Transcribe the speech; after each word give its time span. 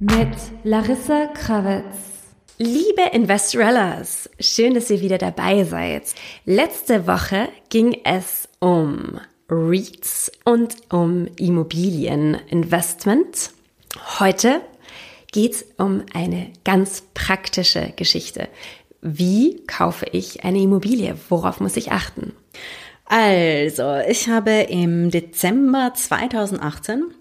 Mit 0.00 0.36
Larissa 0.64 1.26
Krawitz. 1.26 1.84
Liebe 2.58 3.02
Investorellas, 3.12 4.28
schön, 4.40 4.74
dass 4.74 4.90
ihr 4.90 5.00
wieder 5.00 5.18
dabei 5.18 5.62
seid. 5.64 6.14
Letzte 6.44 7.06
Woche 7.06 7.48
ging 7.70 7.96
es 8.04 8.48
um 8.58 9.20
REITs 9.48 10.32
und 10.44 10.74
um 10.92 11.28
Immobilieninvestment. 11.36 13.52
Heute 14.18 14.62
geht 15.32 15.54
es 15.54 15.64
um 15.78 16.02
eine 16.14 16.50
ganz 16.64 17.02
praktische 17.14 17.92
Geschichte. 17.96 18.48
Wie 19.00 19.64
kaufe 19.66 20.06
ich 20.12 20.44
eine 20.44 20.60
Immobilie? 20.60 21.16
Worauf 21.28 21.58
muss 21.58 21.76
ich 21.76 21.90
achten? 21.90 22.32
Also, 23.06 23.96
ich 24.08 24.28
habe 24.28 24.52
im 24.68 25.10
Dezember 25.10 25.92
2018 25.94 27.12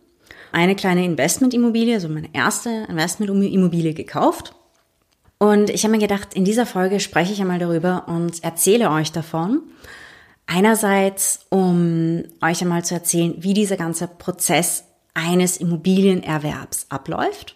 eine 0.51 0.75
kleine 0.75 1.03
Investmentimmobilie, 1.05 1.95
also 1.95 2.09
meine 2.09 2.29
erste 2.33 2.85
Investmentimmobilie 2.87 3.93
gekauft. 3.93 4.53
Und 5.37 5.69
ich 5.71 5.83
habe 5.83 5.93
mir 5.93 5.99
gedacht, 5.99 6.33
in 6.35 6.45
dieser 6.45 6.65
Folge 6.65 6.99
spreche 6.99 7.33
ich 7.33 7.41
einmal 7.41 7.57
darüber 7.57 8.07
und 8.07 8.43
erzähle 8.43 8.91
euch 8.91 9.11
davon. 9.11 9.63
Einerseits, 10.45 11.47
um 11.49 12.23
euch 12.41 12.61
einmal 12.61 12.85
zu 12.85 12.93
erzählen, 12.93 13.33
wie 13.37 13.53
dieser 13.53 13.77
ganze 13.77 14.07
Prozess 14.07 14.83
eines 15.13 15.57
Immobilienerwerbs 15.57 16.87
abläuft, 16.89 17.55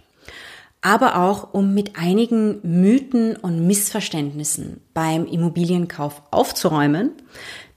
aber 0.85 1.17
auch 1.17 1.51
um 1.51 1.73
mit 1.73 1.97
einigen 1.97 2.59
Mythen 2.61 3.35
und 3.37 3.65
Missverständnissen 3.65 4.81
beim 4.93 5.25
Immobilienkauf 5.25 6.21
aufzuräumen. 6.29 7.09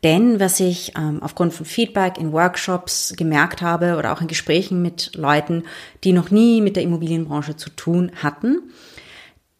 Denn 0.05 0.39
was 0.39 0.61
ich 0.61 0.92
ähm, 0.95 1.23
aufgrund 1.23 1.55
von 1.55 1.64
Feedback 1.64 2.19
in 2.19 2.33
Workshops 2.33 3.14
gemerkt 3.17 3.62
habe 3.62 3.97
oder 3.97 4.12
auch 4.12 4.20
in 4.20 4.27
Gesprächen 4.27 4.83
mit 4.83 5.12
Leuten, 5.17 5.64
die 6.05 6.12
noch 6.12 6.31
nie 6.31 6.61
mit 6.61 6.77
der 6.77 6.83
Immobilienbranche 6.83 7.56
zu 7.56 7.70
tun 7.70 8.12
hatten, 8.23 8.61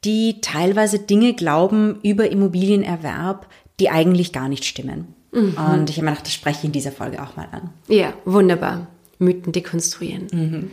die 0.05 0.43
teilweise 0.43 0.99
Dinge 0.99 1.33
glauben 1.33 2.01
über 2.03 2.31
Immobilienerwerb, 2.31 3.49
die 3.81 3.89
eigentlich 3.89 4.35
gar 4.35 4.51
nicht 4.51 4.67
stimmen. 4.67 5.15
Mhm. 5.33 5.57
Und 5.57 5.89
ich 5.89 5.97
habe 5.97 6.05
mir 6.05 6.11
gedacht, 6.11 6.27
das 6.27 6.35
spreche 6.35 6.59
ich 6.59 6.65
in 6.65 6.73
dieser 6.73 6.93
Folge 6.93 7.23
auch 7.23 7.35
mal 7.35 7.49
an. 7.51 7.71
Ja, 7.89 8.13
wunderbar. 8.27 8.89
Mythen 9.19 9.53
dekonstruieren. 9.53 10.27
Mhm. 10.33 10.71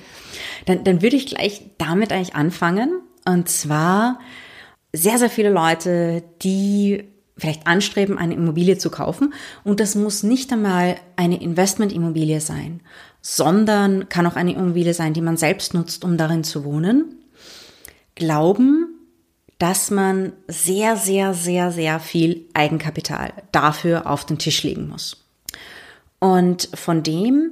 Dann, 0.66 0.84
dann 0.84 1.02
würde 1.02 1.16
ich 1.16 1.28
gleich 1.28 1.64
damit 1.78 2.12
eigentlich 2.12 2.36
anfangen. 2.36 3.02
Und 3.26 3.50
zwar 3.50 4.20
sehr, 4.94 5.18
sehr 5.18 5.30
viele 5.30 5.50
Leute, 5.50 6.24
die 6.42 7.06
vielleicht 7.38 7.68
anstreben, 7.68 8.18
eine 8.18 8.34
Immobilie 8.34 8.78
zu 8.78 8.90
kaufen. 8.90 9.34
Und 9.64 9.80
das 9.80 9.96
muss 9.96 10.24
nicht 10.24 10.52
einmal 10.54 10.96
eine 11.16 11.42
Investmentimmobilie 11.42 12.40
sein, 12.40 12.82
sondern 13.22 14.08
kann 14.10 14.26
auch 14.28 14.36
eine 14.36 14.54
Immobilie 14.54 14.94
sein, 14.94 15.14
die 15.14 15.22
man 15.22 15.38
selbst 15.38 15.74
nutzt, 15.74 16.06
um 16.06 16.18
darin 16.18 16.44
zu 16.44 16.64
wohnen. 16.64 17.16
Glauben, 18.16 18.96
dass 19.58 19.92
man 19.92 20.34
sehr, 20.48 20.96
sehr, 20.96 21.34
sehr, 21.34 21.72
sehr 21.72 22.00
viel 22.00 22.46
Eigenkapital 22.54 23.34
dafür 23.52 24.10
auf 24.10 24.26
den 24.26 24.38
Tisch 24.38 24.64
legen 24.64 24.88
muss. 24.88 25.26
Und 26.20 26.70
von 26.74 27.04
dem, 27.04 27.52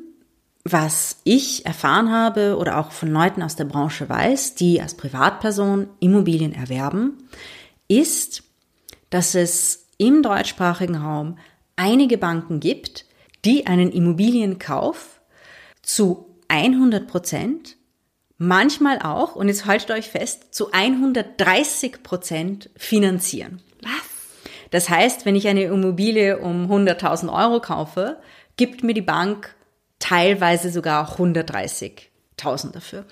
was 0.64 1.17
ich 1.25 1.66
erfahren 1.66 2.11
habe 2.11 2.58
oder 2.58 2.78
auch 2.78 2.92
von 2.92 3.11
Leuten 3.11 3.42
aus 3.42 3.56
der 3.56 3.66
Branche 3.66 4.08
weiß, 4.08 4.56
die 4.56 4.81
als 4.81 4.95
Privatperson 4.95 5.89
Immobilien 6.00 6.53
erwerben, 6.53 7.28
ist, 7.88 8.44
dass 9.09 9.36
es 9.36 9.88
im 9.97 10.23
deutschsprachigen 10.23 10.96
Raum 10.96 11.38
einige 11.75 12.18
Banken 12.18 12.59
gibt, 12.59 13.06
die 13.46 13.68
einen 13.68 13.91
Immobilienkauf 13.91 15.22
zu 15.81 16.28
100 16.47 17.07
Prozent 17.07 17.75
manchmal 18.38 19.00
auch, 19.00 19.35
und 19.35 19.47
jetzt 19.47 19.66
haltet 19.66 19.91
euch 19.91 20.09
fest, 20.09 20.53
zu 20.53 20.72
130 20.72 22.03
Prozent 22.03 22.69
finanzieren. 22.75 23.62
Was? 23.81 23.91
Das 24.72 24.90
heißt, 24.90 25.25
wenn 25.25 25.35
ich 25.35 25.47
eine 25.47 25.63
Immobilie 25.63 26.40
um 26.40 26.72
100.000 26.72 27.31
Euro 27.31 27.59
kaufe, 27.59 28.18
gibt 28.57 28.84
mir 28.84 28.94
die 28.94 29.02
Bank 29.02 29.56
teilweise 30.03 30.69
sogar 30.69 31.18
130.000 31.18 32.72
dafür. 32.72 33.06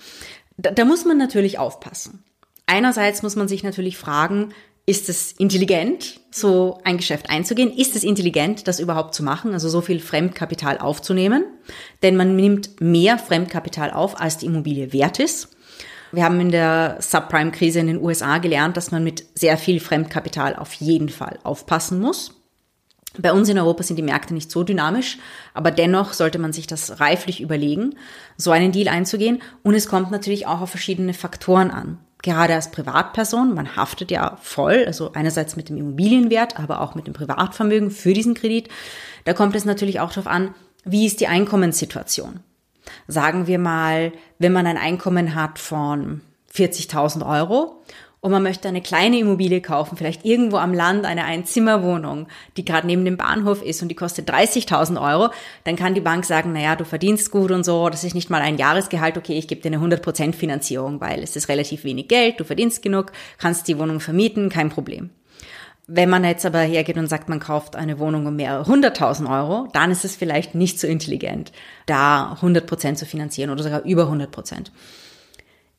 Da, 0.58 0.72
da 0.72 0.84
muss 0.84 1.06
man 1.06 1.18
natürlich 1.18 1.58
aufpassen. 1.58 2.24
Einerseits 2.66 3.24
muss 3.24 3.38
man 3.38 3.48
sich 3.48 3.64
natürlich 3.64 3.98
fragen, 3.98 4.54
ist 4.86 5.08
es 5.08 5.32
intelligent, 5.32 6.20
so 6.32 6.82
ein 6.84 6.98
Geschäft 6.98 7.30
einzugehen? 7.30 7.72
Ist 7.72 7.96
es 7.96 8.04
intelligent, 8.04 8.68
das 8.68 8.80
überhaupt 8.82 9.16
zu 9.16 9.24
machen, 9.24 9.54
also 9.54 9.70
so 9.70 9.80
viel 9.80 10.00
Fremdkapital 10.00 10.80
aufzunehmen? 10.80 11.46
Denn 12.04 12.18
man 12.18 12.36
nimmt 12.36 12.82
mehr 12.82 13.18
Fremdkapital 13.18 13.92
auf, 13.92 14.20
als 14.20 14.38
die 14.38 14.48
Immobilie 14.48 14.92
wert 14.92 15.20
ist. 15.20 15.56
Wir 16.12 16.26
haben 16.26 16.42
in 16.42 16.52
der 16.52 16.98
Subprime-Krise 17.00 17.80
in 17.80 17.88
den 17.88 18.02
USA 18.02 18.40
gelernt, 18.40 18.76
dass 18.76 18.92
man 18.92 19.04
mit 19.04 19.24
sehr 19.34 19.58
viel 19.58 19.80
Fremdkapital 19.80 20.58
auf 20.58 20.74
jeden 20.74 21.08
Fall 21.08 21.40
aufpassen 21.44 22.02
muss. 22.02 22.41
Bei 23.18 23.34
uns 23.34 23.50
in 23.50 23.60
Europa 23.60 23.84
sind 23.84 23.98
die 23.98 24.04
Märkte 24.04 24.34
nicht 24.34 24.50
so 24.50 24.64
dynamisch, 24.64 25.18
aber 25.54 25.72
dennoch 25.72 26.14
sollte 26.14 26.40
man 26.40 26.54
sich 26.54 26.66
das 26.66 27.00
reiflich 27.00 27.42
überlegen, 27.42 27.96
so 28.38 28.52
einen 28.52 28.72
Deal 28.72 28.88
einzugehen. 28.88 29.42
Und 29.64 29.76
es 29.76 29.88
kommt 29.88 30.12
natürlich 30.12 30.48
auch 30.48 30.62
auf 30.62 30.70
verschiedene 30.70 31.14
Faktoren 31.14 31.72
an 31.72 32.00
gerade 32.22 32.54
als 32.54 32.72
Privatperson, 32.72 33.54
man 33.54 33.76
haftet 33.76 34.12
ja 34.12 34.38
voll, 34.42 34.84
also 34.86 35.14
einerseits 35.14 35.56
mit 35.56 35.70
dem 35.70 35.78
Immobilienwert, 35.78 36.60
aber 36.60 36.82
auch 36.82 36.96
mit 36.96 37.08
dem 37.08 37.14
Privatvermögen 37.14 37.92
für 37.92 38.14
diesen 38.14 38.34
Kredit. 38.34 38.70
Da 39.26 39.34
kommt 39.34 39.56
es 39.56 39.66
natürlich 39.66 40.00
auch 40.00 40.12
darauf 40.12 40.28
an, 40.28 40.54
wie 40.84 41.06
ist 41.06 41.20
die 41.20 41.28
Einkommenssituation. 41.28 42.42
Sagen 43.08 43.48
wir 43.48 43.60
mal, 43.60 44.12
wenn 44.40 44.54
man 44.54 44.68
ein 44.68 44.78
Einkommen 44.78 45.36
hat 45.36 45.60
von 45.60 46.22
40.000 46.54 47.28
Euro 47.28 47.82
und 48.22 48.32
man 48.32 48.44
möchte 48.44 48.68
eine 48.68 48.82
kleine 48.82 49.18
Immobilie 49.18 49.62
kaufen, 49.62 49.98
vielleicht 49.98 50.24
irgendwo 50.26 50.58
am 50.58 50.74
Land 50.74 51.06
eine 51.06 51.26
Einzimmerwohnung, 51.26 52.28
die 52.56 52.64
gerade 52.64 52.86
neben 52.86 53.04
dem 53.04 53.18
Bahnhof 53.18 53.64
ist 53.64 53.82
und 53.82 53.88
die 53.90 53.96
kostet 53.96 54.32
30.000 54.32 55.02
Euro, 55.02 55.34
dann 55.64 55.76
kann 55.76 55.96
die 55.96 56.02
Bank 56.02 56.24
sagen, 56.26 56.54
naja, 56.54 56.76
du 56.76 56.86
verdienst 56.86 57.32
gut 57.32 57.50
und 57.50 57.66
so, 57.66 57.90
das 57.90 58.04
ist 58.04 58.14
nicht 58.14 58.30
mal 58.30 58.42
ein 58.42 58.58
Jahresgehalt, 58.58 59.18
okay, 59.18 59.38
ich 59.38 59.48
gebe 59.48 59.62
dir 59.62 59.76
eine 59.76 59.84
100% 59.84 60.34
Finanzierung, 60.34 61.02
weil 61.02 61.24
es 61.24 61.36
ist 61.36 61.50
relativ 61.50 61.84
wenig 61.84 62.08
Geld, 62.08 62.40
du 62.40 62.44
verdienst 62.44 62.84
genug, 62.84 63.12
kannst 63.40 63.68
die 63.68 63.80
Wohnung 63.80 64.00
vermieten, 64.00 64.50
kein 64.50 64.70
Problem. 64.70 65.10
Wenn 65.88 66.10
man 66.10 66.24
jetzt 66.24 66.46
aber 66.46 66.60
hergeht 66.60 66.98
und 66.98 67.08
sagt, 67.08 67.28
man 67.28 67.40
kauft 67.40 67.76
eine 67.76 67.98
Wohnung 67.98 68.28
um 68.28 68.36
mehrere 68.36 68.68
hunderttausend 68.68 69.28
Euro, 69.28 69.68
dann 69.74 69.90
ist 69.90 70.06
es 70.06 70.16
vielleicht 70.16 70.54
nicht 70.54 70.80
so 70.80 70.86
intelligent, 70.86 71.52
da 71.88 72.34
100 72.34 72.68
Prozent 72.68 73.00
zu 73.00 73.08
finanzieren 73.08 73.50
oder 73.50 73.64
sogar 73.64 73.82
über 73.82 74.04
100 74.04 74.32
Prozent. 74.32 74.72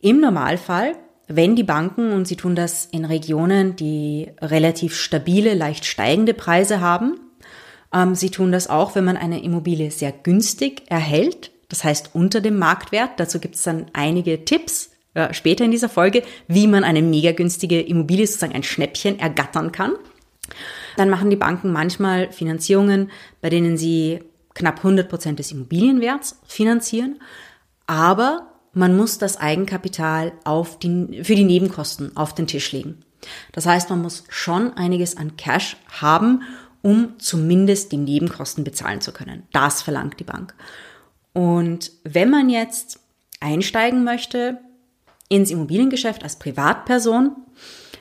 Im 0.00 0.20
Normalfall 0.20 0.97
wenn 1.28 1.56
die 1.56 1.65
Banken, 1.65 2.12
und 2.12 2.27
sie 2.27 2.37
tun 2.37 2.55
das 2.55 2.87
in 2.87 3.05
Regionen, 3.05 3.77
die 3.77 4.31
relativ 4.41 4.97
stabile, 4.97 5.55
leicht 5.55 5.84
steigende 5.84 6.34
Preise 6.34 6.81
haben, 6.81 7.21
ähm, 7.93 8.15
sie 8.15 8.31
tun 8.31 8.53
das 8.53 8.69
auch, 8.69 8.94
wenn 8.94 9.05
man 9.05 9.16
eine 9.16 9.43
Immobilie 9.43 9.91
sehr 9.91 10.12
günstig 10.12 10.82
erhält, 10.87 11.50
das 11.69 11.84
heißt 11.84 12.11
unter 12.15 12.41
dem 12.41 12.59
Marktwert. 12.59 13.12
Dazu 13.19 13.38
gibt 13.38 13.55
es 13.55 13.62
dann 13.62 13.87
einige 13.93 14.44
Tipps 14.44 14.91
äh, 15.15 15.32
später 15.32 15.65
in 15.65 15.71
dieser 15.71 15.88
Folge, 15.88 16.22
wie 16.49 16.66
man 16.66 16.84
eine 16.84 17.03
mega 17.03 17.32
günstige 17.32 17.81
Immobilie, 17.81 18.27
sozusagen 18.27 18.55
ein 18.55 18.62
Schnäppchen, 18.62 19.19
ergattern 19.19 19.72
kann. 19.72 19.93
Dann 20.97 21.11
machen 21.11 21.31
die 21.31 21.37
Banken 21.37 21.72
manchmal 21.72 22.32
Finanzierungen, 22.32 23.11
bei 23.41 23.49
denen 23.49 23.77
sie 23.77 24.21
knapp 24.55 24.78
100 24.78 25.09
Prozent 25.09 25.38
des 25.38 25.53
Immobilienwerts 25.53 26.38
finanzieren. 26.47 27.21
Aber 27.87 28.51
man 28.72 28.96
muss 28.96 29.19
das 29.19 29.37
Eigenkapital 29.37 30.32
auf 30.44 30.79
die, 30.79 31.23
für 31.23 31.35
die 31.35 31.44
Nebenkosten 31.44 32.17
auf 32.17 32.35
den 32.35 32.46
Tisch 32.46 32.73
legen. 32.73 32.99
Das 33.52 33.67
heißt, 33.67 33.91
man 33.91 34.02
muss 34.02 34.25
schon 34.29 34.76
einiges 34.76 35.17
an 35.17 35.37
Cash 35.37 35.76
haben, 36.00 36.43
um 36.81 37.19
zumindest 37.19 37.93
die 37.93 37.99
Nebenkosten 37.99 38.64
bezahlen 38.64 39.00
zu 39.00 39.12
können. 39.12 39.44
Das 39.52 39.82
verlangt 39.82 40.19
die 40.19 40.25
Bank. 40.25 40.55
Und 41.32 41.93
wenn 42.05 42.31
man 42.31 42.50
jetzt 42.50 42.99
einsteigen 43.41 44.05
möchte 44.05 44.58
ins 45.29 45.50
Immobiliengeschäft 45.50 46.25
als 46.25 46.38
Privatperson, 46.38 47.37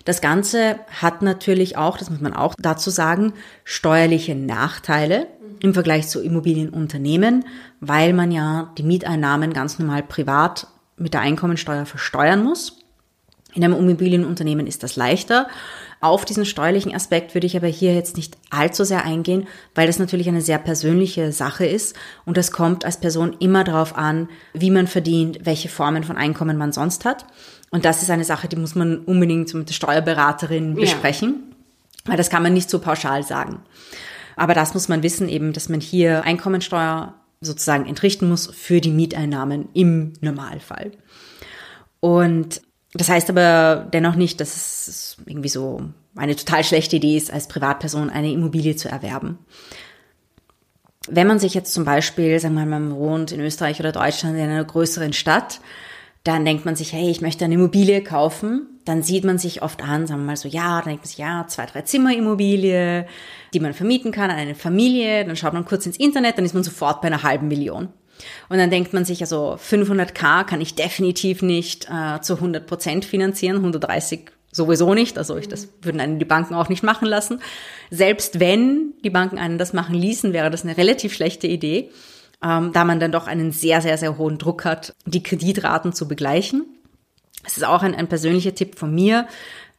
das 0.06 0.22
Ganze 0.22 0.80
hat 1.00 1.22
natürlich 1.22 1.78
auch, 1.78 1.98
das 1.98 2.10
muss 2.10 2.22
man 2.22 2.34
auch 2.34 2.56
dazu 2.58 2.90
sagen, 2.90 3.34
steuerliche 3.64 4.36
Nachteile 4.36 5.28
im 5.62 5.74
Vergleich 5.74 6.08
zu 6.08 6.22
Immobilienunternehmen, 6.22 7.46
weil 7.80 8.14
man 8.14 8.32
ja 8.32 8.74
die 8.78 8.84
Mieteinnahmen 8.84 9.54
ganz 9.54 9.78
normal 9.78 10.02
privat 10.02 10.68
mit 11.02 11.14
der 11.14 11.22
Einkommensteuer 11.22 11.86
versteuern 11.86 12.44
muss. 12.44 12.78
In 13.54 13.64
einem 13.64 13.78
Immobilienunternehmen 13.78 14.66
ist 14.66 14.84
das 14.84 14.96
leichter, 14.96 15.48
Auf 16.04 16.26
diesen 16.26 16.46
steuerlichen 16.46 16.96
Aspekt 16.96 17.36
würde 17.36 17.46
ich 17.46 17.56
aber 17.56 17.68
hier 17.68 17.94
jetzt 17.94 18.18
nicht 18.18 18.36
allzu 18.50 18.84
sehr 18.84 19.06
eingehen, 19.06 19.48
weil 19.76 19.86
das 19.86 20.00
natürlich 20.00 20.28
eine 20.28 20.42
sehr 20.42 20.58
persönliche 20.58 21.32
Sache 21.32 21.68
ist 21.68 21.96
und 22.26 22.38
das 22.38 22.52
kommt 22.52 22.86
als 22.86 23.00
Person 23.00 23.36
immer 23.40 23.64
darauf 23.64 23.96
an, 23.96 24.28
wie 24.54 24.72
man 24.72 24.88
verdient, 24.88 25.46
welche 25.46 25.70
Formen 25.70 26.04
von 26.04 26.18
Einkommen 26.18 26.58
man 26.58 26.72
sonst 26.72 27.06
hat. 27.06 27.28
Und 27.70 27.86
das 27.86 28.02
ist 28.02 28.10
eine 28.10 28.24
Sache, 28.24 28.48
die 28.48 28.56
muss 28.56 28.74
man 28.74 28.98
unbedingt 29.06 29.54
mit 29.54 29.70
der 29.70 29.76
Steuerberaterin 29.76 30.74
besprechen, 30.74 31.54
ja. 32.04 32.10
weil 32.10 32.18
das 32.18 32.32
kann 32.32 32.42
man 32.42 32.54
nicht 32.54 32.72
so 32.72 32.80
pauschal 32.80 33.22
sagen. 33.22 33.60
Aber 34.36 34.56
das 34.56 34.74
muss 34.74 34.88
man 34.88 35.04
wissen 35.04 35.30
eben, 35.30 35.54
dass 35.54 35.70
man 35.70 35.82
hier 35.82 36.24
Einkommensteuer 36.24 37.14
sozusagen 37.42 37.88
entrichten 37.88 38.30
muss 38.30 38.48
für 38.48 38.80
die 38.82 38.92
Mieteinnahmen 38.92 39.70
im 39.74 40.14
Normalfall. 40.22 40.92
Und 42.00 42.62
das 42.94 43.10
heißt 43.10 43.30
aber 43.30 43.88
dennoch 43.92 44.16
nicht, 44.16 44.40
dass 44.40 44.88
es 44.88 45.18
irgendwie 45.26 45.50
so 45.50 45.82
eine 46.16 46.36
total 46.36 46.64
schlechte 46.64 46.98
Idee 46.98 47.18
ist, 47.18 47.32
als 47.32 47.48
Privatperson 47.48 48.10
eine 48.10 48.32
Immobilie 48.32 48.76
zu 48.76 48.90
erwerben. 48.90 49.40
Wenn 51.08 51.28
man 51.28 51.40
sich 51.40 51.54
jetzt 51.54 51.74
zum 51.74 51.84
Beispiel, 51.84 52.40
sagen 52.40 52.54
wir 52.56 52.66
mal, 52.66 52.80
man 52.80 52.96
wohnt 52.96 53.32
in 53.32 53.40
Österreich 53.40 53.80
oder 53.80 53.92
Deutschland 53.92 54.36
in 54.36 54.44
einer 54.44 54.64
größeren 54.64 55.14
Stadt, 55.14 55.62
dann 56.24 56.46
denkt 56.46 56.66
man 56.66 56.76
sich, 56.76 56.94
hey, 56.94 57.10
ich 57.10 57.22
möchte 57.22 57.46
eine 57.46 57.56
Immobilie 57.56 58.04
kaufen. 58.04 58.68
Dann 58.86 59.02
sieht 59.02 59.24
man 59.24 59.38
sich 59.38 59.62
oft 59.62 59.84
an, 59.84 60.08
sagen 60.08 60.22
wir 60.22 60.28
mal 60.28 60.38
so, 60.38 60.48
ja, 60.48 60.80
dann 60.80 60.90
denkt 60.90 61.04
man 61.04 61.08
sich, 61.08 61.18
ja, 61.18 61.46
zwei, 61.48 61.66
drei 61.66 61.82
Zimmer 61.82 62.16
Immobilie, 62.16 63.08
die 63.54 63.60
man 63.60 63.74
vermieten 63.74 64.12
kann 64.12 64.30
an 64.30 64.38
eine 64.38 64.56
Familie. 64.56 65.26
Dann 65.26 65.36
schaut 65.36 65.54
man 65.54 65.66
kurz 65.66 65.86
ins 65.86 65.98
Internet, 65.98 66.38
dann 66.38 66.46
ist 66.46 66.54
man 66.54 66.64
sofort 66.64 67.02
bei 67.02 67.08
einer 67.08 67.24
halben 67.24 67.48
Million. 67.48 67.90
Und 68.50 68.58
dann 68.58 68.70
denkt 68.70 68.94
man 68.94 69.06
sich, 69.06 69.22
also 69.22 69.56
500k 69.56 70.44
kann 70.44 70.62
ich 70.62 70.76
definitiv 70.76 71.42
nicht 71.42 71.88
äh, 71.90 72.22
zu 72.22 72.36
100 72.36 72.68
Prozent 72.68 73.06
finanzieren, 73.06 73.58
130 73.58 74.32
sowieso 74.52 74.94
nicht. 74.94 75.18
Also 75.18 75.38
ich, 75.38 75.48
das 75.48 75.70
würden 75.82 76.02
einen 76.02 76.20
die 76.20 76.26
Banken 76.26 76.54
auch 76.54 76.70
nicht 76.70 76.84
machen 76.84 77.08
lassen. 77.08 77.42
Selbst 77.90 78.40
wenn 78.40 78.94
die 79.04 79.10
Banken 79.10 79.40
einen 79.40 79.58
das 79.58 79.74
machen 79.74 79.96
ließen, 79.96 80.34
wäre 80.34 80.52
das 80.52 80.64
eine 80.64 80.78
relativ 80.78 81.14
schlechte 81.14 81.48
Idee, 81.48 81.90
ähm, 82.44 82.72
da 82.74 82.84
man 82.84 83.00
dann 83.00 83.12
doch 83.12 83.28
einen 83.28 83.52
sehr, 83.52 83.82
sehr, 83.82 83.98
sehr 83.98 84.18
hohen 84.18 84.38
Druck 84.38 84.66
hat, 84.66 84.94
die 85.06 85.24
Kreditraten 85.24 85.94
zu 85.94 86.08
begleichen. 86.08 86.66
Es 87.46 87.58
ist 87.58 87.64
auch 87.64 87.84
ein, 87.84 87.96
ein 87.96 88.08
persönlicher 88.08 88.56
Tipp 88.56 88.78
von 88.78 88.94
mir. 88.94 89.28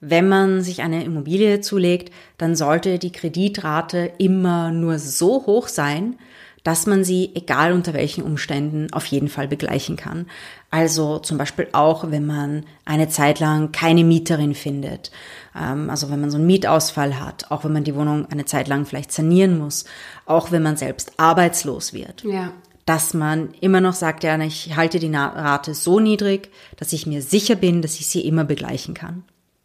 Wenn 0.01 0.29
man 0.29 0.63
sich 0.63 0.83
eine 0.83 1.05
Immobilie 1.05 1.61
zulegt, 1.61 2.13
dann 2.37 2.57
sollte 2.57 2.99
die 2.99 3.13
Kreditrate 3.13 4.13
immer 4.19 4.73
nur 4.73 4.99
so 4.99 5.47
hoch 5.47 5.69
sein, 5.69 6.17
dass 6.65 6.87
man 6.87 7.03
sie, 7.05 7.31
egal 7.35 7.73
unter 7.73 7.93
welchen 7.93 8.23
Umständen, 8.23 8.93
auf 8.93 9.07
jeden 9.07 9.29
Fall 9.29 9.49
begleichen 9.49 9.97
kann. 9.97 10.27
Also 10.71 11.19
zum 11.19 11.39
Beispiel 11.39 11.69
auch, 11.73 12.11
wenn 12.11 12.25
man 12.25 12.65
eine 12.85 13.09
Zeit 13.09 13.41
lang 13.41 13.73
keine 13.73 14.05
Mieterin 14.05 14.55
findet, 14.55 15.11
also 15.55 16.11
wenn 16.11 16.21
man 16.21 16.31
so 16.31 16.39
einen 16.39 16.47
Mietausfall 16.47 17.21
hat, 17.21 17.51
auch 17.51 17.65
wenn 17.65 17.73
man 17.73 17.85
die 17.85 17.95
Wohnung 17.95 18.27
eine 18.31 18.45
Zeit 18.45 18.69
lang 18.69 18.87
vielleicht 18.87 19.13
sanieren 19.13 19.59
muss, 19.59 19.85
auch 20.25 20.51
wenn 20.51 20.63
man 20.63 20.77
selbst 20.77 21.13
arbeitslos 21.19 21.93
wird. 21.93 22.25
Ja. 22.25 22.53
Dass 22.87 23.15
man 23.15 23.51
immer 23.61 23.81
noch 23.81 23.93
sagt, 23.93 24.25
ja, 24.25 24.39
ich 24.41 24.77
halte 24.77 24.99
die 24.99 25.15
Rate 25.15 25.75
so 25.75 26.01
niedrig, 26.01 26.51
dass 26.77 26.93
ich 26.93 27.07
mir 27.07 27.23
sicher 27.23 27.55
bin, 27.55 27.83
dass 27.83 28.01
ich 28.01 28.07
sie 28.07 28.23
immer 28.23 28.45
begleichen 28.45 28.95
kann. 28.95 29.25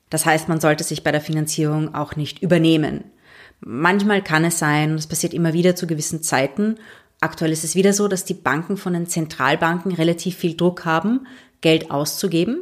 Das 0.10 0.26
heißt, 0.26 0.50
man 0.50 0.60
sollte 0.60 0.84
sich 0.84 1.04
bei 1.04 1.12
der 1.12 1.22
Finanzierung 1.22 1.96
auch 1.96 2.16
nicht 2.16 2.42
übernehmen. 2.42 3.06
Manchmal 3.60 4.22
kann 4.22 4.46
es 4.46 4.60
sein, 4.60 4.92
und 4.92 4.98
es 4.98 5.08
passiert 5.08 5.34
immer 5.34 5.54
wieder 5.54 5.76
zu 5.76 5.88
gewissen 5.88 6.22
Zeiten, 6.22 6.76
aktuell 7.20 7.52
ist 7.52 7.64
es 7.64 7.76
wieder 7.76 7.92
so, 7.92 8.08
dass 8.08 8.24
die 8.24 8.36
Banken 8.36 8.78
von 8.78 8.94
den 8.94 9.08
Zentralbanken 9.08 9.94
relativ 9.94 10.36
viel 10.36 10.56
Druck 10.56 10.86
haben, 10.86 11.26
Geld 11.62 11.90
auszugeben 11.90 12.60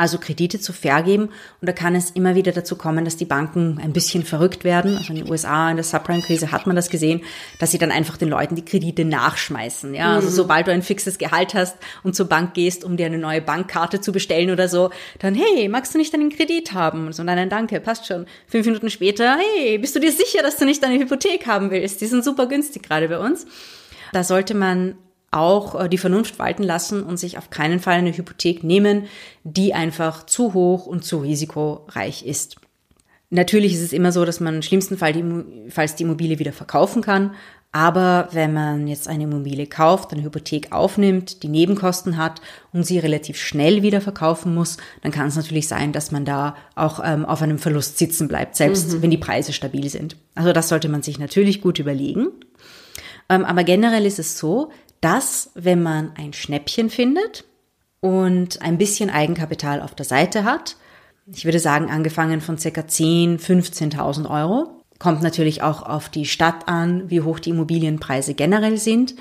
also 0.00 0.18
Kredite 0.18 0.58
zu 0.58 0.72
vergeben. 0.72 1.24
Und 1.24 1.68
da 1.68 1.72
kann 1.72 1.94
es 1.94 2.10
immer 2.10 2.34
wieder 2.34 2.52
dazu 2.52 2.76
kommen, 2.76 3.04
dass 3.04 3.16
die 3.16 3.26
Banken 3.26 3.78
ein 3.82 3.92
bisschen 3.92 4.24
verrückt 4.24 4.64
werden. 4.64 4.96
Also 4.96 5.12
in 5.12 5.20
den 5.20 5.30
USA 5.30 5.70
in 5.70 5.76
der 5.76 5.84
Subprime-Krise 5.84 6.50
hat 6.50 6.66
man 6.66 6.74
das 6.74 6.88
gesehen, 6.88 7.20
dass 7.58 7.70
sie 7.70 7.78
dann 7.78 7.90
einfach 7.90 8.16
den 8.16 8.30
Leuten 8.30 8.56
die 8.56 8.64
Kredite 8.64 9.04
nachschmeißen. 9.04 9.94
Ja, 9.94 10.14
also 10.14 10.28
mhm. 10.28 10.32
sobald 10.32 10.66
du 10.66 10.72
ein 10.72 10.82
fixes 10.82 11.18
Gehalt 11.18 11.54
hast 11.54 11.76
und 12.02 12.16
zur 12.16 12.26
Bank 12.26 12.54
gehst, 12.54 12.82
um 12.82 12.96
dir 12.96 13.06
eine 13.06 13.18
neue 13.18 13.42
Bankkarte 13.42 14.00
zu 14.00 14.10
bestellen 14.10 14.50
oder 14.50 14.68
so, 14.68 14.90
dann 15.18 15.34
hey, 15.34 15.68
magst 15.68 15.94
du 15.94 15.98
nicht 15.98 16.14
einen 16.14 16.30
Kredit 16.30 16.72
haben? 16.72 17.06
Und 17.06 17.14
so, 17.14 17.22
nein, 17.22 17.36
nein, 17.36 17.50
danke, 17.50 17.78
passt 17.80 18.06
schon. 18.06 18.26
Fünf 18.46 18.66
Minuten 18.66 18.88
später, 18.88 19.36
hey, 19.36 19.76
bist 19.78 19.94
du 19.94 20.00
dir 20.00 20.12
sicher, 20.12 20.42
dass 20.42 20.56
du 20.56 20.64
nicht 20.64 20.82
eine 20.82 20.98
Hypothek 20.98 21.46
haben 21.46 21.70
willst? 21.70 22.00
Die 22.00 22.06
sind 22.06 22.24
super 22.24 22.46
günstig 22.46 22.82
gerade 22.82 23.08
bei 23.08 23.18
uns. 23.18 23.46
Da 24.12 24.24
sollte 24.24 24.54
man 24.54 24.96
auch 25.30 25.80
äh, 25.80 25.88
die 25.88 25.98
Vernunft 25.98 26.38
walten 26.38 26.62
lassen 26.62 27.02
und 27.02 27.18
sich 27.18 27.38
auf 27.38 27.50
keinen 27.50 27.80
Fall 27.80 27.94
eine 27.94 28.16
Hypothek 28.16 28.64
nehmen, 28.64 29.04
die 29.44 29.74
einfach 29.74 30.26
zu 30.26 30.54
hoch 30.54 30.86
und 30.86 31.04
zu 31.04 31.18
risikoreich 31.18 32.26
ist. 32.26 32.56
Natürlich 33.30 33.74
ist 33.74 33.82
es 33.82 33.92
immer 33.92 34.10
so, 34.10 34.24
dass 34.24 34.40
man 34.40 34.56
im 34.56 34.62
schlimmsten 34.62 34.98
Fall 34.98 35.12
die, 35.12 35.24
falls 35.70 35.94
die 35.94 36.02
Immobilie 36.02 36.40
wieder 36.40 36.52
verkaufen 36.52 37.00
kann. 37.00 37.34
Aber 37.72 38.28
wenn 38.32 38.52
man 38.52 38.88
jetzt 38.88 39.06
eine 39.06 39.22
Immobilie 39.24 39.68
kauft, 39.68 40.12
eine 40.12 40.24
Hypothek 40.24 40.72
aufnimmt, 40.72 41.44
die 41.44 41.48
Nebenkosten 41.48 42.16
hat 42.16 42.40
und 42.72 42.84
sie 42.84 42.98
relativ 42.98 43.36
schnell 43.38 43.82
wieder 43.82 44.00
verkaufen 44.00 44.52
muss, 44.52 44.78
dann 45.02 45.12
kann 45.12 45.28
es 45.28 45.36
natürlich 45.36 45.68
sein, 45.68 45.92
dass 45.92 46.10
man 46.10 46.24
da 46.24 46.56
auch 46.74 47.00
ähm, 47.04 47.24
auf 47.24 47.42
einem 47.42 47.58
Verlust 47.60 47.96
sitzen 47.96 48.26
bleibt, 48.26 48.56
selbst 48.56 48.92
mhm. 48.92 49.02
wenn 49.02 49.10
die 49.12 49.18
Preise 49.18 49.52
stabil 49.52 49.88
sind. 49.88 50.16
Also 50.34 50.52
das 50.52 50.68
sollte 50.68 50.88
man 50.88 51.02
sich 51.02 51.20
natürlich 51.20 51.60
gut 51.60 51.78
überlegen. 51.78 52.26
Ähm, 53.28 53.44
aber 53.44 53.62
generell 53.62 54.04
ist 54.04 54.18
es 54.18 54.36
so, 54.36 54.72
dass, 55.00 55.50
wenn 55.54 55.82
man 55.82 56.12
ein 56.16 56.32
Schnäppchen 56.32 56.90
findet 56.90 57.44
und 58.00 58.62
ein 58.62 58.78
bisschen 58.78 59.10
Eigenkapital 59.10 59.80
auf 59.80 59.94
der 59.94 60.06
Seite 60.06 60.44
hat, 60.44 60.76
ich 61.32 61.44
würde 61.44 61.60
sagen, 61.60 61.90
angefangen 61.90 62.40
von 62.40 62.58
circa 62.58 62.86
10, 62.86 63.38
15.000 63.38 64.28
Euro, 64.28 64.82
kommt 64.98 65.22
natürlich 65.22 65.62
auch 65.62 65.82
auf 65.82 66.08
die 66.08 66.26
Stadt 66.26 66.68
an, 66.68 67.08
wie 67.08 67.20
hoch 67.20 67.38
die 67.38 67.50
Immobilienpreise 67.50 68.34
generell 68.34 68.76
sind. 68.76 69.14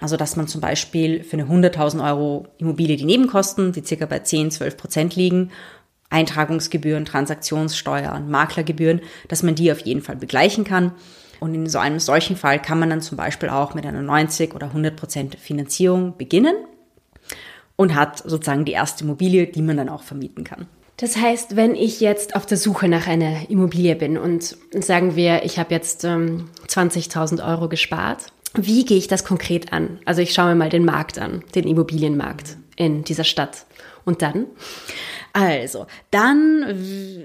Also, 0.00 0.16
dass 0.16 0.36
man 0.36 0.48
zum 0.48 0.60
Beispiel 0.60 1.22
für 1.22 1.36
eine 1.36 1.44
100.000 1.44 2.04
Euro 2.04 2.48
Immobilie 2.58 2.96
die 2.96 3.04
Nebenkosten, 3.04 3.72
die 3.72 3.84
circa 3.84 4.06
bei 4.06 4.20
10, 4.20 4.50
12 4.50 4.76
Prozent 4.76 5.16
liegen, 5.16 5.50
Eintragungsgebühren, 6.08 7.04
Transaktionssteuern, 7.04 8.28
Maklergebühren, 8.30 9.02
dass 9.28 9.42
man 9.42 9.54
die 9.54 9.70
auf 9.70 9.80
jeden 9.80 10.02
Fall 10.02 10.16
begleichen 10.16 10.64
kann. 10.64 10.92
Und 11.40 11.54
in 11.54 11.66
so 11.66 11.78
einem 11.78 11.98
solchen 11.98 12.36
Fall 12.36 12.60
kann 12.60 12.78
man 12.78 12.90
dann 12.90 13.00
zum 13.00 13.16
Beispiel 13.16 13.48
auch 13.48 13.74
mit 13.74 13.86
einer 13.86 14.02
90 14.02 14.54
oder 14.54 14.66
100 14.68 14.94
Prozent 14.94 15.34
Finanzierung 15.36 16.16
beginnen 16.16 16.54
und 17.76 17.94
hat 17.94 18.18
sozusagen 18.18 18.66
die 18.66 18.72
erste 18.72 19.04
Immobilie, 19.04 19.46
die 19.46 19.62
man 19.62 19.78
dann 19.78 19.88
auch 19.88 20.02
vermieten 20.02 20.44
kann. 20.44 20.66
Das 20.98 21.16
heißt, 21.16 21.56
wenn 21.56 21.74
ich 21.74 22.00
jetzt 22.00 22.36
auf 22.36 22.44
der 22.44 22.58
Suche 22.58 22.86
nach 22.88 23.06
einer 23.06 23.48
Immobilie 23.48 23.96
bin 23.96 24.18
und 24.18 24.54
sagen 24.78 25.16
wir, 25.16 25.44
ich 25.44 25.58
habe 25.58 25.74
jetzt 25.74 26.04
ähm, 26.04 26.50
20.000 26.68 27.42
Euro 27.42 27.70
gespart, 27.70 28.26
wie 28.54 28.84
gehe 28.84 28.98
ich 28.98 29.08
das 29.08 29.24
konkret 29.24 29.72
an? 29.72 29.98
Also 30.04 30.20
ich 30.20 30.34
schaue 30.34 30.50
mir 30.50 30.56
mal 30.56 30.68
den 30.68 30.84
Markt 30.84 31.18
an, 31.18 31.42
den 31.54 31.66
Immobilienmarkt 31.66 32.58
in 32.76 33.02
dieser 33.02 33.24
Stadt. 33.24 33.64
Und 34.04 34.20
dann? 34.20 34.44
Also, 35.32 35.86
dann 36.10 36.64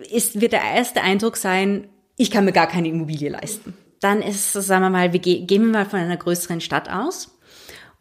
ist, 0.10 0.40
wird 0.40 0.54
der 0.54 0.62
erste 0.62 1.02
Eindruck 1.02 1.36
sein, 1.36 1.88
ich 2.16 2.32
kann 2.32 2.46
mir 2.46 2.54
gar 2.54 2.68
keine 2.68 2.88
Immobilie 2.88 3.30
leisten 3.30 3.74
dann 4.00 4.22
ist, 4.22 4.54
sagen 4.54 4.84
wir 4.84 4.90
mal, 4.90 5.14
wir 5.14 5.20
gehen 5.20 5.48
wir 5.48 5.72
mal 5.72 5.86
von 5.86 6.00
einer 6.00 6.18
größeren 6.18 6.62
Stadt 6.62 6.90
aus 6.90 7.38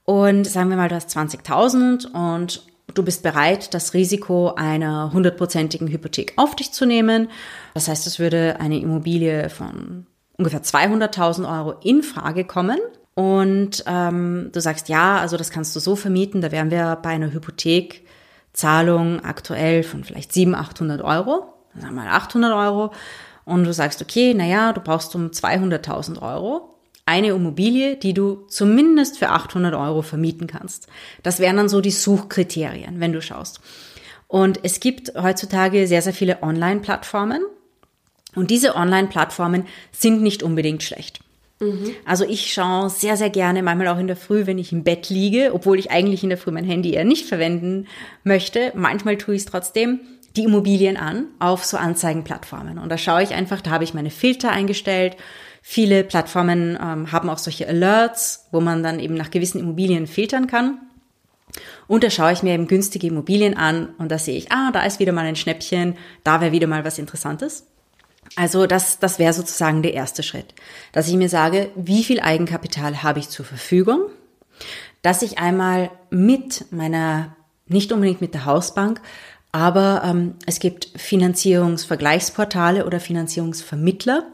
und 0.05 0.47
sagen 0.47 0.71
wir 0.71 0.77
mal, 0.77 0.89
du 0.89 0.95
hast 0.95 1.17
20.000 1.17 2.13
und 2.13 2.63
du 2.93 3.03
bist 3.03 3.23
bereit, 3.23 3.75
das 3.75 3.95
Risiko 3.95 4.53
einer 4.55 5.13
hundertprozentigen 5.13 5.89
Hypothek 5.89 6.35
auf 6.37 6.55
dich 6.55 6.73
zu 6.73 6.85
nehmen. 6.87 7.29
Das 7.73 7.89
heißt, 7.89 8.07
es 8.07 8.19
würde 8.19 8.61
eine 8.61 8.79
Immobilie 8.79 9.49
von 9.49 10.07
ungefähr 10.37 10.63
200.000 10.63 11.49
Euro 11.59 11.79
in 11.83 12.03
Frage 12.03 12.45
kommen. 12.45 12.79
Und 13.15 13.85
ähm, 13.87 14.51
du 14.53 14.61
sagst, 14.61 14.89
ja, 14.89 15.19
also 15.19 15.37
das 15.37 15.51
kannst 15.51 15.75
du 15.77 15.81
so 15.81 15.95
vermieten, 15.95 16.41
da 16.41 16.51
wären 16.51 16.73
wir 16.73 16.99
bei 17.01 17.11
einer 17.11 17.33
Hypothekzahlung 17.33 19.25
aktuell 19.25 19.85
von 19.85 20.03
vielleicht 20.03 20.33
700, 20.33 20.61
800 20.61 21.03
Euro, 21.03 21.55
sagen 21.77 21.95
wir 21.95 22.03
mal 22.03 22.09
800 22.09 22.53
Euro 22.53 22.91
und 23.45 23.65
du 23.65 23.73
sagst, 23.73 24.01
okay, 24.01 24.35
naja, 24.35 24.73
du 24.73 24.81
brauchst 24.81 25.15
um 25.15 25.29
200.000 25.29 26.23
Euro 26.23 26.75
eine 27.07 27.29
Immobilie, 27.29 27.97
die 27.97 28.15
du 28.15 28.47
zumindest 28.49 29.19
für 29.19 29.29
800 29.29 29.75
Euro 29.75 30.03
vermieten 30.03 30.47
kannst. 30.47 30.89
Das 31.23 31.39
wären 31.39 31.57
dann 31.57 31.69
so 31.69 31.81
die 31.81 31.91
Suchkriterien, 31.91 33.01
wenn 33.01 33.13
du 33.13 33.21
schaust. 33.21 33.61
Und 34.27 34.61
es 34.63 34.81
gibt 34.81 35.13
heutzutage 35.15 35.87
sehr, 35.87 36.03
sehr 36.03 36.15
viele 36.15 36.43
Online-Plattformen. 36.43 37.43
Und 38.35 38.51
diese 38.51 38.75
Online-Plattformen 38.75 39.67
sind 39.93 40.23
nicht 40.23 40.43
unbedingt 40.43 40.83
schlecht. 40.83 41.21
Mhm. 41.61 41.95
Also 42.05 42.25
ich 42.25 42.53
schaue 42.53 42.91
sehr, 42.91 43.17
sehr 43.17 43.31
gerne, 43.31 43.63
manchmal 43.63 43.89
auch 43.89 43.99
in 43.99 44.07
der 44.07 44.17
Früh, 44.17 44.47
wenn 44.47 44.59
ich 44.59 44.73
im 44.73 44.83
Bett 44.83 45.09
liege, 45.11 45.53
obwohl 45.53 45.79
ich 45.79 45.91
eigentlich 45.91 46.23
in 46.23 46.31
der 46.31 46.39
Früh 46.39 46.51
mein 46.51 46.65
Handy 46.65 46.95
eher 46.95 47.05
nicht 47.05 47.27
verwenden 47.27 47.87
möchte. 48.25 48.73
Manchmal 48.75 49.19
tue 49.19 49.35
ich 49.35 49.43
es 49.43 49.47
trotzdem 49.47 50.01
die 50.37 50.45
Immobilien 50.45 50.97
an 50.97 51.27
auf 51.39 51.65
so 51.65 51.77
Anzeigenplattformen. 51.77 52.79
Und 52.79 52.89
da 52.89 52.99
schaue 52.99 53.23
ich 53.23 53.35
einfach, 53.35 53.61
da 53.61 53.71
habe 53.71 53.85
ich 53.85 53.95
meine 53.95 54.11
Filter 54.11 54.51
eingestellt. 54.51 55.17
Viele 55.63 56.05
Plattformen 56.05 56.79
ähm, 56.81 57.13
haben 57.13 57.31
auch 57.31 57.39
solche 57.39 57.69
Alerts, 57.69 58.47
wo 58.51 58.61
man 58.61 58.83
dann 58.83 58.99
eben 58.99 59.15
nach 59.15 59.31
gewissen 59.31 59.61
Immobilien 59.61 60.07
filtern 60.07 60.47
kann. 60.47 60.79
Und 61.87 62.03
da 62.03 62.11
schaue 62.11 62.33
ich 62.33 62.43
mir 62.43 62.55
eben 62.55 62.67
günstige 62.67 63.07
Immobilien 63.07 63.57
an 63.57 63.91
und 63.99 64.11
da 64.11 64.19
sehe 64.19 64.37
ich, 64.37 64.51
ah, 64.51 64.71
da 64.73 64.85
ist 64.85 64.99
wieder 64.99 65.13
mal 65.13 65.27
ein 65.27 65.37
Schnäppchen, 65.37 65.97
da 66.25 66.41
wäre 66.41 66.53
wieder 66.53 66.67
mal 66.67 66.85
was 66.85 66.99
Interessantes. 66.99 67.67
Also 68.37 68.67
das, 68.67 68.99
das 68.99 69.19
wäre 69.19 69.33
sozusagen 69.33 69.83
der 69.83 69.95
erste 69.95 70.23
Schritt, 70.23 70.55
dass 70.93 71.09
ich 71.09 71.15
mir 71.15 71.29
sage, 71.29 71.71
wie 71.77 72.03
viel 72.03 72.21
Eigenkapital 72.21 73.03
habe 73.03 73.21
ich 73.21 73.29
zur 73.29 73.45
Verfügung, 73.45 74.07
dass 75.03 75.23
ich 75.23 75.39
einmal 75.39 75.91
mit 76.11 76.73
meiner, 76.73 77.37
nicht 77.67 77.93
unbedingt 77.93 78.21
mit 78.21 78.35
der 78.35 78.47
Hausbank, 78.47 79.01
aber 79.55 80.03
ähm, 80.05 80.35
es 80.47 80.59
gibt 80.59 80.89
Finanzierungsvergleichsportale 80.97 82.87
oder 82.87 82.99
Finanzierungsvermittler. 82.99 84.25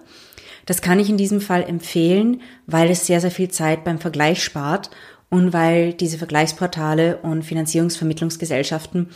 Das 0.64 0.80
kann 0.80 0.98
ich 0.98 1.10
in 1.10 1.18
diesem 1.18 1.42
Fall 1.42 1.62
empfehlen, 1.62 2.40
weil 2.66 2.90
es 2.90 3.04
sehr, 3.04 3.20
sehr 3.20 3.30
viel 3.30 3.50
Zeit 3.50 3.84
beim 3.84 3.98
Vergleich 3.98 4.42
spart 4.42 4.88
und 5.28 5.52
weil 5.52 5.92
diese 5.92 6.16
Vergleichsportale 6.16 7.18
und 7.18 7.42
Finanzierungsvermittlungsgesellschaften 7.42 9.10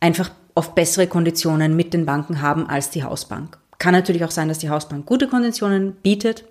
einfach 0.00 0.32
oft 0.56 0.74
bessere 0.74 1.06
Konditionen 1.06 1.76
mit 1.76 1.94
den 1.94 2.06
Banken 2.06 2.42
haben 2.42 2.68
als 2.68 2.90
die 2.90 3.04
Hausbank. 3.04 3.56
Kann 3.78 3.92
natürlich 3.92 4.24
auch 4.24 4.32
sein, 4.32 4.48
dass 4.48 4.58
die 4.58 4.70
Hausbank 4.70 5.06
gute 5.06 5.28
Konditionen 5.28 5.92
bietet, 5.92 6.44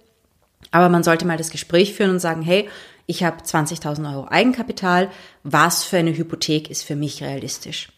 aber 0.71 0.87
man 0.87 1.03
sollte 1.03 1.27
mal 1.27 1.37
das 1.37 1.49
Gespräch 1.49 1.95
führen 1.95 2.11
und 2.11 2.19
sagen, 2.19 2.43
hey, 2.43 2.69
ich 3.07 3.25
habe 3.25 3.43
20.000 3.43 4.09
Euro 4.15 4.29
Eigenkapital, 4.29 5.09
was 5.43 5.83
für 5.83 5.97
eine 5.97 6.15
Hypothek 6.15 6.69
ist 6.69 6.83
für 6.83 6.95
mich 6.95 7.21
realistisch? 7.21 7.89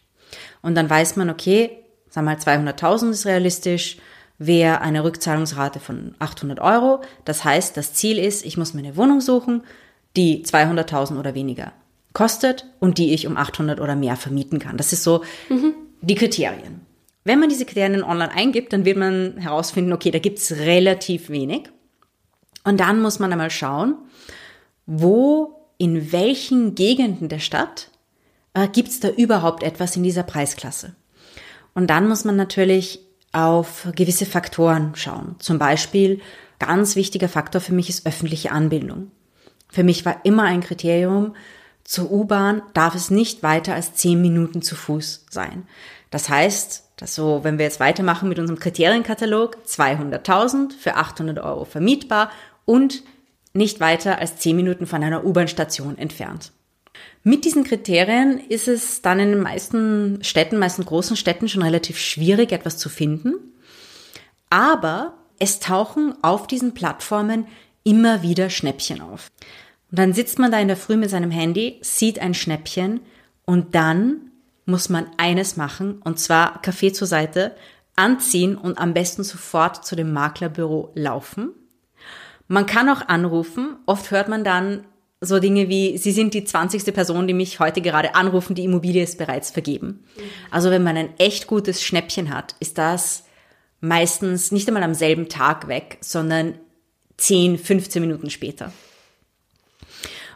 Und 0.62 0.74
dann 0.74 0.88
weiß 0.88 1.16
man, 1.16 1.30
okay, 1.30 1.70
sagen 2.08 2.26
wir 2.26 2.34
mal 2.34 2.72
200.000 2.72 3.10
ist 3.10 3.26
realistisch, 3.26 3.98
wäre 4.38 4.80
eine 4.80 5.04
Rückzahlungsrate 5.04 5.80
von 5.80 6.14
800 6.18 6.60
Euro. 6.60 7.02
Das 7.24 7.44
heißt, 7.44 7.76
das 7.76 7.94
Ziel 7.94 8.18
ist, 8.18 8.44
ich 8.44 8.56
muss 8.56 8.74
mir 8.74 8.80
eine 8.80 8.96
Wohnung 8.96 9.20
suchen, 9.20 9.62
die 10.16 10.44
200.000 10.44 11.18
oder 11.18 11.34
weniger 11.34 11.72
kostet 12.12 12.64
und 12.80 12.98
die 12.98 13.12
ich 13.12 13.26
um 13.26 13.36
800 13.36 13.80
oder 13.80 13.94
mehr 13.94 14.16
vermieten 14.16 14.58
kann. 14.58 14.76
Das 14.76 14.92
ist 14.92 15.02
so 15.04 15.22
mhm. 15.48 15.74
die 16.00 16.14
Kriterien. 16.14 16.80
Wenn 17.24 17.40
man 17.40 17.48
diese 17.48 17.66
Kriterien 17.66 18.02
online 18.02 18.32
eingibt, 18.32 18.72
dann 18.72 18.84
wird 18.84 18.96
man 18.96 19.36
herausfinden, 19.36 19.92
okay, 19.92 20.10
da 20.10 20.18
gibt's 20.18 20.52
relativ 20.52 21.28
wenig. 21.28 21.68
Und 22.64 22.80
dann 22.80 23.00
muss 23.00 23.18
man 23.18 23.32
einmal 23.32 23.50
schauen, 23.50 23.96
wo, 24.86 25.68
in 25.76 26.12
welchen 26.12 26.74
Gegenden 26.74 27.28
der 27.28 27.38
Stadt 27.38 27.90
äh, 28.64 28.68
gibt 28.68 28.88
es 28.88 29.00
da 29.00 29.08
überhaupt 29.08 29.62
etwas 29.62 29.96
in 29.96 30.02
dieser 30.02 30.22
Preisklasse? 30.22 30.94
Und 31.74 31.88
dann 31.88 32.08
muss 32.08 32.24
man 32.24 32.36
natürlich 32.36 33.00
auf 33.32 33.88
gewisse 33.94 34.26
Faktoren 34.26 34.92
schauen. 34.94 35.36
Zum 35.38 35.58
Beispiel, 35.58 36.20
ganz 36.58 36.96
wichtiger 36.96 37.28
Faktor 37.28 37.60
für 37.60 37.74
mich 37.74 37.88
ist 37.88 38.06
öffentliche 38.06 38.52
Anbindung. 38.52 39.10
Für 39.70 39.84
mich 39.84 40.04
war 40.04 40.24
immer 40.24 40.44
ein 40.44 40.60
Kriterium, 40.60 41.34
zur 41.84 42.10
U-Bahn 42.10 42.62
darf 42.74 42.94
es 42.94 43.10
nicht 43.10 43.42
weiter 43.42 43.74
als 43.74 43.94
zehn 43.94 44.20
Minuten 44.20 44.60
zu 44.60 44.76
Fuß 44.76 45.26
sein. 45.30 45.66
Das 46.10 46.28
heißt, 46.28 46.84
dass 46.96 47.14
so, 47.14 47.44
wenn 47.44 47.58
wir 47.58 47.64
jetzt 47.64 47.80
weitermachen 47.80 48.28
mit 48.28 48.38
unserem 48.38 48.58
Kriterienkatalog, 48.58 49.56
200.000 49.66 50.72
für 50.76 50.96
800 50.96 51.38
Euro 51.38 51.64
vermietbar 51.64 52.30
und 52.64 53.02
nicht 53.52 53.80
weiter 53.80 54.18
als 54.18 54.36
zehn 54.36 54.56
Minuten 54.56 54.86
von 54.86 55.02
einer 55.02 55.24
U-Bahn-Station 55.24 55.96
entfernt. 55.96 56.52
Mit 57.22 57.44
diesen 57.44 57.64
Kriterien 57.64 58.38
ist 58.38 58.68
es 58.68 59.02
dann 59.02 59.18
in 59.18 59.30
den 59.30 59.40
meisten 59.40 60.22
Städten, 60.22 60.58
meisten 60.58 60.84
großen 60.84 61.16
Städten 61.16 61.48
schon 61.48 61.62
relativ 61.62 61.98
schwierig, 61.98 62.52
etwas 62.52 62.78
zu 62.78 62.88
finden. 62.88 63.34
Aber 64.50 65.14
es 65.38 65.60
tauchen 65.60 66.14
auf 66.22 66.46
diesen 66.46 66.74
Plattformen 66.74 67.46
immer 67.84 68.22
wieder 68.22 68.50
Schnäppchen 68.50 69.00
auf. 69.00 69.30
Und 69.90 69.98
dann 69.98 70.12
sitzt 70.12 70.38
man 70.38 70.50
da 70.50 70.58
in 70.58 70.68
der 70.68 70.76
Früh 70.76 70.96
mit 70.96 71.10
seinem 71.10 71.30
Handy, 71.30 71.78
sieht 71.82 72.18
ein 72.18 72.34
Schnäppchen 72.34 73.00
und 73.44 73.74
dann 73.74 74.30
muss 74.66 74.88
man 74.88 75.06
eines 75.16 75.56
machen 75.56 76.00
und 76.04 76.18
zwar 76.18 76.60
Kaffee 76.60 76.92
zur 76.92 77.06
Seite, 77.06 77.56
anziehen 77.96 78.56
und 78.56 78.78
am 78.78 78.94
besten 78.94 79.24
sofort 79.24 79.84
zu 79.84 79.96
dem 79.96 80.12
Maklerbüro 80.12 80.92
laufen. 80.94 81.52
Man 82.46 82.66
kann 82.66 82.88
auch 82.88 83.08
anrufen. 83.08 83.76
Oft 83.86 84.10
hört 84.10 84.28
man 84.28 84.44
dann, 84.44 84.84
so 85.20 85.40
Dinge 85.40 85.68
wie, 85.68 85.98
Sie 85.98 86.12
sind 86.12 86.34
die 86.34 86.44
20. 86.44 86.94
Person, 86.94 87.26
die 87.26 87.34
mich 87.34 87.58
heute 87.58 87.80
gerade 87.80 88.14
anrufen, 88.14 88.54
die 88.54 88.64
Immobilie 88.64 89.02
ist 89.02 89.18
bereits 89.18 89.50
vergeben. 89.50 90.04
Also 90.50 90.70
wenn 90.70 90.84
man 90.84 90.96
ein 90.96 91.10
echt 91.18 91.46
gutes 91.46 91.82
Schnäppchen 91.82 92.32
hat, 92.32 92.54
ist 92.60 92.78
das 92.78 93.24
meistens 93.80 94.52
nicht 94.52 94.68
einmal 94.68 94.82
am 94.82 94.94
selben 94.94 95.28
Tag 95.28 95.68
weg, 95.68 95.98
sondern 96.00 96.54
10, 97.16 97.58
15 97.58 98.00
Minuten 98.00 98.30
später. 98.30 98.72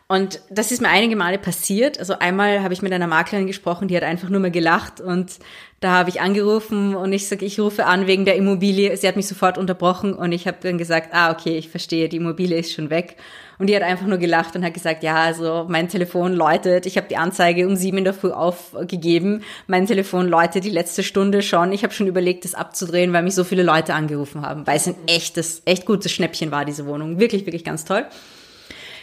Und 0.09 0.43
das 0.51 0.73
ist 0.73 0.83
mir 0.83 0.91
einige 0.91 1.17
Male 1.17 1.39
passiert. 1.39 1.99
Also 1.99 2.19
einmal 2.19 2.63
habe 2.63 2.75
ich 2.75 2.83
mit 2.83 2.93
einer 2.93 3.07
Maklerin 3.07 3.47
gesprochen, 3.47 3.89
die 3.89 3.97
hat 3.97 4.03
einfach 4.03 4.29
nur 4.29 4.41
mal 4.41 4.51
gelacht 4.51 5.01
und 5.01 5.39
da 5.81 5.93
habe 5.93 6.11
ich 6.11 6.21
angerufen 6.21 6.95
und 6.95 7.13
ich 7.13 7.29
sage, 7.29 7.47
ich 7.47 7.59
rufe 7.59 7.87
an 7.87 8.07
wegen 8.07 8.27
der 8.27 8.37
Immobilie. 8.37 8.95
Sie 8.97 9.09
hat 9.09 9.17
mich 9.17 9.27
sofort 9.27 9.57
unterbrochen 9.57 10.13
und 10.13 10.33
ich 10.33 10.47
habe 10.47 10.59
dann 10.61 10.77
gesagt, 10.77 11.15
ah, 11.15 11.33
okay, 11.33 11.57
ich 11.57 11.71
verstehe, 11.71 12.11
die 12.11 12.19
Immobilie 12.19 12.59
ist 12.59 12.73
schon 12.73 12.91
weg. 12.91 13.17
Und 13.59 13.69
die 13.69 13.77
hat 13.77 13.83
einfach 13.83 14.07
nur 14.07 14.19
gelacht 14.19 14.57
und 14.57 14.65
hat 14.65 14.75
gesagt, 14.75 15.03
ja, 15.03 15.17
also 15.17 15.67
mein 15.69 15.89
Telefon 15.89 16.33
läutet. 16.33 16.87
Ich 16.87 16.97
habe 16.97 17.09
die 17.09 17.17
Anzeige 17.17 17.67
um 17.67 17.77
sieben 17.77 17.99
in 17.99 18.05
der 18.05 18.15
Früh 18.15 18.31
aufgegeben. 18.31 19.43
Mein 19.67 19.87
Telefon 19.87 20.29
läutet 20.29 20.65
die 20.65 20.71
letzte 20.71 21.03
Stunde 21.03 21.43
schon. 21.43 21.73
Ich 21.73 21.83
habe 21.85 21.93
schon 21.93 22.07
überlegt, 22.07 22.45
das 22.45 22.55
abzudrehen, 22.55 23.13
weil 23.13 23.23
mich 23.23 23.35
so 23.35 23.45
viele 23.45 23.63
Leute 23.63 23.95
angerufen 23.95 24.43
haben, 24.43 24.67
weil 24.67 24.77
es 24.77 24.89
ein 24.89 24.97
echtes, 25.07 25.63
echt 25.65 25.87
gutes 25.87 26.13
Schnäppchen 26.13 26.51
war, 26.51 26.65
diese 26.65 26.87
Wohnung. 26.87 27.21
Wirklich, 27.21 27.47
wirklich 27.47 27.65
ganz 27.65 27.85
toll. 27.85 28.07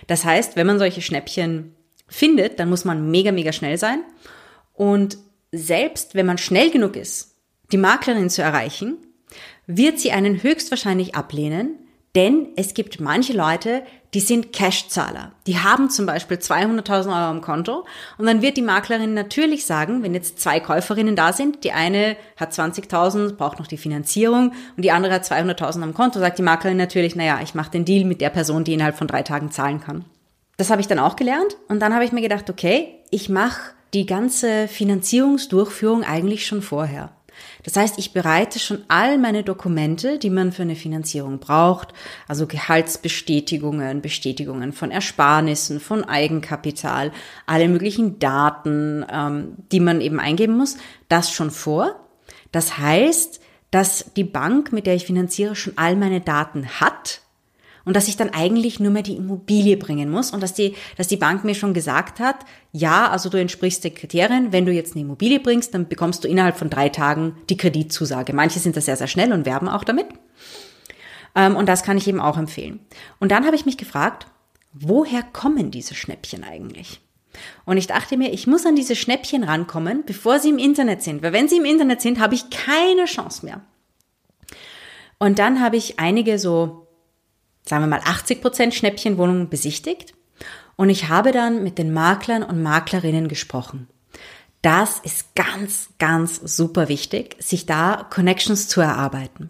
Das 0.07 0.25
heißt, 0.25 0.55
wenn 0.55 0.67
man 0.67 0.79
solche 0.79 1.01
Schnäppchen 1.01 1.75
findet, 2.07 2.59
dann 2.59 2.69
muss 2.69 2.85
man 2.85 3.11
mega, 3.11 3.31
mega 3.31 3.51
schnell 3.51 3.77
sein. 3.77 4.03
Und 4.73 5.17
selbst 5.51 6.15
wenn 6.15 6.25
man 6.25 6.37
schnell 6.37 6.71
genug 6.71 6.95
ist, 6.95 7.35
die 7.71 7.77
Maklerin 7.77 8.29
zu 8.29 8.41
erreichen, 8.41 8.97
wird 9.67 9.99
sie 9.99 10.11
einen 10.11 10.41
höchstwahrscheinlich 10.41 11.15
ablehnen, 11.15 11.77
denn 12.15 12.47
es 12.55 12.73
gibt 12.73 12.99
manche 12.99 13.33
Leute, 13.33 13.83
die 14.15 14.19
sind 14.19 14.51
Cash-Zahler. 14.51 15.33
Die 15.45 15.59
haben 15.59 15.91
zum 15.91 16.07
Beispiel 16.07 16.37
200.000 16.37 17.07
Euro 17.07 17.29
am 17.29 17.41
Konto 17.41 17.85
und 18.17 18.25
dann 18.25 18.41
wird 18.41 18.57
die 18.57 18.63
Maklerin 18.63 19.13
natürlich 19.13 19.65
sagen, 19.65 20.01
wenn 20.01 20.15
jetzt 20.15 20.39
zwei 20.39 20.59
Käuferinnen 20.59 21.15
da 21.15 21.33
sind, 21.33 21.63
die 21.63 21.71
eine 21.71 22.17
hat 22.35 22.51
20.000, 22.51 23.35
braucht 23.35 23.59
noch 23.59 23.67
die 23.67 23.77
Finanzierung 23.77 24.53
und 24.75 24.83
die 24.83 24.91
andere 24.91 25.13
hat 25.13 25.25
200.000 25.25 25.83
am 25.83 25.93
Konto, 25.93 26.19
sagt 26.19 26.39
die 26.39 26.43
Maklerin 26.43 26.77
natürlich, 26.77 27.15
naja, 27.15 27.39
ich 27.43 27.53
mache 27.53 27.71
den 27.71 27.85
Deal 27.85 28.05
mit 28.05 28.21
der 28.21 28.31
Person, 28.31 28.63
die 28.63 28.73
innerhalb 28.73 28.97
von 28.97 29.07
drei 29.07 29.21
Tagen 29.21 29.51
zahlen 29.51 29.79
kann. 29.79 30.05
Das 30.57 30.71
habe 30.71 30.81
ich 30.81 30.87
dann 30.87 30.99
auch 30.99 31.15
gelernt 31.15 31.57
und 31.67 31.79
dann 31.79 31.93
habe 31.93 32.03
ich 32.03 32.11
mir 32.11 32.21
gedacht, 32.21 32.49
okay, 32.49 32.95
ich 33.11 33.29
mache 33.29 33.73
die 33.93 34.05
ganze 34.05 34.67
Finanzierungsdurchführung 34.67 36.03
eigentlich 36.03 36.47
schon 36.47 36.61
vorher. 36.61 37.11
Das 37.63 37.75
heißt, 37.75 37.99
ich 37.99 38.13
bereite 38.13 38.59
schon 38.59 38.83
all 38.87 39.17
meine 39.17 39.43
Dokumente, 39.43 40.19
die 40.19 40.29
man 40.29 40.51
für 40.51 40.63
eine 40.63 40.75
Finanzierung 40.75 41.39
braucht, 41.39 41.93
also 42.27 42.47
Gehaltsbestätigungen, 42.47 44.01
Bestätigungen 44.01 44.73
von 44.73 44.91
Ersparnissen, 44.91 45.79
von 45.79 46.03
Eigenkapital, 46.03 47.11
alle 47.45 47.67
möglichen 47.67 48.19
Daten, 48.19 49.05
ähm, 49.11 49.53
die 49.71 49.79
man 49.79 50.01
eben 50.01 50.19
eingeben 50.19 50.57
muss, 50.57 50.77
das 51.07 51.31
schon 51.31 51.51
vor. 51.51 51.95
Das 52.51 52.77
heißt, 52.77 53.39
dass 53.71 54.13
die 54.15 54.23
Bank, 54.23 54.71
mit 54.71 54.87
der 54.87 54.95
ich 54.95 55.05
finanziere, 55.05 55.55
schon 55.55 55.73
all 55.77 55.95
meine 55.95 56.21
Daten 56.21 56.67
hat 56.79 57.21
und 57.89 57.95
dass 57.95 58.07
ich 58.07 58.17
dann 58.17 58.29
eigentlich 58.29 58.79
nur 58.79 58.91
mehr 58.91 59.01
die 59.01 59.15
Immobilie 59.15 59.75
bringen 59.75 60.11
muss 60.11 60.29
und 60.29 60.43
dass 60.43 60.53
die, 60.53 60.75
dass 60.95 61.07
die 61.07 61.17
Bank 61.17 61.43
mir 61.43 61.55
schon 61.55 61.73
gesagt 61.73 62.19
hat, 62.19 62.35
ja, 62.71 63.09
also 63.09 63.29
du 63.29 63.39
entsprichst 63.39 63.83
den 63.83 63.95
Kriterien, 63.95 64.51
wenn 64.51 64.67
du 64.67 64.71
jetzt 64.71 64.93
eine 64.93 65.01
Immobilie 65.01 65.39
bringst, 65.39 65.73
dann 65.73 65.87
bekommst 65.87 66.23
du 66.23 66.27
innerhalb 66.27 66.55
von 66.55 66.69
drei 66.69 66.89
Tagen 66.89 67.35
die 67.49 67.57
Kreditzusage. 67.57 68.31
Manche 68.31 68.59
sind 68.59 68.77
da 68.77 68.81
sehr, 68.81 68.95
sehr 68.95 69.07
schnell 69.07 69.33
und 69.33 69.47
werben 69.47 69.67
auch 69.67 69.83
damit. 69.83 70.05
Ähm, 71.33 71.55
und 71.55 71.67
das 71.67 71.81
kann 71.81 71.97
ich 71.97 72.07
eben 72.07 72.21
auch 72.21 72.37
empfehlen. 72.37 72.79
Und 73.19 73.31
dann 73.31 73.47
habe 73.47 73.55
ich 73.55 73.65
mich 73.65 73.79
gefragt, 73.79 74.27
woher 74.71 75.23
kommen 75.23 75.71
diese 75.71 75.95
Schnäppchen 75.95 76.43
eigentlich? 76.43 77.01
Und 77.65 77.77
ich 77.77 77.87
dachte 77.87 78.17
mir, 78.17 78.31
ich 78.31 78.45
muss 78.45 78.67
an 78.67 78.75
diese 78.75 78.95
Schnäppchen 78.95 79.43
rankommen, 79.43 80.03
bevor 80.05 80.37
sie 80.37 80.49
im 80.49 80.59
Internet 80.59 81.01
sind. 81.01 81.23
Weil 81.23 81.33
wenn 81.33 81.47
sie 81.47 81.57
im 81.57 81.65
Internet 81.65 82.01
sind, 82.01 82.19
habe 82.19 82.35
ich 82.35 82.51
keine 82.51 83.05
Chance 83.05 83.47
mehr. 83.47 83.61
Und 85.17 85.39
dann 85.39 85.59
habe 85.59 85.75
ich 85.75 85.99
einige 85.99 86.37
so 86.37 86.85
sagen 87.65 87.83
wir 87.83 87.87
mal 87.87 88.01
80 88.03 88.41
Prozent 88.41 88.73
Schnäppchenwohnungen 88.73 89.49
besichtigt 89.49 90.13
und 90.75 90.89
ich 90.89 91.09
habe 91.09 91.31
dann 91.31 91.63
mit 91.63 91.77
den 91.77 91.91
Maklern 91.93 92.43
und 92.43 92.63
Maklerinnen 92.63 93.27
gesprochen. 93.27 93.87
Das 94.61 94.99
ist 94.99 95.35
ganz, 95.35 95.89
ganz 95.99 96.35
super 96.37 96.89
wichtig, 96.89 97.35
sich 97.39 97.65
da 97.65 98.07
Connections 98.09 98.67
zu 98.67 98.81
erarbeiten. 98.81 99.49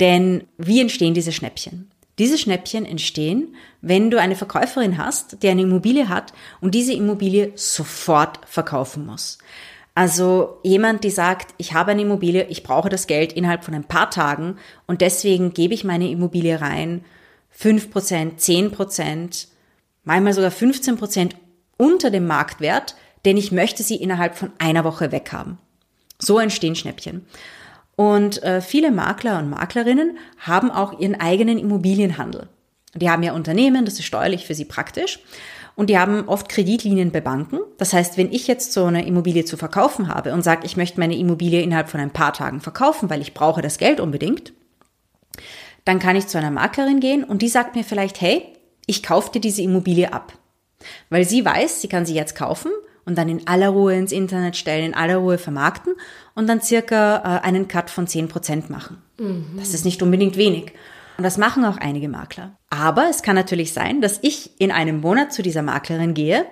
Denn 0.00 0.44
wie 0.58 0.80
entstehen 0.80 1.14
diese 1.14 1.32
Schnäppchen? 1.32 1.90
Diese 2.18 2.38
Schnäppchen 2.38 2.84
entstehen, 2.84 3.54
wenn 3.80 4.10
du 4.10 4.20
eine 4.20 4.36
Verkäuferin 4.36 4.98
hast, 4.98 5.42
die 5.42 5.48
eine 5.48 5.62
Immobilie 5.62 6.08
hat 6.08 6.32
und 6.60 6.74
diese 6.74 6.92
Immobilie 6.92 7.52
sofort 7.54 8.40
verkaufen 8.46 9.06
muss. 9.06 9.38
Also 9.94 10.58
jemand, 10.62 11.04
die 11.04 11.10
sagt, 11.10 11.54
ich 11.58 11.74
habe 11.74 11.90
eine 11.90 12.02
Immobilie, 12.02 12.46
ich 12.48 12.62
brauche 12.62 12.88
das 12.88 13.06
Geld 13.06 13.32
innerhalb 13.34 13.64
von 13.64 13.74
ein 13.74 13.84
paar 13.84 14.10
Tagen 14.10 14.56
und 14.86 15.02
deswegen 15.02 15.52
gebe 15.52 15.74
ich 15.74 15.84
meine 15.84 16.10
Immobilie 16.10 16.60
rein 16.60 17.04
5%, 17.58 18.38
10%, 18.38 19.46
manchmal 20.04 20.32
sogar 20.32 20.50
15% 20.50 21.32
unter 21.76 22.10
dem 22.10 22.26
Marktwert, 22.26 22.96
denn 23.24 23.36
ich 23.36 23.52
möchte 23.52 23.82
sie 23.82 23.96
innerhalb 23.96 24.36
von 24.36 24.52
einer 24.58 24.84
Woche 24.84 25.12
weghaben. 25.12 25.58
So 26.18 26.38
entstehen 26.38 26.74
Schnäppchen. 26.74 27.26
Und 27.94 28.42
äh, 28.42 28.62
viele 28.62 28.90
Makler 28.90 29.38
und 29.38 29.50
Maklerinnen 29.50 30.18
haben 30.38 30.70
auch 30.70 30.98
ihren 30.98 31.20
eigenen 31.20 31.58
Immobilienhandel. 31.58 32.48
Die 32.94 33.10
haben 33.10 33.22
ja 33.22 33.32
Unternehmen, 33.32 33.84
das 33.84 33.94
ist 33.94 34.06
steuerlich 34.06 34.46
für 34.46 34.54
sie 34.54 34.64
praktisch. 34.64 35.20
Und 35.74 35.88
die 35.88 35.98
haben 35.98 36.28
oft 36.28 36.48
Kreditlinien 36.48 37.12
bei 37.12 37.20
Banken. 37.20 37.58
Das 37.78 37.92
heißt, 37.92 38.18
wenn 38.18 38.30
ich 38.30 38.46
jetzt 38.46 38.72
so 38.72 38.84
eine 38.84 39.06
Immobilie 39.06 39.44
zu 39.44 39.56
verkaufen 39.56 40.08
habe 40.08 40.32
und 40.32 40.42
sage, 40.42 40.66
ich 40.66 40.76
möchte 40.76 41.00
meine 41.00 41.16
Immobilie 41.16 41.62
innerhalb 41.62 41.88
von 41.88 42.00
ein 42.00 42.10
paar 42.10 42.32
Tagen 42.32 42.60
verkaufen, 42.60 43.08
weil 43.08 43.22
ich 43.22 43.34
brauche 43.34 43.62
das 43.62 43.78
Geld 43.78 43.98
unbedingt, 43.98 44.52
dann 45.84 45.98
kann 45.98 46.16
ich 46.16 46.28
zu 46.28 46.38
einer 46.38 46.50
Maklerin 46.50 47.00
gehen 47.00 47.24
und 47.24 47.42
die 47.42 47.48
sagt 47.48 47.74
mir 47.74 47.84
vielleicht, 47.84 48.20
hey, 48.20 48.44
ich 48.86 49.02
kaufe 49.02 49.32
dir 49.32 49.40
diese 49.40 49.62
Immobilie 49.62 50.12
ab. 50.12 50.34
Weil 51.10 51.24
sie 51.24 51.44
weiß, 51.44 51.80
sie 51.80 51.88
kann 51.88 52.06
sie 52.06 52.14
jetzt 52.14 52.34
kaufen 52.34 52.70
und 53.04 53.16
dann 53.16 53.28
in 53.28 53.46
aller 53.46 53.70
Ruhe 53.70 53.94
ins 53.94 54.12
Internet 54.12 54.56
stellen, 54.56 54.86
in 54.86 54.94
aller 54.94 55.16
Ruhe 55.16 55.38
vermarkten 55.38 55.94
und 56.34 56.48
dann 56.48 56.60
circa 56.60 57.16
äh, 57.18 57.46
einen 57.46 57.68
Cut 57.68 57.90
von 57.90 58.06
10% 58.06 58.70
machen. 58.70 58.98
Mhm. 59.18 59.54
Das 59.56 59.74
ist 59.74 59.84
nicht 59.84 60.02
unbedingt 60.02 60.36
wenig. 60.36 60.72
Und 61.16 61.24
das 61.24 61.38
machen 61.38 61.64
auch 61.64 61.76
einige 61.76 62.08
Makler. 62.08 62.56
Aber 62.70 63.08
es 63.08 63.22
kann 63.22 63.36
natürlich 63.36 63.72
sein, 63.72 64.00
dass 64.00 64.18
ich 64.22 64.58
in 64.60 64.70
einem 64.70 65.00
Monat 65.00 65.32
zu 65.32 65.42
dieser 65.42 65.62
Maklerin 65.62 66.14
gehe, 66.14 66.46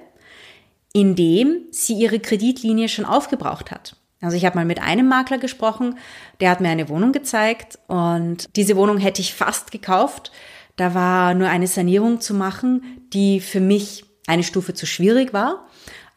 in 0.92 1.14
dem 1.16 1.66
sie 1.70 1.94
ihre 1.94 2.20
Kreditlinie 2.20 2.88
schon 2.88 3.04
aufgebraucht 3.04 3.70
hat. 3.70 3.96
Also 4.20 4.36
ich 4.36 4.44
habe 4.44 4.58
mal 4.58 4.66
mit 4.66 4.82
einem 4.82 5.08
Makler 5.08 5.38
gesprochen, 5.38 5.98
der 6.40 6.50
hat 6.50 6.60
mir 6.60 6.68
eine 6.68 6.88
Wohnung 6.88 7.12
gezeigt 7.12 7.78
und 7.86 8.54
diese 8.54 8.76
Wohnung 8.76 8.98
hätte 8.98 9.22
ich 9.22 9.34
fast 9.34 9.70
gekauft. 9.70 10.30
Da 10.76 10.94
war 10.94 11.34
nur 11.34 11.48
eine 11.48 11.66
Sanierung 11.66 12.20
zu 12.20 12.34
machen, 12.34 13.06
die 13.12 13.40
für 13.40 13.60
mich 13.60 14.04
eine 14.26 14.42
Stufe 14.42 14.74
zu 14.74 14.86
schwierig 14.86 15.32
war. 15.32 15.66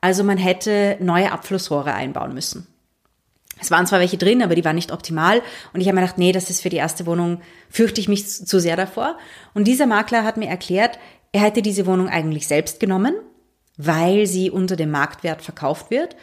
Also 0.01 0.23
man 0.23 0.37
hätte 0.37 0.97
neue 0.99 1.31
Abflussrohre 1.31 1.93
einbauen 1.93 2.33
müssen. 2.33 2.67
Es 3.63 3.71
waren 3.71 3.87
zwar 3.87 3.99
welche 3.99 4.17
drin, 4.17 4.43
aber 4.43 4.55
die 4.55 4.65
waren 4.65 4.75
nicht 4.75 4.91
optimal. 4.91 5.41
Und 5.73 5.81
ich 5.81 5.87
habe 5.87 5.95
mir 5.95 6.01
gedacht, 6.01 6.17
nee, 6.17 6.31
das 6.31 6.49
ist 6.49 6.61
für 6.61 6.69
die 6.69 6.77
erste 6.77 7.05
Wohnung, 7.05 7.41
fürchte 7.69 8.01
ich 8.01 8.09
mich 8.09 8.27
zu 8.27 8.59
sehr 8.59 8.75
davor. 8.75 9.17
Und 9.53 9.65
dieser 9.65 9.85
Makler 9.85 10.23
hat 10.23 10.37
mir 10.37 10.49
erklärt, 10.49 10.99
er 11.31 11.41
hätte 11.41 11.61
diese 11.61 11.85
Wohnung 11.85 12.09
eigentlich 12.09 12.47
selbst 12.47 12.79
genommen, 12.79 13.15
weil 13.77 14.27
sie 14.27 14.51
unter 14.51 14.75
dem 14.75 14.91
Marktwert 14.91 15.41
verkauft 15.41 15.89
wird. 15.89 16.15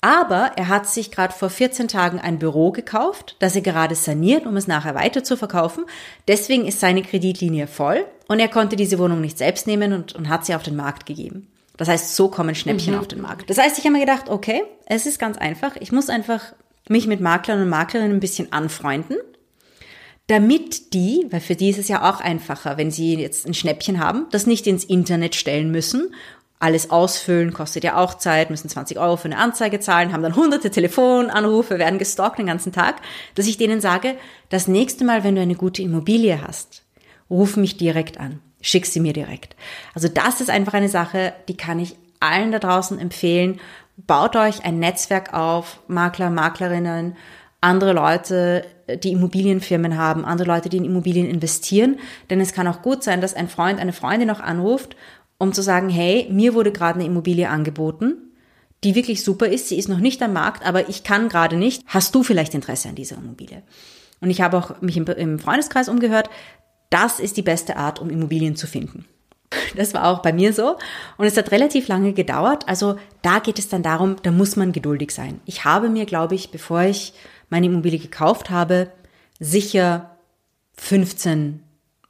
Aber 0.00 0.52
er 0.56 0.68
hat 0.68 0.88
sich 0.88 1.10
gerade 1.10 1.32
vor 1.32 1.50
14 1.50 1.88
Tagen 1.88 2.20
ein 2.20 2.38
Büro 2.38 2.70
gekauft, 2.70 3.36
das 3.40 3.56
er 3.56 3.62
gerade 3.62 3.94
saniert, 3.94 4.46
um 4.46 4.56
es 4.56 4.68
nachher 4.68 4.94
weiter 4.94 5.24
zu 5.24 5.36
verkaufen. 5.36 5.84
Deswegen 6.28 6.66
ist 6.66 6.80
seine 6.80 7.02
Kreditlinie 7.02 7.66
voll 7.66 8.04
und 8.28 8.38
er 8.38 8.48
konnte 8.48 8.76
diese 8.76 8.98
Wohnung 8.98 9.20
nicht 9.20 9.38
selbst 9.38 9.66
nehmen 9.66 9.92
und, 9.92 10.14
und 10.14 10.28
hat 10.28 10.46
sie 10.46 10.54
auf 10.54 10.62
den 10.62 10.76
Markt 10.76 11.06
gegeben. 11.06 11.48
Das 11.78 11.88
heißt, 11.88 12.14
so 12.14 12.28
kommen 12.28 12.54
Schnäppchen 12.54 12.94
mhm. 12.94 13.00
auf 13.00 13.08
den 13.08 13.22
Markt. 13.22 13.48
Das 13.48 13.56
heißt, 13.58 13.78
ich 13.78 13.84
habe 13.84 13.94
mir 13.94 14.04
gedacht, 14.04 14.28
okay, 14.28 14.62
es 14.86 15.06
ist 15.06 15.18
ganz 15.18 15.38
einfach. 15.38 15.76
Ich 15.76 15.90
muss 15.90 16.10
einfach 16.10 16.52
mich 16.90 17.06
mit 17.06 17.20
Maklern 17.20 17.62
und 17.62 17.68
Maklerinnen 17.68 18.16
ein 18.16 18.20
bisschen 18.20 18.52
anfreunden, 18.52 19.16
damit 20.28 20.92
die, 20.92 21.26
weil 21.30 21.40
für 21.40 21.56
die 21.56 21.70
ist 21.70 21.78
es 21.78 21.88
ja 21.88 22.08
auch 22.08 22.20
einfacher, 22.20 22.76
wenn 22.76 22.90
sie 22.90 23.16
jetzt 23.16 23.46
ein 23.46 23.54
Schnäppchen 23.54 23.98
haben, 23.98 24.26
das 24.30 24.46
nicht 24.46 24.66
ins 24.66 24.84
Internet 24.84 25.34
stellen 25.34 25.70
müssen. 25.70 26.14
Alles 26.60 26.90
ausfüllen 26.90 27.52
kostet 27.52 27.84
ja 27.84 27.96
auch 27.96 28.14
Zeit, 28.14 28.50
müssen 28.50 28.68
20 28.68 28.98
Euro 28.98 29.16
für 29.16 29.26
eine 29.26 29.38
Anzeige 29.38 29.80
zahlen, 29.80 30.12
haben 30.12 30.22
dann 30.22 30.36
hunderte 30.36 30.70
Telefonanrufe, 30.70 31.78
werden 31.78 31.98
gestalkt 31.98 32.38
den 32.38 32.46
ganzen 32.46 32.72
Tag, 32.72 32.96
dass 33.36 33.46
ich 33.46 33.56
denen 33.58 33.80
sage, 33.80 34.16
das 34.48 34.68
nächste 34.68 35.04
Mal, 35.04 35.24
wenn 35.24 35.36
du 35.36 35.40
eine 35.40 35.54
gute 35.54 35.82
Immobilie 35.82 36.42
hast, 36.42 36.82
ruf 37.30 37.56
mich 37.56 37.76
direkt 37.76 38.18
an, 38.18 38.40
schick 38.60 38.86
sie 38.86 39.00
mir 39.00 39.12
direkt. 39.12 39.56
Also 39.94 40.08
das 40.08 40.40
ist 40.40 40.50
einfach 40.50 40.74
eine 40.74 40.88
Sache, 40.88 41.32
die 41.48 41.56
kann 41.56 41.78
ich 41.78 41.96
allen 42.20 42.52
da 42.52 42.58
draußen 42.58 42.98
empfehlen 42.98 43.60
baut 44.06 44.36
euch 44.36 44.64
ein 44.64 44.78
Netzwerk 44.78 45.34
auf, 45.34 45.80
Makler, 45.88 46.30
Maklerinnen, 46.30 47.16
andere 47.60 47.92
Leute, 47.92 48.64
die 49.02 49.12
Immobilienfirmen 49.12 49.98
haben, 49.98 50.24
andere 50.24 50.48
Leute, 50.48 50.68
die 50.68 50.76
in 50.76 50.84
Immobilien 50.84 51.28
investieren. 51.28 51.98
Denn 52.30 52.40
es 52.40 52.52
kann 52.52 52.68
auch 52.68 52.82
gut 52.82 53.02
sein, 53.02 53.20
dass 53.20 53.34
ein 53.34 53.48
Freund, 53.48 53.80
eine 53.80 53.92
Freundin 53.92 54.28
noch 54.28 54.40
anruft, 54.40 54.96
um 55.38 55.52
zu 55.52 55.62
sagen, 55.62 55.88
hey, 55.88 56.28
mir 56.30 56.54
wurde 56.54 56.72
gerade 56.72 56.98
eine 56.98 57.06
Immobilie 57.06 57.48
angeboten, 57.48 58.14
die 58.84 58.94
wirklich 58.94 59.24
super 59.24 59.48
ist, 59.48 59.68
sie 59.68 59.78
ist 59.78 59.88
noch 59.88 59.98
nicht 59.98 60.22
am 60.22 60.32
Markt, 60.32 60.64
aber 60.64 60.88
ich 60.88 61.02
kann 61.02 61.28
gerade 61.28 61.56
nicht. 61.56 61.82
Hast 61.86 62.14
du 62.14 62.22
vielleicht 62.22 62.54
Interesse 62.54 62.88
an 62.88 62.94
dieser 62.94 63.16
Immobilie? 63.16 63.62
Und 64.20 64.30
ich 64.30 64.40
habe 64.40 64.56
auch 64.56 64.80
mich 64.80 64.96
im 64.96 65.38
Freundeskreis 65.38 65.88
umgehört. 65.88 66.30
Das 66.90 67.18
ist 67.18 67.36
die 67.36 67.42
beste 67.42 67.76
Art, 67.76 68.00
um 68.00 68.08
Immobilien 68.08 68.54
zu 68.54 68.66
finden. 68.66 69.04
Das 69.76 69.94
war 69.94 70.06
auch 70.06 70.20
bei 70.20 70.32
mir 70.32 70.52
so. 70.52 70.76
Und 71.16 71.26
es 71.26 71.36
hat 71.36 71.50
relativ 71.50 71.88
lange 71.88 72.12
gedauert. 72.12 72.68
Also 72.68 72.96
da 73.22 73.38
geht 73.38 73.58
es 73.58 73.68
dann 73.68 73.82
darum, 73.82 74.16
da 74.22 74.30
muss 74.30 74.56
man 74.56 74.72
geduldig 74.72 75.10
sein. 75.10 75.40
Ich 75.44 75.64
habe 75.64 75.88
mir, 75.88 76.06
glaube 76.06 76.34
ich, 76.34 76.50
bevor 76.50 76.82
ich 76.82 77.12
meine 77.50 77.66
Immobilie 77.66 77.98
gekauft 77.98 78.50
habe, 78.50 78.90
sicher 79.40 80.16
15 80.76 81.62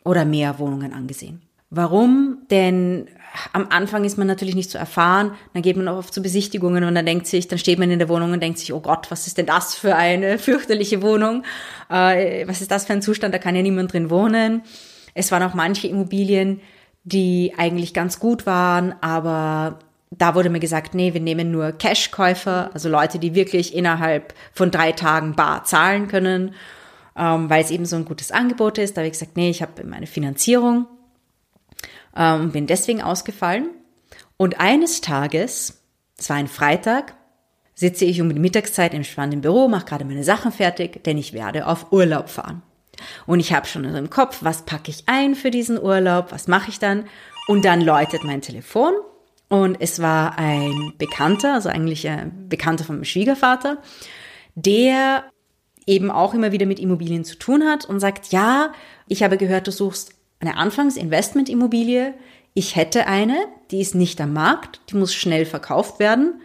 oder 0.05 0.25
mehr 0.25 0.59
Wohnungen 0.59 0.93
angesehen. 0.93 1.43
Warum? 1.71 2.39
Denn 2.51 3.09
am 3.53 3.67
Anfang 3.69 4.05
ist 4.05 4.17
man 4.17 4.27
natürlich 4.27 4.55
nicht 4.55 4.71
so 4.71 4.79
erfahren, 4.79 5.33
dann 5.53 5.63
geht 5.63 5.77
man 5.77 5.87
auch 5.89 5.99
oft 5.99 6.15
zu 6.15 6.23
Besichtigungen 6.23 6.85
und 6.85 6.95
dann 6.95 7.05
denkt 7.05 7.27
sich, 7.27 7.47
dann 7.47 7.59
steht 7.59 7.79
man 7.79 7.91
in 7.91 7.99
der 7.99 8.09
Wohnung 8.09 8.33
und 8.33 8.43
denkt 8.43 8.59
sich, 8.59 8.73
oh 8.73 8.81
Gott, 8.81 9.11
was 9.11 9.27
ist 9.27 9.37
denn 9.37 9.47
das 9.47 9.75
für 9.75 9.95
eine 9.95 10.39
fürchterliche 10.39 11.03
Wohnung? 11.03 11.45
Äh, 11.91 12.49
was 12.49 12.63
ist 12.63 12.71
das 12.71 12.87
für 12.87 12.95
ein 12.95 13.03
Zustand? 13.03 13.35
Da 13.35 13.39
kann 13.39 13.55
ja 13.55 13.63
niemand 13.63 13.93
drin 13.93 14.09
wohnen. 14.09 14.63
Es 15.15 15.31
waren 15.31 15.43
auch 15.43 15.55
manche 15.55 15.89
Immobilien, 15.89 16.61
die 17.05 17.55
eigentlich 17.57 17.95
ganz 17.95 18.21
gut 18.21 18.47
waren, 18.47 18.95
aber 19.01 19.79
da 20.11 20.35
wurde 20.35 20.51
mir 20.51 20.61
gesagt, 20.61 20.95
nee, 20.95 21.13
wir 21.15 21.21
nehmen 21.21 21.51
nur 21.51 21.73
Cash-Käufer, 21.73 22.71
also 22.73 22.89
Leute, 22.89 23.19
die 23.19 23.35
wirklich 23.35 23.75
innerhalb 23.75 24.35
von 24.53 24.71
drei 24.71 24.93
Tagen 24.93 25.35
bar 25.35 25.65
zahlen 25.65 26.09
können, 26.09 26.55
ähm, 27.17 27.51
weil 27.51 27.63
es 27.63 27.71
eben 27.71 27.85
so 27.85 27.97
ein 27.97 28.05
gutes 28.05 28.33
Angebot 28.33 28.79
ist. 28.79 28.97
Da 28.97 29.03
habe 29.03 29.09
ich 29.09 29.13
gesagt, 29.13 29.37
nee, 29.37 29.51
ich 29.51 29.61
habe 29.61 29.85
meine 29.85 30.07
Finanzierung 30.07 30.87
ähm, 32.17 32.35
und 32.35 32.47
ähm, 32.47 32.53
bin 32.53 32.67
deswegen 32.67 33.03
ausgefallen. 33.03 33.69
Und 34.37 34.61
eines 34.61 35.01
Tages, 35.01 35.83
es 36.17 36.31
war 36.31 36.37
ein 36.37 36.49
Freitag, 36.49 37.15
sitze 37.75 38.05
ich 38.05 38.21
um 38.21 38.33
die 38.33 38.41
Mittagszeit 38.41 38.95
im 38.95 39.05
spannenden 39.05 39.41
Büro, 39.41 39.69
mache 39.69 39.87
gerade 39.87 40.05
meine 40.05 40.25
Sachen 40.25 40.53
fertig, 40.53 41.05
denn 41.05 41.19
ich 41.19 41.33
werde 41.33 41.67
auf 41.67 41.93
Urlaub 41.93 42.29
fahren. 42.29 42.63
Und 43.27 43.41
ich 43.41 43.53
habe 43.53 43.67
schon 43.67 43.85
im 43.85 44.11
Kopf, 44.11 44.39
was 44.41 44.65
packe 44.65 44.91
ich 44.91 45.05
ein 45.07 45.35
für 45.35 45.51
diesen 45.51 45.81
Urlaub, 45.81 46.33
was 46.33 46.49
mache 46.49 46.71
ich 46.71 46.79
dann? 46.79 47.05
Und 47.47 47.65
dann 47.65 47.81
läutet 47.81 48.25
mein 48.25 48.43
Telefon 48.43 48.93
und 49.49 49.77
es 49.81 50.01
war 50.01 50.39
ein 50.39 50.93
Bekannter, 50.99 51.55
also 51.55 51.69
eigentlich 51.69 52.07
ein 52.09 52.49
Bekannter 52.49 52.85
vom 52.85 53.05
Schwiegervater, 53.05 53.79
der 54.55 55.25
eben 55.87 56.11
auch 56.11 56.35
immer 56.35 56.53
wieder 56.53 56.67
mit 56.67 56.79
Immobilien 56.79 57.25
zu 57.25 57.39
tun 57.39 57.65
hat 57.65 57.87
und 57.87 58.01
sagt, 58.01 58.31
ja, 58.31 58.73
ich 59.07 59.23
habe 59.23 59.39
gehört, 59.39 59.67
du 59.67 59.73
suchst 59.73 60.13
eine 60.41 60.57
Anfangsinvestmentimmobilie. 60.59 62.15
Ich 62.53 62.77
hätte 62.77 63.07
eine, 63.07 63.47
die 63.71 63.81
ist 63.81 63.95
nicht 63.95 64.21
am 64.21 64.35
Markt, 64.35 64.81
die 64.91 64.97
muss 64.97 65.15
schnell 65.15 65.47
verkauft 65.47 65.99
werden. 65.99 66.43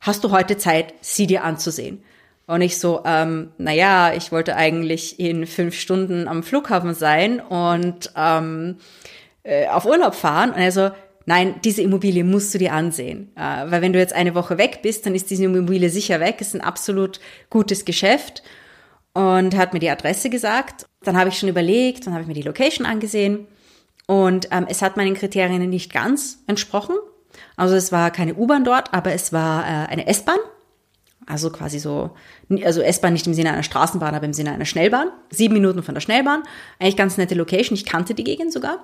Hast 0.00 0.24
du 0.24 0.32
heute 0.32 0.56
Zeit, 0.56 0.94
sie 1.00 1.28
dir 1.28 1.44
anzusehen? 1.44 2.02
Und 2.46 2.60
ich 2.60 2.78
so, 2.78 3.02
ähm, 3.04 3.50
naja, 3.58 4.12
ich 4.14 4.30
wollte 4.30 4.54
eigentlich 4.54 5.18
in 5.18 5.46
fünf 5.46 5.74
Stunden 5.74 6.28
am 6.28 6.42
Flughafen 6.44 6.94
sein 6.94 7.40
und 7.40 8.12
ähm, 8.16 8.76
äh, 9.42 9.66
auf 9.66 9.84
Urlaub 9.84 10.14
fahren. 10.14 10.50
Und 10.50 10.58
er 10.58 10.70
so, 10.70 10.90
nein, 11.24 11.56
diese 11.64 11.82
Immobilie 11.82 12.22
musst 12.22 12.54
du 12.54 12.58
dir 12.58 12.72
ansehen. 12.72 13.32
Äh, 13.36 13.70
weil 13.70 13.82
wenn 13.82 13.92
du 13.92 13.98
jetzt 13.98 14.14
eine 14.14 14.36
Woche 14.36 14.58
weg 14.58 14.80
bist, 14.82 15.06
dann 15.06 15.14
ist 15.16 15.30
diese 15.30 15.44
Immobilie 15.44 15.90
sicher 15.90 16.20
weg. 16.20 16.40
Ist 16.40 16.54
ein 16.54 16.60
absolut 16.60 17.18
gutes 17.50 17.84
Geschäft. 17.84 18.44
Und 19.12 19.56
hat 19.56 19.72
mir 19.72 19.80
die 19.80 19.90
Adresse 19.90 20.30
gesagt. 20.30 20.86
Dann 21.02 21.16
habe 21.16 21.30
ich 21.30 21.38
schon 21.38 21.48
überlegt, 21.48 22.06
dann 22.06 22.12
habe 22.12 22.22
ich 22.22 22.28
mir 22.28 22.34
die 22.34 22.42
Location 22.42 22.86
angesehen. 22.86 23.48
Und 24.06 24.48
ähm, 24.52 24.66
es 24.68 24.82
hat 24.82 24.96
meinen 24.96 25.14
Kriterien 25.14 25.68
nicht 25.68 25.92
ganz 25.92 26.44
entsprochen. 26.46 26.94
Also 27.56 27.74
es 27.74 27.90
war 27.90 28.10
keine 28.10 28.34
U-Bahn 28.34 28.64
dort, 28.64 28.94
aber 28.94 29.12
es 29.12 29.32
war 29.32 29.64
äh, 29.64 29.88
eine 29.88 30.06
S-Bahn. 30.06 30.38
Also 31.26 31.50
quasi 31.50 31.80
so, 31.80 32.10
also 32.64 32.80
S-Bahn 32.80 33.12
nicht 33.12 33.26
im 33.26 33.34
Sinne 33.34 33.52
einer 33.52 33.64
Straßenbahn, 33.64 34.14
aber 34.14 34.24
im 34.24 34.32
Sinne 34.32 34.52
einer 34.52 34.64
Schnellbahn. 34.64 35.08
Sieben 35.30 35.54
Minuten 35.54 35.82
von 35.82 35.94
der 35.94 36.00
Schnellbahn. 36.00 36.44
Eigentlich 36.78 36.96
ganz 36.96 37.18
nette 37.18 37.34
Location. 37.34 37.76
Ich 37.76 37.84
kannte 37.84 38.14
die 38.14 38.24
Gegend 38.24 38.52
sogar. 38.52 38.78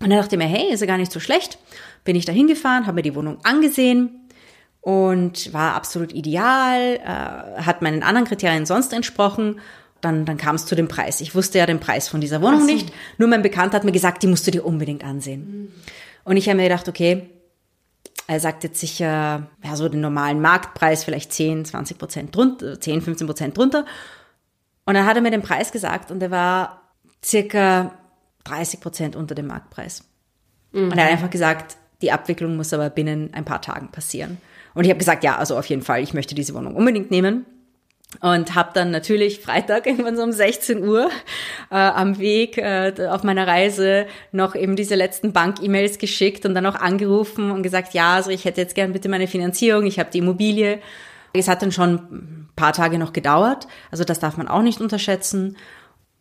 Und 0.00 0.10
dann 0.10 0.18
dachte 0.18 0.36
ich 0.36 0.38
mir, 0.38 0.46
hey, 0.46 0.72
ist 0.72 0.80
ja 0.80 0.86
gar 0.86 0.98
nicht 0.98 1.10
so 1.10 1.18
schlecht. 1.18 1.58
Bin 2.04 2.14
ich 2.14 2.24
da 2.24 2.32
hingefahren, 2.32 2.86
habe 2.86 2.96
mir 2.96 3.02
die 3.02 3.16
Wohnung 3.16 3.38
angesehen 3.42 4.28
und 4.80 5.52
war 5.52 5.74
absolut 5.74 6.12
ideal, 6.12 7.00
äh, 7.04 7.60
hat 7.60 7.82
meinen 7.82 8.04
anderen 8.04 8.28
Kriterien 8.28 8.64
sonst 8.64 8.92
entsprochen. 8.92 9.60
Dann, 10.00 10.24
dann 10.24 10.36
kam 10.36 10.54
es 10.54 10.64
zu 10.64 10.76
dem 10.76 10.86
Preis. 10.86 11.20
Ich 11.20 11.34
wusste 11.34 11.58
ja 11.58 11.66
den 11.66 11.80
Preis 11.80 12.08
von 12.08 12.20
dieser 12.20 12.40
Wohnung 12.40 12.60
so. 12.60 12.66
nicht. 12.66 12.92
Nur 13.18 13.28
mein 13.28 13.42
Bekannter 13.42 13.76
hat 13.76 13.84
mir 13.84 13.90
gesagt, 13.90 14.22
die 14.22 14.28
musst 14.28 14.46
du 14.46 14.52
dir 14.52 14.64
unbedingt 14.64 15.02
ansehen. 15.02 15.40
Mhm. 15.40 15.72
Und 16.22 16.36
ich 16.36 16.48
habe 16.48 16.58
mir 16.58 16.68
gedacht, 16.68 16.88
okay, 16.88 17.28
er 18.28 18.40
sagt 18.40 18.62
jetzt 18.62 18.78
sicher, 18.78 19.48
ja, 19.64 19.76
so 19.76 19.88
den 19.88 20.02
normalen 20.02 20.40
Marktpreis 20.40 21.02
vielleicht 21.02 21.32
10, 21.32 21.64
20 21.64 21.98
Prozent 21.98 22.36
drunter, 22.36 22.78
10, 22.78 23.00
15 23.00 23.26
Prozent 23.26 23.56
drunter. 23.56 23.86
Und 24.84 24.94
dann 24.94 25.06
hat 25.06 25.16
er 25.16 25.22
mir 25.22 25.30
den 25.30 25.42
Preis 25.42 25.72
gesagt 25.72 26.10
und 26.10 26.20
der 26.20 26.30
war 26.30 26.82
circa 27.24 27.94
30 28.44 28.80
Prozent 28.80 29.16
unter 29.16 29.34
dem 29.34 29.46
Marktpreis. 29.46 30.04
Mhm. 30.72 30.92
Und 30.92 30.98
er 30.98 31.04
hat 31.04 31.12
einfach 31.12 31.30
gesagt, 31.30 31.78
die 32.02 32.12
Abwicklung 32.12 32.54
muss 32.56 32.74
aber 32.74 32.90
binnen 32.90 33.32
ein 33.32 33.46
paar 33.46 33.62
Tagen 33.62 33.88
passieren. 33.88 34.36
Und 34.74 34.84
ich 34.84 34.90
habe 34.90 34.98
gesagt, 34.98 35.24
ja, 35.24 35.36
also 35.38 35.56
auf 35.56 35.66
jeden 35.66 35.82
Fall, 35.82 36.02
ich 36.02 36.12
möchte 36.12 36.34
diese 36.34 36.54
Wohnung 36.54 36.76
unbedingt 36.76 37.10
nehmen. 37.10 37.46
Und 38.20 38.54
habe 38.54 38.70
dann 38.74 38.90
natürlich 38.90 39.40
Freitag 39.40 39.86
irgendwann 39.86 40.16
so 40.16 40.22
um 40.22 40.32
16 40.32 40.86
Uhr 40.86 41.10
äh, 41.70 41.74
am 41.74 42.18
Weg 42.18 42.58
äh, 42.58 42.92
auf 43.10 43.22
meiner 43.22 43.46
Reise 43.46 44.06
noch 44.32 44.54
eben 44.54 44.76
diese 44.76 44.94
letzten 44.94 45.32
Bank-E-Mails 45.32 45.98
geschickt 45.98 46.46
und 46.46 46.54
dann 46.54 46.66
auch 46.66 46.74
angerufen 46.74 47.50
und 47.50 47.62
gesagt, 47.62 47.94
ja, 47.94 48.14
also 48.14 48.30
ich 48.30 48.44
hätte 48.44 48.60
jetzt 48.60 48.74
gern 48.74 48.92
bitte 48.92 49.08
meine 49.08 49.28
Finanzierung, 49.28 49.86
ich 49.86 49.98
habe 49.98 50.10
die 50.10 50.18
Immobilie. 50.18 50.80
Es 51.34 51.46
hat 51.46 51.62
dann 51.62 51.72
schon 51.72 51.94
ein 51.94 52.48
paar 52.56 52.72
Tage 52.72 52.98
noch 52.98 53.12
gedauert, 53.12 53.68
also 53.90 54.02
das 54.02 54.18
darf 54.18 54.36
man 54.36 54.48
auch 54.48 54.62
nicht 54.62 54.80
unterschätzen. 54.80 55.56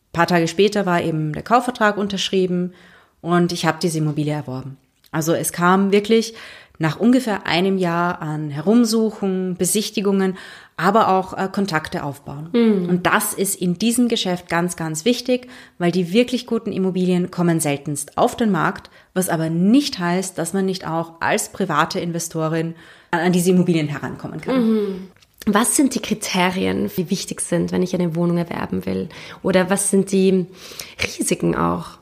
Ein 0.10 0.14
paar 0.14 0.28
Tage 0.28 0.48
später 0.48 0.86
war 0.86 1.02
eben 1.02 1.34
der 1.34 1.44
Kaufvertrag 1.44 1.98
unterschrieben 1.98 2.74
und 3.22 3.52
ich 3.52 3.66
habe 3.66 3.80
diese 3.82 4.00
Immobilie 4.00 4.34
erworben. 4.34 4.78
Also 5.12 5.34
es 5.34 5.54
kam 5.54 5.92
wirklich 5.92 6.36
nach 6.80 7.00
ungefähr 7.00 7.48
einem 7.48 7.78
Jahr 7.78 8.22
an 8.22 8.50
Herumsuchen, 8.50 9.56
Besichtigungen, 9.58 10.38
aber 10.78 11.10
auch 11.10 11.34
äh, 11.34 11.50
Kontakte 11.52 12.04
aufbauen. 12.04 12.50
Mhm. 12.54 12.90
Und 12.90 13.08
das 13.08 13.34
ist 13.34 13.60
in 13.60 13.80
diesem 13.80 14.08
Geschäft 14.08 14.48
ganz, 14.48 14.76
ganz 14.76 15.06
wichtig, 15.06 15.48
weil 15.80 15.92
die 15.92 16.14
wirklich 16.14 16.46
guten 16.46 16.72
Immobilien 16.72 17.32
kommen 17.32 17.60
seltenst 17.60 18.18
auf 18.18 18.36
den 18.36 18.52
Markt, 18.52 18.92
was 19.16 19.30
aber 19.30 19.50
nicht 19.50 19.98
heißt, 19.98 20.38
dass 20.38 20.54
man 20.54 20.66
nicht 20.66 20.88
auch 20.88 21.14
als 21.20 21.52
private 21.52 22.00
Investorin 22.00 22.76
an, 23.10 23.22
an 23.22 23.32
diese 23.32 23.50
Immobilien 23.52 23.88
herankommen 23.88 24.40
kann. 24.40 24.70
Mhm. 24.70 25.08
Was 25.48 25.76
sind 25.76 25.96
die 25.96 26.02
Kriterien, 26.02 26.92
die 26.98 27.10
wichtig 27.10 27.42
sind, 27.42 27.72
wenn 27.72 27.82
ich 27.82 27.96
eine 27.96 28.16
Wohnung 28.16 28.38
erwerben 28.38 28.86
will? 28.86 29.08
Oder 29.44 29.70
was 29.70 29.90
sind 29.90 30.12
die 30.12 30.46
Risiken 31.02 31.56
auch? 31.56 32.00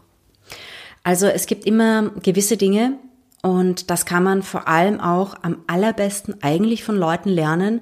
Also 1.04 1.28
es 1.28 1.46
gibt 1.46 1.66
immer 1.66 2.10
gewisse 2.24 2.58
Dinge, 2.58 2.98
und 3.42 3.90
das 3.90 4.06
kann 4.06 4.24
man 4.24 4.44
vor 4.44 4.68
allem 4.68 5.00
auch 5.00 5.36
am 5.42 5.58
allerbesten 5.68 6.42
eigentlich 6.42 6.84
von 6.84 6.98
Leuten 6.98 7.30
lernen, 7.30 7.82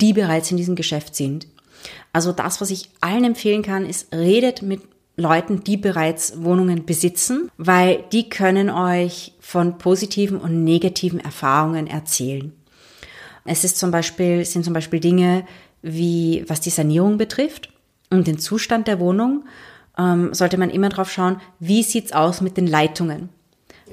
die 0.00 0.12
bereits 0.12 0.50
in 0.50 0.56
diesem 0.56 0.74
Geschäft 0.74 1.14
sind. 1.14 1.46
Also 2.12 2.32
das, 2.32 2.60
was 2.60 2.70
ich 2.70 2.90
allen 3.00 3.24
empfehlen 3.24 3.62
kann, 3.62 3.86
ist, 3.86 4.14
redet 4.14 4.62
mit 4.62 4.82
Leuten, 5.16 5.62
die 5.62 5.76
bereits 5.76 6.42
Wohnungen 6.42 6.86
besitzen, 6.86 7.50
weil 7.58 8.04
die 8.12 8.28
können 8.30 8.70
euch 8.70 9.34
von 9.40 9.78
positiven 9.78 10.38
und 10.38 10.64
negativen 10.64 11.20
Erfahrungen 11.20 11.86
erzählen. 11.86 12.52
Es 13.44 13.64
ist 13.64 13.78
zum 13.78 13.90
Beispiel, 13.90 14.44
sind 14.44 14.64
zum 14.64 14.72
Beispiel 14.72 15.00
Dinge 15.00 15.44
wie, 15.82 16.44
was 16.48 16.60
die 16.60 16.70
Sanierung 16.70 17.18
betrifft 17.18 17.70
und 18.10 18.26
den 18.26 18.38
Zustand 18.38 18.86
der 18.86 19.00
Wohnung, 19.00 19.44
ähm, 19.98 20.32
sollte 20.32 20.56
man 20.58 20.70
immer 20.70 20.88
drauf 20.88 21.10
schauen, 21.10 21.40
wie 21.58 21.82
sieht's 21.82 22.12
aus 22.12 22.40
mit 22.40 22.56
den 22.56 22.66
Leitungen. 22.66 23.28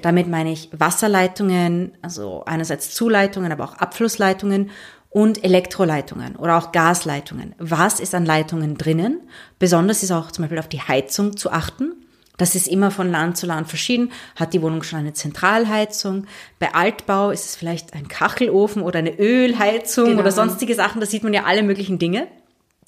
Damit 0.01 0.27
meine 0.27 0.51
ich 0.51 0.69
Wasserleitungen, 0.71 1.91
also 2.01 2.43
einerseits 2.45 2.93
Zuleitungen, 2.93 3.51
aber 3.51 3.65
auch 3.65 3.73
Abflussleitungen 3.77 4.71
und 5.09 5.43
Elektroleitungen 5.43 6.35
oder 6.35 6.57
auch 6.57 6.71
Gasleitungen. 6.71 7.55
Was 7.57 7.99
ist 7.99 8.13
an 8.13 8.25
Leitungen 8.25 8.77
drinnen? 8.77 9.21
Besonders 9.57 10.03
ist 10.03 10.11
auch 10.11 10.31
zum 10.31 10.43
Beispiel 10.43 10.59
auf 10.59 10.69
die 10.69 10.81
Heizung 10.81 11.35
zu 11.35 11.51
achten. 11.51 11.93
Das 12.37 12.55
ist 12.55 12.67
immer 12.67 12.89
von 12.89 13.11
Land 13.11 13.35
zu 13.37 13.45
Land 13.45 13.67
verschieden. 13.67 14.11
Hat 14.37 14.53
die 14.53 14.61
Wohnung 14.61 14.81
schon 14.83 14.99
eine 14.99 15.13
Zentralheizung? 15.13 16.25
Bei 16.57 16.73
Altbau 16.73 17.31
ist 17.31 17.45
es 17.45 17.55
vielleicht 17.55 17.93
ein 17.93 18.07
Kachelofen 18.07 18.81
oder 18.81 18.99
eine 18.99 19.19
Ölheizung 19.19 20.05
genau. 20.05 20.21
oder 20.21 20.31
sonstige 20.31 20.73
Sachen. 20.73 21.01
Da 21.01 21.07
sieht 21.07 21.23
man 21.23 21.33
ja 21.33 21.43
alle 21.43 21.63
möglichen 21.63 21.99
Dinge. 21.99 22.27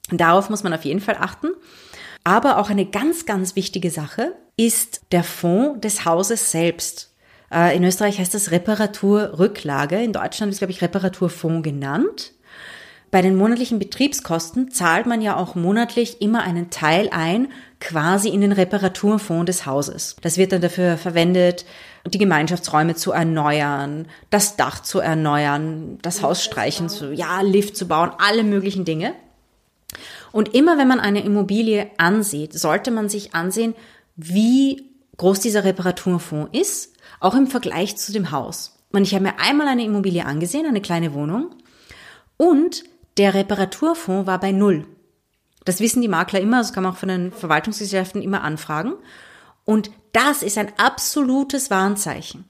darauf 0.10 0.50
muss 0.50 0.64
man 0.64 0.74
auf 0.74 0.86
jeden 0.86 1.02
Fall 1.02 1.18
achten. 1.20 1.50
Aber 2.24 2.58
auch 2.60 2.70
eine 2.70 2.86
ganz, 2.86 3.26
ganz 3.26 3.56
wichtige 3.56 3.90
Sache 3.90 4.34
ist 4.58 5.02
der 5.12 5.24
Fonds 5.24 5.82
des 5.82 6.06
Hauses 6.06 6.52
selbst. 6.52 7.14
Äh, 7.52 7.76
in 7.76 7.84
Österreich 7.84 8.20
heißt 8.20 8.34
das 8.34 8.52
Reparaturrücklage. 8.52 10.02
In 10.02 10.14
Deutschland 10.14 10.52
ist, 10.52 10.60
glaube 10.60 10.72
ich, 10.72 10.82
Reparaturfonds 10.82 11.64
genannt. 11.64 12.34
Bei 13.12 13.22
den 13.22 13.36
monatlichen 13.36 13.78
Betriebskosten 13.78 14.72
zahlt 14.72 15.06
man 15.06 15.22
ja 15.22 15.36
auch 15.36 15.54
monatlich 15.54 16.22
immer 16.22 16.44
einen 16.44 16.70
Teil 16.70 17.10
ein, 17.12 17.50
quasi 17.82 18.30
in 18.30 18.40
den 18.40 18.54
Reparaturfonds 18.54 19.48
des 19.48 19.66
Hauses. 19.66 20.16
Das 20.22 20.38
wird 20.38 20.54
dann 20.54 20.62
dafür 20.62 20.98
verwendet, 20.98 21.66
die 22.08 22.18
Gemeinschaftsräume 22.18 22.96
zu 22.96 23.12
erneuern, 23.12 24.08
das 24.30 24.56
Dach 24.56 24.82
zu 24.82 25.00
erneuern, 25.00 25.98
das 26.02 26.24
Haus 26.24 26.42
streichen 26.42 26.88
zu, 26.88 27.14
ja, 27.14 27.42
Lift 27.42 27.76
zu 27.76 27.86
bauen, 27.86 28.12
alle 28.18 28.44
möglichen 28.44 28.86
Dinge. 28.86 29.14
Und 30.32 30.54
immer 30.54 30.78
wenn 30.78 30.88
man 30.88 31.00
eine 31.00 31.24
Immobilie 31.24 31.92
ansieht, 31.98 32.54
sollte 32.54 32.92
man 32.92 33.10
sich 33.10 33.36
ansehen, 33.36 33.76
wie 34.16 34.90
groß 35.18 35.40
dieser 35.40 35.64
Reparaturfonds 35.64 36.58
ist 36.58 36.92
auch 37.20 37.36
im 37.36 37.48
Vergleich 37.48 37.96
zu 37.98 38.12
dem 38.12 38.32
Haus. 38.32 38.78
Und 38.92 39.04
ich 39.04 39.14
habe 39.14 39.24
mir 39.24 39.40
einmal 39.40 39.68
eine 39.68 39.86
Immobilie 39.86 40.26
angesehen, 40.26 40.66
eine 40.66 40.82
kleine 40.82 41.14
Wohnung, 41.14 41.56
und 42.36 42.84
der 43.18 43.34
Reparaturfonds 43.34 44.26
war 44.26 44.40
bei 44.40 44.52
null. 44.52 44.88
Das 45.64 45.80
wissen 45.80 46.02
die 46.02 46.08
Makler 46.08 46.40
immer, 46.40 46.58
das 46.58 46.74
kann 46.74 46.84
man 46.84 46.94
auch 46.94 46.98
von 46.98 47.10
den 47.10 47.32
Verwaltungsgesellschaften 47.32 48.22
immer 48.22 48.42
anfragen. 48.44 48.94
Und 49.64 49.92
das 50.12 50.42
ist 50.42 50.58
ein 50.58 50.72
absolutes 50.78 51.70
Warnzeichen. 51.70 52.46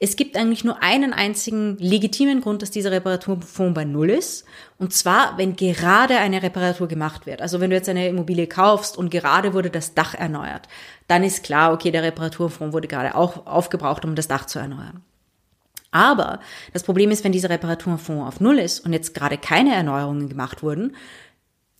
Es 0.00 0.14
gibt 0.14 0.36
eigentlich 0.36 0.62
nur 0.62 0.80
einen 0.80 1.12
einzigen 1.12 1.76
legitimen 1.78 2.40
Grund, 2.40 2.62
dass 2.62 2.70
dieser 2.70 2.92
Reparaturfonds 2.92 3.74
bei 3.74 3.84
Null 3.84 4.10
ist. 4.10 4.44
Und 4.78 4.92
zwar, 4.92 5.36
wenn 5.38 5.56
gerade 5.56 6.18
eine 6.18 6.40
Reparatur 6.40 6.86
gemacht 6.86 7.26
wird. 7.26 7.42
Also 7.42 7.58
wenn 7.58 7.70
du 7.70 7.76
jetzt 7.76 7.88
eine 7.88 8.06
Immobilie 8.06 8.46
kaufst 8.46 8.96
und 8.96 9.10
gerade 9.10 9.54
wurde 9.54 9.70
das 9.70 9.94
Dach 9.94 10.14
erneuert, 10.14 10.68
dann 11.08 11.24
ist 11.24 11.42
klar, 11.42 11.72
okay, 11.72 11.90
der 11.90 12.04
Reparaturfonds 12.04 12.72
wurde 12.72 12.86
gerade 12.86 13.16
auch 13.16 13.46
aufgebraucht, 13.46 14.04
um 14.04 14.14
das 14.14 14.28
Dach 14.28 14.46
zu 14.46 14.60
erneuern. 14.60 15.02
Aber 15.90 16.40
das 16.72 16.84
Problem 16.84 17.10
ist, 17.10 17.24
wenn 17.24 17.32
dieser 17.32 17.50
Reparaturfonds 17.50 18.28
auf 18.28 18.40
Null 18.40 18.58
ist 18.58 18.80
und 18.80 18.92
jetzt 18.92 19.14
gerade 19.14 19.38
keine 19.38 19.74
Erneuerungen 19.74 20.28
gemacht 20.28 20.62
wurden, 20.62 20.94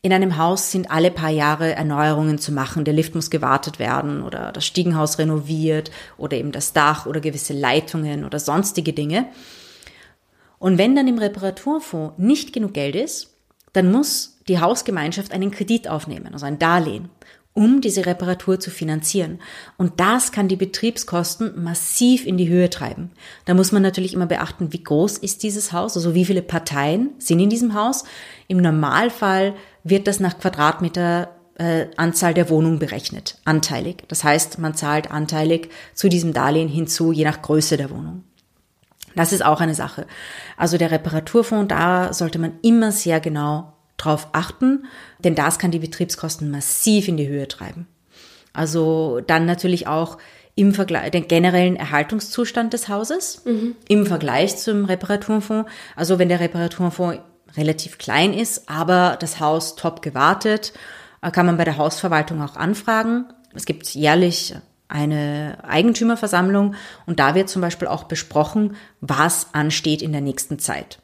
in 0.00 0.12
einem 0.12 0.36
Haus 0.36 0.70
sind 0.70 0.90
alle 0.90 1.10
paar 1.10 1.30
Jahre 1.30 1.74
Erneuerungen 1.74 2.38
zu 2.38 2.52
machen. 2.52 2.84
Der 2.84 2.94
Lift 2.94 3.14
muss 3.14 3.30
gewartet 3.30 3.78
werden 3.78 4.22
oder 4.22 4.52
das 4.52 4.64
Stiegenhaus 4.64 5.18
renoviert 5.18 5.90
oder 6.16 6.36
eben 6.36 6.52
das 6.52 6.72
Dach 6.72 7.06
oder 7.06 7.20
gewisse 7.20 7.52
Leitungen 7.52 8.24
oder 8.24 8.38
sonstige 8.38 8.92
Dinge. 8.92 9.26
Und 10.58 10.78
wenn 10.78 10.94
dann 10.94 11.08
im 11.08 11.18
Reparaturfonds 11.18 12.18
nicht 12.18 12.52
genug 12.52 12.74
Geld 12.74 12.94
ist, 12.94 13.34
dann 13.72 13.90
muss 13.90 14.38
die 14.48 14.60
Hausgemeinschaft 14.60 15.32
einen 15.32 15.50
Kredit 15.50 15.88
aufnehmen, 15.88 16.32
also 16.32 16.46
ein 16.46 16.58
Darlehen, 16.58 17.10
um 17.54 17.80
diese 17.80 18.06
Reparatur 18.06 18.60
zu 18.60 18.70
finanzieren. 18.70 19.40
Und 19.76 20.00
das 20.00 20.32
kann 20.32 20.48
die 20.48 20.56
Betriebskosten 20.56 21.62
massiv 21.62 22.24
in 22.24 22.36
die 22.36 22.48
Höhe 22.48 22.70
treiben. 22.70 23.10
Da 23.44 23.54
muss 23.54 23.72
man 23.72 23.82
natürlich 23.82 24.14
immer 24.14 24.26
beachten, 24.26 24.72
wie 24.72 24.82
groß 24.82 25.18
ist 25.18 25.42
dieses 25.42 25.72
Haus, 25.72 25.96
also 25.96 26.14
wie 26.14 26.24
viele 26.24 26.42
Parteien 26.42 27.10
sind 27.18 27.40
in 27.40 27.50
diesem 27.50 27.74
Haus. 27.74 28.04
Im 28.46 28.58
Normalfall 28.58 29.54
wird 29.90 30.06
das 30.06 30.20
nach 30.20 30.38
Quadratmeter 30.38 31.28
äh, 31.58 31.86
Anzahl 31.96 32.34
der 32.34 32.48
Wohnung 32.50 32.78
berechnet, 32.78 33.38
anteilig. 33.44 34.04
Das 34.08 34.24
heißt, 34.24 34.58
man 34.58 34.74
zahlt 34.74 35.10
anteilig 35.10 35.70
zu 35.94 36.08
diesem 36.08 36.32
Darlehen 36.32 36.68
hinzu, 36.68 37.12
je 37.12 37.24
nach 37.24 37.42
Größe 37.42 37.76
der 37.76 37.90
Wohnung. 37.90 38.24
Das 39.16 39.32
ist 39.32 39.44
auch 39.44 39.60
eine 39.60 39.74
Sache. 39.74 40.06
Also 40.56 40.78
der 40.78 40.90
Reparaturfonds, 40.90 41.68
da 41.68 42.12
sollte 42.12 42.38
man 42.38 42.52
immer 42.62 42.92
sehr 42.92 43.20
genau 43.20 43.72
drauf 43.96 44.28
achten, 44.32 44.84
denn 45.18 45.34
das 45.34 45.58
kann 45.58 45.72
die 45.72 45.80
Betriebskosten 45.80 46.50
massiv 46.50 47.08
in 47.08 47.16
die 47.16 47.26
Höhe 47.26 47.48
treiben. 47.48 47.88
Also 48.52 49.20
dann 49.26 49.44
natürlich 49.44 49.88
auch 49.88 50.18
im 50.54 50.74
Vergleich, 50.74 51.10
den 51.10 51.28
generellen 51.28 51.76
Erhaltungszustand 51.76 52.72
des 52.72 52.88
Hauses 52.88 53.44
mhm. 53.44 53.76
im 53.88 54.06
Vergleich 54.06 54.56
zum 54.56 54.84
Reparaturfonds. 54.84 55.70
Also 55.94 56.18
wenn 56.18 56.28
der 56.28 56.40
Reparaturfonds 56.40 57.20
relativ 57.56 57.98
klein 57.98 58.32
ist, 58.32 58.68
aber 58.68 59.16
das 59.20 59.40
Haus 59.40 59.76
top 59.76 60.02
gewartet, 60.02 60.72
äh, 61.22 61.30
kann 61.30 61.46
man 61.46 61.56
bei 61.56 61.64
der 61.64 61.76
Hausverwaltung 61.76 62.42
auch 62.42 62.56
anfragen. 62.56 63.26
Es 63.54 63.64
gibt 63.64 63.88
jährlich 63.94 64.54
eine 64.88 65.58
Eigentümerversammlung 65.64 66.74
und 67.06 67.20
da 67.20 67.34
wird 67.34 67.48
zum 67.48 67.62
Beispiel 67.62 67.88
auch 67.88 68.04
besprochen, 68.04 68.76
was 69.00 69.48
ansteht 69.52 70.02
in 70.02 70.12
der 70.12 70.22
nächsten 70.22 70.58
Zeit. 70.58 71.00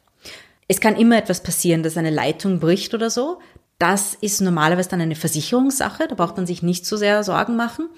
Es 0.66 0.80
kann 0.80 0.96
immer 0.96 1.18
etwas 1.18 1.42
passieren, 1.42 1.82
dass 1.82 1.98
eine 1.98 2.10
Leitung 2.10 2.58
bricht 2.58 2.94
oder 2.94 3.10
so. 3.10 3.40
Das 3.84 4.14
ist 4.14 4.40
normalerweise 4.40 4.88
dann 4.88 5.02
eine 5.02 5.14
Versicherungssache, 5.14 6.08
da 6.08 6.14
braucht 6.14 6.38
man 6.38 6.46
sich 6.46 6.62
nicht 6.62 6.86
so 6.86 6.96
sehr 6.96 7.22
Sorgen 7.22 7.54
machen. 7.54 7.90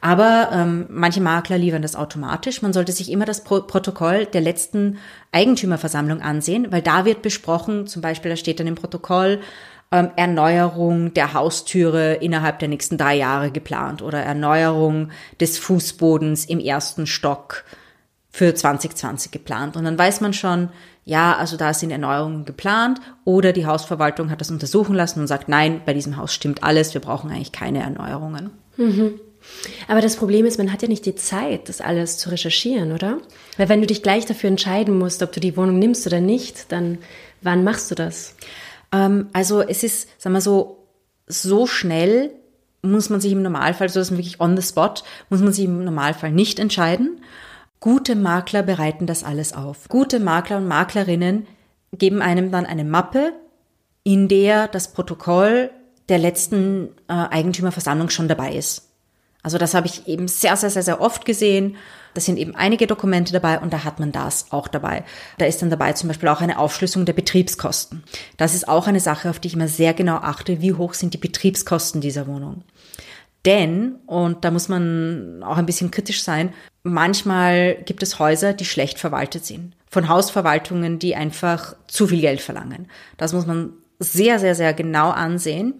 Aber 0.00 0.50
ähm, 0.52 0.86
manche 0.88 1.20
Makler 1.20 1.58
liefern 1.58 1.82
das 1.82 1.96
automatisch. 1.96 2.62
Man 2.62 2.72
sollte 2.72 2.92
sich 2.92 3.10
immer 3.10 3.24
das 3.24 3.42
Pro 3.42 3.62
Protokoll 3.62 4.26
der 4.26 4.42
letzten 4.42 4.98
Eigentümerversammlung 5.32 6.22
ansehen, 6.22 6.70
weil 6.70 6.82
da 6.82 7.04
wird 7.04 7.22
besprochen, 7.22 7.88
zum 7.88 8.00
Beispiel, 8.00 8.30
da 8.30 8.36
steht 8.36 8.60
dann 8.60 8.68
im 8.68 8.76
Protokoll, 8.76 9.40
ähm, 9.90 10.10
Erneuerung 10.14 11.14
der 11.14 11.34
Haustüre 11.34 12.14
innerhalb 12.14 12.60
der 12.60 12.68
nächsten 12.68 12.96
drei 12.96 13.16
Jahre 13.16 13.50
geplant 13.50 14.02
oder 14.02 14.20
Erneuerung 14.20 15.10
des 15.40 15.58
Fußbodens 15.58 16.44
im 16.44 16.60
ersten 16.60 17.08
Stock 17.08 17.64
für 18.30 18.54
2020 18.54 19.32
geplant. 19.32 19.76
Und 19.76 19.82
dann 19.82 19.98
weiß 19.98 20.20
man 20.20 20.32
schon, 20.32 20.68
ja, 21.04 21.36
also 21.36 21.56
da 21.56 21.74
sind 21.74 21.90
Erneuerungen 21.90 22.44
geplant 22.44 23.00
oder 23.24 23.52
die 23.52 23.66
Hausverwaltung 23.66 24.30
hat 24.30 24.40
das 24.40 24.50
untersuchen 24.50 24.94
lassen 24.94 25.20
und 25.20 25.26
sagt, 25.26 25.48
nein, 25.48 25.82
bei 25.84 25.92
diesem 25.92 26.16
Haus 26.16 26.32
stimmt 26.32 26.62
alles, 26.62 26.94
wir 26.94 27.00
brauchen 27.00 27.30
eigentlich 27.30 27.52
keine 27.52 27.82
Erneuerungen. 27.82 28.50
Mhm. 28.76 29.20
Aber 29.88 30.00
das 30.00 30.16
Problem 30.16 30.46
ist, 30.46 30.56
man 30.56 30.72
hat 30.72 30.80
ja 30.80 30.88
nicht 30.88 31.04
die 31.04 31.14
Zeit, 31.14 31.68
das 31.68 31.82
alles 31.82 32.16
zu 32.16 32.30
recherchieren, 32.30 32.92
oder? 32.92 33.18
Weil 33.58 33.68
wenn 33.68 33.82
du 33.82 33.86
dich 33.86 34.02
gleich 34.02 34.24
dafür 34.24 34.48
entscheiden 34.48 34.98
musst, 34.98 35.22
ob 35.22 35.32
du 35.32 35.40
die 35.40 35.56
Wohnung 35.56 35.78
nimmst 35.78 36.06
oder 36.06 36.20
nicht, 36.20 36.72
dann 36.72 36.98
wann 37.42 37.62
machst 37.62 37.90
du 37.90 37.94
das? 37.94 38.34
Ähm, 38.90 39.28
also 39.34 39.60
es 39.60 39.82
ist, 39.82 40.08
sagen 40.18 40.34
wir 40.34 40.40
so, 40.40 40.88
so 41.26 41.66
schnell 41.66 42.30
muss 42.80 43.10
man 43.10 43.20
sich 43.20 43.32
im 43.32 43.42
Normalfall, 43.42 43.88
so 43.88 44.00
dass 44.00 44.10
man 44.10 44.18
wirklich 44.18 44.40
on 44.40 44.56
the 44.56 44.66
spot, 44.66 44.94
muss 45.28 45.40
man 45.40 45.52
sich 45.52 45.64
im 45.64 45.84
Normalfall 45.84 46.32
nicht 46.32 46.58
entscheiden. 46.58 47.20
Gute 47.84 48.16
Makler 48.16 48.62
bereiten 48.62 49.06
das 49.06 49.24
alles 49.24 49.52
auf. 49.52 49.90
Gute 49.90 50.18
Makler 50.18 50.56
und 50.56 50.66
Maklerinnen 50.66 51.46
geben 51.92 52.22
einem 52.22 52.50
dann 52.50 52.64
eine 52.64 52.82
Mappe, 52.82 53.34
in 54.02 54.26
der 54.26 54.68
das 54.68 54.94
Protokoll 54.94 55.68
der 56.08 56.16
letzten 56.16 56.88
äh, 57.08 57.12
Eigentümerversammlung 57.12 58.08
schon 58.08 58.26
dabei 58.26 58.54
ist. 58.54 58.88
Also 59.42 59.58
das 59.58 59.74
habe 59.74 59.86
ich 59.86 60.08
eben 60.08 60.28
sehr, 60.28 60.56
sehr, 60.56 60.70
sehr, 60.70 60.82
sehr 60.82 61.02
oft 61.02 61.26
gesehen. 61.26 61.76
Da 62.14 62.22
sind 62.22 62.38
eben 62.38 62.54
einige 62.54 62.86
Dokumente 62.86 63.34
dabei 63.34 63.58
und 63.58 63.74
da 63.74 63.84
hat 63.84 64.00
man 64.00 64.12
das 64.12 64.46
auch 64.50 64.68
dabei. 64.68 65.04
Da 65.36 65.44
ist 65.44 65.60
dann 65.60 65.68
dabei 65.68 65.92
zum 65.92 66.08
Beispiel 66.08 66.30
auch 66.30 66.40
eine 66.40 66.58
Aufschlüsselung 66.58 67.04
der 67.04 67.12
Betriebskosten. 67.12 68.02
Das 68.38 68.54
ist 68.54 68.66
auch 68.66 68.86
eine 68.86 69.00
Sache, 69.00 69.28
auf 69.28 69.40
die 69.40 69.48
ich 69.48 69.54
immer 69.54 69.68
sehr 69.68 69.92
genau 69.92 70.16
achte, 70.16 70.62
wie 70.62 70.72
hoch 70.72 70.94
sind 70.94 71.12
die 71.12 71.18
Betriebskosten 71.18 72.00
dieser 72.00 72.26
Wohnung. 72.26 72.64
Denn, 73.44 73.96
und 74.06 74.44
da 74.44 74.50
muss 74.50 74.68
man 74.68 75.42
auch 75.42 75.58
ein 75.58 75.66
bisschen 75.66 75.90
kritisch 75.90 76.22
sein, 76.22 76.52
manchmal 76.82 77.76
gibt 77.84 78.02
es 78.02 78.18
Häuser, 78.18 78.54
die 78.54 78.64
schlecht 78.64 78.98
verwaltet 78.98 79.44
sind. 79.44 79.74
Von 79.90 80.08
Hausverwaltungen, 80.08 80.98
die 80.98 81.14
einfach 81.14 81.76
zu 81.86 82.06
viel 82.06 82.20
Geld 82.20 82.40
verlangen. 82.40 82.88
Das 83.16 83.32
muss 83.32 83.46
man 83.46 83.72
sehr, 83.98 84.38
sehr, 84.38 84.54
sehr 84.54 84.72
genau 84.72 85.10
ansehen. 85.10 85.74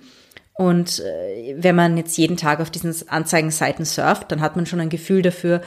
Und 0.55 1.01
äh, 1.01 1.57
wenn 1.59 1.75
man 1.75 1.97
jetzt 1.97 2.17
jeden 2.17 2.37
Tag 2.37 2.61
auf 2.61 2.71
diesen 2.71 2.95
Anzeigenseiten 3.09 3.85
surft, 3.85 4.31
dann 4.31 4.41
hat 4.41 4.57
man 4.57 4.67
schon 4.67 4.81
ein 4.81 4.89
Gefühl 4.89 5.23
dafür, 5.23 5.63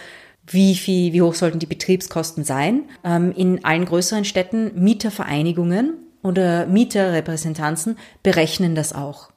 wie 0.46 0.76
viel, 0.76 1.12
wie 1.12 1.22
hoch 1.22 1.34
sollten 1.34 1.60
die 1.60 1.66
Betriebskosten 1.66 2.46
sein. 2.46 2.86
Ähm, 3.04 3.34
in 3.36 3.66
allen 3.66 3.86
größeren 3.86 4.24
Städten 4.24 4.72
Mietervereinigungen 4.82 5.98
oder 6.24 6.68
Mieterrepräsentanzen 6.68 7.98
berechnen 8.24 8.76
das 8.76 8.94
auch. 8.94 9.30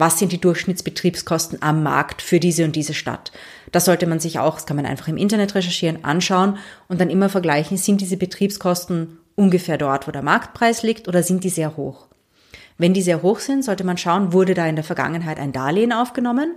Was 0.00 0.18
sind 0.18 0.32
die 0.32 0.40
Durchschnittsbetriebskosten 0.40 1.60
am 1.60 1.82
Markt 1.82 2.22
für 2.22 2.40
diese 2.40 2.64
und 2.64 2.74
diese 2.74 2.94
Stadt? 2.94 3.32
Das 3.70 3.84
sollte 3.84 4.06
man 4.06 4.18
sich 4.18 4.38
auch, 4.38 4.54
das 4.54 4.64
kann 4.64 4.76
man 4.76 4.86
einfach 4.86 5.08
im 5.08 5.18
Internet 5.18 5.54
recherchieren, 5.54 6.06
anschauen 6.06 6.56
und 6.88 7.02
dann 7.02 7.10
immer 7.10 7.28
vergleichen, 7.28 7.76
sind 7.76 8.00
diese 8.00 8.16
Betriebskosten 8.16 9.18
ungefähr 9.36 9.76
dort, 9.76 10.08
wo 10.08 10.10
der 10.10 10.22
Marktpreis 10.22 10.82
liegt 10.82 11.06
oder 11.06 11.22
sind 11.22 11.44
die 11.44 11.50
sehr 11.50 11.76
hoch? 11.76 12.06
Wenn 12.78 12.94
die 12.94 13.02
sehr 13.02 13.20
hoch 13.20 13.40
sind, 13.40 13.62
sollte 13.62 13.84
man 13.84 13.98
schauen, 13.98 14.32
wurde 14.32 14.54
da 14.54 14.66
in 14.66 14.76
der 14.76 14.86
Vergangenheit 14.86 15.38
ein 15.38 15.52
Darlehen 15.52 15.92
aufgenommen 15.92 16.54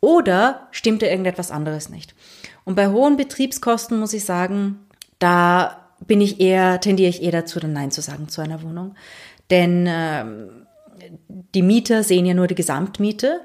oder 0.00 0.68
stimmte 0.70 1.06
irgendetwas 1.06 1.50
anderes 1.50 1.88
nicht. 1.88 2.14
Und 2.64 2.76
bei 2.76 2.86
hohen 2.86 3.16
Betriebskosten 3.16 3.98
muss 3.98 4.12
ich 4.12 4.24
sagen, 4.24 4.86
da 5.18 5.88
bin 6.06 6.20
ich 6.20 6.40
eher, 6.40 6.80
tendiere 6.80 7.10
ich 7.10 7.20
eher 7.20 7.32
dazu, 7.32 7.58
dann 7.58 7.72
Nein 7.72 7.90
zu 7.90 8.00
sagen 8.00 8.28
zu 8.28 8.42
einer 8.42 8.62
Wohnung. 8.62 8.94
Denn 9.50 9.86
ähm, 9.88 10.65
die 11.28 11.62
Mieter 11.62 12.02
sehen 12.02 12.26
ja 12.26 12.34
nur 12.34 12.46
die 12.46 12.54
Gesamtmiete, 12.54 13.40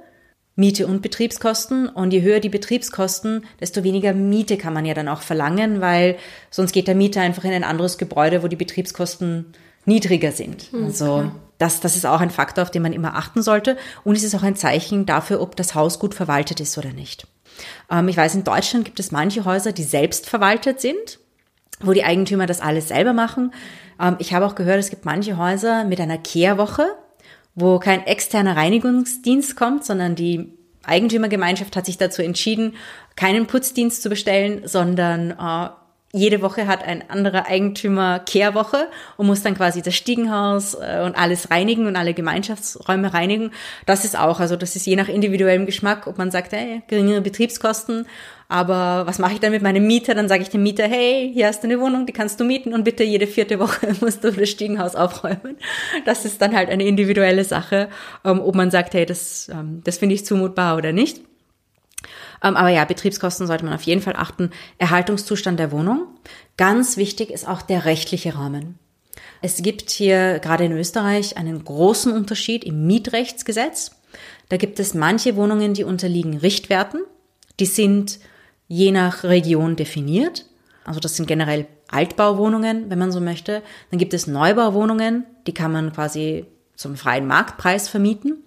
Miete 0.56 0.86
und 0.86 1.02
Betriebskosten. 1.02 1.88
Und 1.88 2.12
je 2.12 2.22
höher 2.22 2.40
die 2.40 2.50
Betriebskosten, 2.50 3.46
desto 3.60 3.84
weniger 3.84 4.14
Miete 4.14 4.58
kann 4.58 4.74
man 4.74 4.86
ja 4.86 4.94
dann 4.94 5.08
auch 5.08 5.22
verlangen, 5.22 5.82
weil 5.82 6.18
sonst 6.50 6.72
geht 6.72 6.88
der 6.88 6.96
Mieter 6.96 7.22
einfach 7.22 7.44
in 7.44 7.54
ein 7.54 7.64
anderes 7.64 7.98
Gebäude, 7.98 8.44
wo 8.44 8.48
die 8.48 8.56
Betriebskosten 8.56 9.54
niedriger 9.86 10.32
sind. 10.32 10.72
Mhm, 10.72 10.86
also 10.86 11.06
klar. 11.06 11.36
Das, 11.58 11.80
das 11.80 11.96
ist 11.96 12.08
auch 12.08 12.22
ein 12.22 12.32
Faktor, 12.32 12.64
auf 12.64 12.72
den 12.72 12.82
man 12.82 12.92
immer 12.92 13.16
achten 13.16 13.44
sollte. 13.44 13.78
Und 14.04 14.16
es 14.16 14.24
ist 14.24 14.34
auch 14.34 14.44
ein 14.44 14.56
Zeichen 14.56 15.06
dafür, 15.06 15.42
ob 15.42 15.56
das 15.56 15.76
Haus 15.76 16.00
gut 16.00 16.16
verwaltet 16.16 16.60
ist 16.60 16.78
oder 16.78 16.92
nicht. 16.92 17.28
Ähm, 17.90 18.08
ich 18.08 18.18
weiß, 18.18 18.34
in 18.36 18.44
Deutschland 18.44 18.86
gibt 18.86 19.00
es 19.00 19.12
manche 19.12 19.46
Häuser, 19.46 19.72
die 19.72 19.84
selbst 19.84 20.28
verwaltet 20.28 20.82
sind, 20.82 21.20
wo 21.80 21.94
die 21.94 22.04
Eigentümer 22.04 22.48
das 22.48 22.62
alles 22.62 22.88
selber 22.88 23.14
machen. 23.14 23.54
Ähm, 24.00 24.16
ich 24.18 24.34
habe 24.34 24.46
auch 24.48 24.56
gehört, 24.56 24.80
es 24.80 24.90
gibt 24.90 25.06
manche 25.06 25.38
Häuser 25.38 25.84
mit 25.84 26.00
einer 26.02 26.18
Kehrwoche, 26.18 26.88
wo 27.56 27.80
kein 27.80 28.06
externer 28.06 28.56
Reinigungsdienst 28.56 29.56
kommt, 29.56 29.86
sondern 29.86 30.16
die 30.16 30.58
Eigentümergemeinschaft 30.84 31.76
hat 31.76 31.86
sich 31.86 31.98
dazu 31.98 32.22
entschieden, 32.22 32.76
keinen 33.16 33.48
Putzdienst 33.48 34.02
zu 34.02 34.10
bestellen, 34.10 34.62
sondern 34.66 35.32
äh, 35.32 35.70
jede 36.14 36.42
Woche 36.42 36.68
hat 36.68 36.84
ein 36.84 37.10
anderer 37.10 37.46
Eigentümer 37.48 38.20
Kehrwoche 38.20 38.90
und 39.16 39.28
muss 39.28 39.44
dann 39.44 39.56
quasi 39.56 39.82
das 39.82 39.96
Stiegenhaus 39.96 40.74
äh, 40.74 41.02
und 41.06 41.16
alles 41.16 41.52
reinigen 41.52 41.88
und 41.88 41.96
alle 41.96 42.14
Gemeinschaftsräume 42.14 43.14
reinigen. 43.14 43.52
Das 43.86 44.04
ist 44.04 44.18
auch, 44.18 44.40
also 44.40 44.56
das 44.56 44.76
ist 44.76 44.86
je 44.86 44.96
nach 44.96 45.08
individuellem 45.08 45.66
Geschmack, 45.66 46.08
ob 46.08 46.18
man 46.18 46.32
sagt, 46.32 46.52
hey, 46.52 46.82
geringere 46.88 47.22
Betriebskosten, 47.22 48.08
aber 48.52 49.08
was 49.08 49.18
mache 49.18 49.36
ich 49.36 49.40
dann 49.40 49.54
mit 49.54 49.62
meinem 49.62 49.88
Mieter? 49.88 50.14
Dann 50.14 50.28
sage 50.28 50.42
ich 50.44 50.50
dem 50.50 50.62
Mieter, 50.62 50.86
hey, 50.86 51.32
hier 51.34 51.48
hast 51.48 51.64
du 51.64 51.68
eine 51.68 51.80
Wohnung, 51.80 52.06
die 52.06 52.12
kannst 52.12 52.38
du 52.38 52.44
mieten 52.44 52.74
und 52.74 52.84
bitte 52.84 53.02
jede 53.02 53.26
vierte 53.26 53.60
Woche 53.60 53.96
musst 54.02 54.26
du 54.26 54.32
das 54.32 54.50
Stiegenhaus 54.50 54.94
aufräumen. 54.94 55.56
Das 56.04 56.26
ist 56.26 56.42
dann 56.42 56.54
halt 56.54 56.70
eine 56.70 56.84
individuelle 56.84 57.46
Sache, 57.46 57.88
ähm, 58.26 58.42
ob 58.42 58.54
man 58.56 58.70
sagt, 58.70 58.94
hey, 58.94 59.06
das, 59.06 59.48
ähm, 59.48 59.80
das 59.86 60.00
finde 60.00 60.16
ich 60.16 60.26
zumutbar 60.26 60.76
oder 60.76 60.92
nicht. 60.92 61.22
Ähm, 62.44 62.58
aber 62.58 62.68
ja, 62.68 62.84
Betriebskosten 62.84 63.48
sollte 63.48 63.64
man 63.64 63.74
auf 63.74 63.84
jeden 63.84 64.02
Fall 64.02 64.18
achten. 64.18 64.52
Erhaltungszustand 64.80 65.58
der 65.58 65.72
Wohnung. 65.72 66.08
Ganz 66.58 66.98
wichtig 66.98 67.30
ist 67.30 67.48
auch 67.48 67.62
der 67.62 67.86
rechtliche 67.86 68.36
Rahmen. 68.36 68.78
Es 69.42 69.62
gibt 69.62 69.92
hier 69.92 70.40
gerade 70.40 70.66
in 70.66 70.74
Österreich 70.74 71.38
einen 71.38 71.64
großen 71.64 72.12
Unterschied 72.12 72.66
im 72.66 72.86
Mietrechtsgesetz. 72.86 73.92
Da 74.50 74.58
gibt 74.58 74.78
es 74.82 74.94
manche 74.94 75.38
Wohnungen, 75.38 75.74
die 75.74 75.86
unterliegen 75.86 76.36
Richtwerten. 76.36 77.02
Die 77.62 77.66
sind 77.66 78.20
je 78.72 78.94
nach 78.94 79.26
Region 79.26 79.76
definiert. 79.76 80.46
Also 80.86 81.02
das 81.02 81.18
sind 81.18 81.28
generell 81.28 81.68
Altbauwohnungen, 81.90 82.90
wenn 82.90 83.00
man 83.00 83.12
so 83.12 83.20
möchte. 83.20 83.62
Dann 83.90 84.00
gibt 84.00 84.14
es 84.14 84.28
Neubauwohnungen, 84.28 85.26
die 85.46 85.54
kann 85.54 85.74
man 85.74 85.92
quasi 85.92 86.46
zum 86.78 86.96
freien 86.96 87.28
Marktpreis 87.28 87.90
vermieten. 87.90 88.46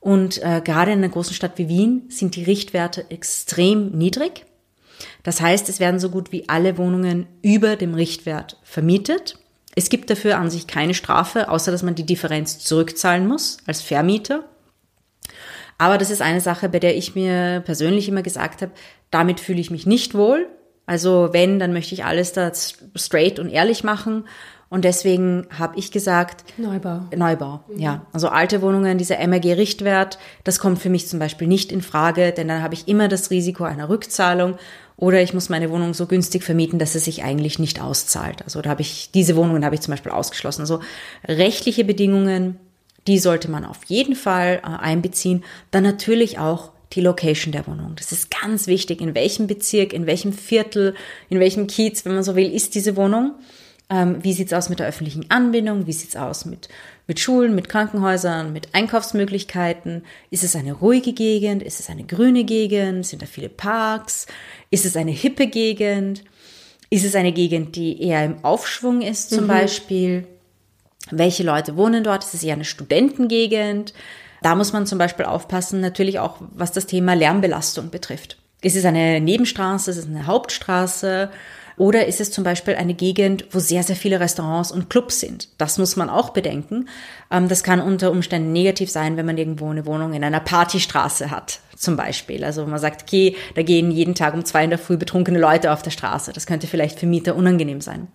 Und 0.00 0.42
äh, 0.42 0.62
gerade 0.64 0.92
in 0.92 1.00
einer 1.00 1.10
großen 1.10 1.34
Stadt 1.34 1.58
wie 1.58 1.68
Wien 1.68 2.06
sind 2.08 2.36
die 2.36 2.44
Richtwerte 2.44 3.10
extrem 3.10 3.90
niedrig. 3.90 4.46
Das 5.24 5.42
heißt, 5.42 5.68
es 5.68 5.78
werden 5.78 6.00
so 6.00 6.08
gut 6.08 6.32
wie 6.32 6.48
alle 6.48 6.78
Wohnungen 6.78 7.26
über 7.42 7.76
dem 7.76 7.92
Richtwert 7.92 8.56
vermietet. 8.62 9.38
Es 9.74 9.90
gibt 9.90 10.08
dafür 10.08 10.38
an 10.38 10.48
sich 10.48 10.66
keine 10.68 10.94
Strafe, 10.94 11.50
außer 11.50 11.70
dass 11.70 11.82
man 11.82 11.94
die 11.94 12.06
Differenz 12.06 12.60
zurückzahlen 12.60 13.28
muss 13.28 13.58
als 13.66 13.82
Vermieter. 13.82 14.48
Aber 15.80 15.96
das 15.96 16.10
ist 16.10 16.20
eine 16.20 16.42
Sache, 16.42 16.68
bei 16.68 16.78
der 16.78 16.94
ich 16.94 17.14
mir 17.14 17.62
persönlich 17.64 18.06
immer 18.06 18.20
gesagt 18.20 18.60
habe, 18.60 18.72
damit 19.10 19.40
fühle 19.40 19.60
ich 19.60 19.70
mich 19.70 19.86
nicht 19.86 20.14
wohl. 20.14 20.46
Also 20.84 21.30
wenn, 21.32 21.58
dann 21.58 21.72
möchte 21.72 21.94
ich 21.94 22.04
alles 22.04 22.34
da 22.34 22.52
straight 22.94 23.38
und 23.38 23.48
ehrlich 23.48 23.82
machen 23.82 24.24
und 24.68 24.84
deswegen 24.84 25.46
habe 25.58 25.78
ich 25.78 25.90
gesagt, 25.90 26.44
Neubau. 26.58 27.00
Neubau, 27.16 27.60
mhm. 27.68 27.78
ja. 27.78 28.06
Also 28.12 28.28
alte 28.28 28.60
Wohnungen, 28.60 28.98
dieser 28.98 29.16
MRG-Richtwert, 29.26 30.18
das 30.44 30.58
kommt 30.58 30.80
für 30.80 30.90
mich 30.90 31.08
zum 31.08 31.18
Beispiel 31.18 31.48
nicht 31.48 31.72
in 31.72 31.80
Frage, 31.80 32.32
denn 32.32 32.48
dann 32.48 32.62
habe 32.62 32.74
ich 32.74 32.86
immer 32.86 33.08
das 33.08 33.30
Risiko 33.30 33.64
einer 33.64 33.88
Rückzahlung 33.88 34.58
oder 34.96 35.22
ich 35.22 35.32
muss 35.32 35.48
meine 35.48 35.70
Wohnung 35.70 35.94
so 35.94 36.04
günstig 36.04 36.44
vermieten, 36.44 36.78
dass 36.78 36.94
es 36.94 37.06
sich 37.06 37.24
eigentlich 37.24 37.58
nicht 37.58 37.80
auszahlt. 37.80 38.42
Also 38.42 38.60
da 38.60 38.68
habe 38.68 38.82
ich, 38.82 39.10
diese 39.12 39.34
Wohnungen 39.34 39.64
habe 39.64 39.76
ich 39.76 39.80
zum 39.80 39.92
Beispiel 39.92 40.12
ausgeschlossen. 40.12 40.60
Also 40.60 40.80
rechtliche 41.26 41.84
Bedingungen, 41.84 42.58
die 43.10 43.18
sollte 43.18 43.50
man 43.50 43.64
auf 43.64 43.80
jeden 43.86 44.14
Fall 44.14 44.62
äh, 44.62 44.68
einbeziehen. 44.68 45.42
Dann 45.72 45.82
natürlich 45.82 46.38
auch 46.38 46.70
die 46.92 47.00
Location 47.00 47.50
der 47.50 47.66
Wohnung. 47.66 47.94
Das 47.96 48.12
ist 48.12 48.30
ganz 48.30 48.68
wichtig. 48.68 49.00
In 49.00 49.16
welchem 49.16 49.48
Bezirk, 49.48 49.92
in 49.92 50.06
welchem 50.06 50.32
Viertel, 50.32 50.94
in 51.28 51.40
welchem 51.40 51.66
Kiez, 51.66 52.04
wenn 52.04 52.14
man 52.14 52.22
so 52.22 52.36
will, 52.36 52.48
ist 52.48 52.76
diese 52.76 52.94
Wohnung. 52.94 53.34
Ähm, 53.88 54.18
wie 54.22 54.32
sieht's 54.32 54.52
aus 54.52 54.68
mit 54.68 54.78
der 54.78 54.86
öffentlichen 54.86 55.28
Anbindung? 55.28 55.88
Wie 55.88 55.92
sieht's 55.92 56.14
aus 56.14 56.44
mit, 56.44 56.68
mit 57.08 57.18
Schulen, 57.18 57.56
mit 57.56 57.68
Krankenhäusern, 57.68 58.52
mit 58.52 58.76
Einkaufsmöglichkeiten? 58.76 60.04
Ist 60.30 60.44
es 60.44 60.54
eine 60.54 60.74
ruhige 60.74 61.12
Gegend? 61.12 61.64
Ist 61.64 61.80
es 61.80 61.90
eine 61.90 62.04
grüne 62.04 62.44
Gegend? 62.44 63.06
Sind 63.06 63.22
da 63.22 63.26
viele 63.26 63.48
Parks? 63.48 64.28
Ist 64.70 64.86
es 64.86 64.96
eine 64.96 65.10
hippe 65.10 65.48
Gegend? 65.48 66.22
Ist 66.90 67.04
es 67.04 67.16
eine 67.16 67.32
Gegend, 67.32 67.74
die 67.74 68.00
eher 68.00 68.24
im 68.24 68.44
Aufschwung 68.44 69.02
ist 69.02 69.30
zum 69.30 69.44
mhm. 69.44 69.48
Beispiel? 69.48 70.26
Welche 71.10 71.42
Leute 71.42 71.76
wohnen 71.76 72.04
dort? 72.04 72.24
Ist 72.24 72.34
es 72.34 72.42
eher 72.42 72.54
eine 72.54 72.64
Studentengegend? 72.64 73.94
Da 74.42 74.54
muss 74.54 74.72
man 74.72 74.86
zum 74.86 74.98
Beispiel 74.98 75.26
aufpassen, 75.26 75.80
natürlich 75.80 76.18
auch 76.18 76.36
was 76.54 76.72
das 76.72 76.86
Thema 76.86 77.14
Lärmbelastung 77.14 77.90
betrifft. 77.90 78.38
Ist 78.62 78.76
es 78.76 78.84
eine 78.84 79.20
Nebenstraße? 79.20 79.90
Ist 79.90 79.96
es 79.96 80.06
eine 80.06 80.26
Hauptstraße? 80.26 81.30
Oder 81.76 82.06
ist 82.06 82.20
es 82.20 82.30
zum 82.30 82.44
Beispiel 82.44 82.74
eine 82.74 82.92
Gegend, 82.92 83.46
wo 83.52 83.58
sehr, 83.58 83.82
sehr 83.82 83.96
viele 83.96 84.20
Restaurants 84.20 84.70
und 84.70 84.90
Clubs 84.90 85.20
sind? 85.20 85.48
Das 85.56 85.78
muss 85.78 85.96
man 85.96 86.10
auch 86.10 86.30
bedenken. 86.30 86.88
Ähm, 87.30 87.48
das 87.48 87.62
kann 87.62 87.80
unter 87.80 88.10
Umständen 88.10 88.52
negativ 88.52 88.90
sein, 88.90 89.16
wenn 89.16 89.24
man 89.24 89.38
irgendwo 89.38 89.70
eine 89.70 89.86
Wohnung 89.86 90.12
in 90.12 90.22
einer 90.22 90.40
Partystraße 90.40 91.30
hat, 91.30 91.60
zum 91.76 91.96
Beispiel. 91.96 92.44
Also 92.44 92.66
man 92.66 92.78
sagt, 92.78 93.02
okay, 93.02 93.34
da 93.54 93.62
gehen 93.62 93.90
jeden 93.90 94.14
Tag 94.14 94.34
um 94.34 94.44
zwei 94.44 94.64
in 94.64 94.70
der 94.70 94.78
Früh 94.78 94.98
betrunkene 94.98 95.38
Leute 95.38 95.72
auf 95.72 95.80
der 95.80 95.90
Straße. 95.90 96.34
Das 96.34 96.46
könnte 96.46 96.66
vielleicht 96.66 96.98
für 96.98 97.06
Mieter 97.06 97.34
unangenehm 97.34 97.80
sein. 97.80 98.08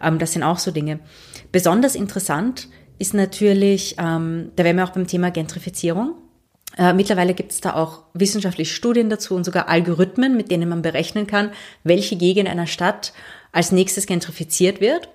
Ähm, 0.00 0.20
das 0.20 0.32
sind 0.32 0.44
auch 0.44 0.58
so 0.58 0.70
Dinge. 0.70 1.00
Besonders 1.52 1.94
interessant 1.94 2.68
ist 2.98 3.14
natürlich, 3.14 3.96
ähm, 3.98 4.50
da 4.56 4.64
wären 4.64 4.76
wir 4.76 4.84
auch 4.84 4.90
beim 4.90 5.06
Thema 5.06 5.30
Gentrifizierung. 5.30 6.14
Äh, 6.78 6.94
mittlerweile 6.94 7.34
gibt 7.34 7.52
es 7.52 7.60
da 7.60 7.74
auch 7.74 8.04
wissenschaftliche 8.14 8.72
Studien 8.74 9.10
dazu 9.10 9.34
und 9.34 9.44
sogar 9.44 9.68
Algorithmen, 9.68 10.36
mit 10.36 10.50
denen 10.50 10.68
man 10.68 10.82
berechnen 10.82 11.26
kann, 11.26 11.50
welche 11.84 12.16
Gegend 12.16 12.48
einer 12.48 12.66
Stadt 12.66 13.12
als 13.52 13.72
nächstes 13.72 14.06
gentrifiziert 14.06 14.80
wird. 14.80 15.08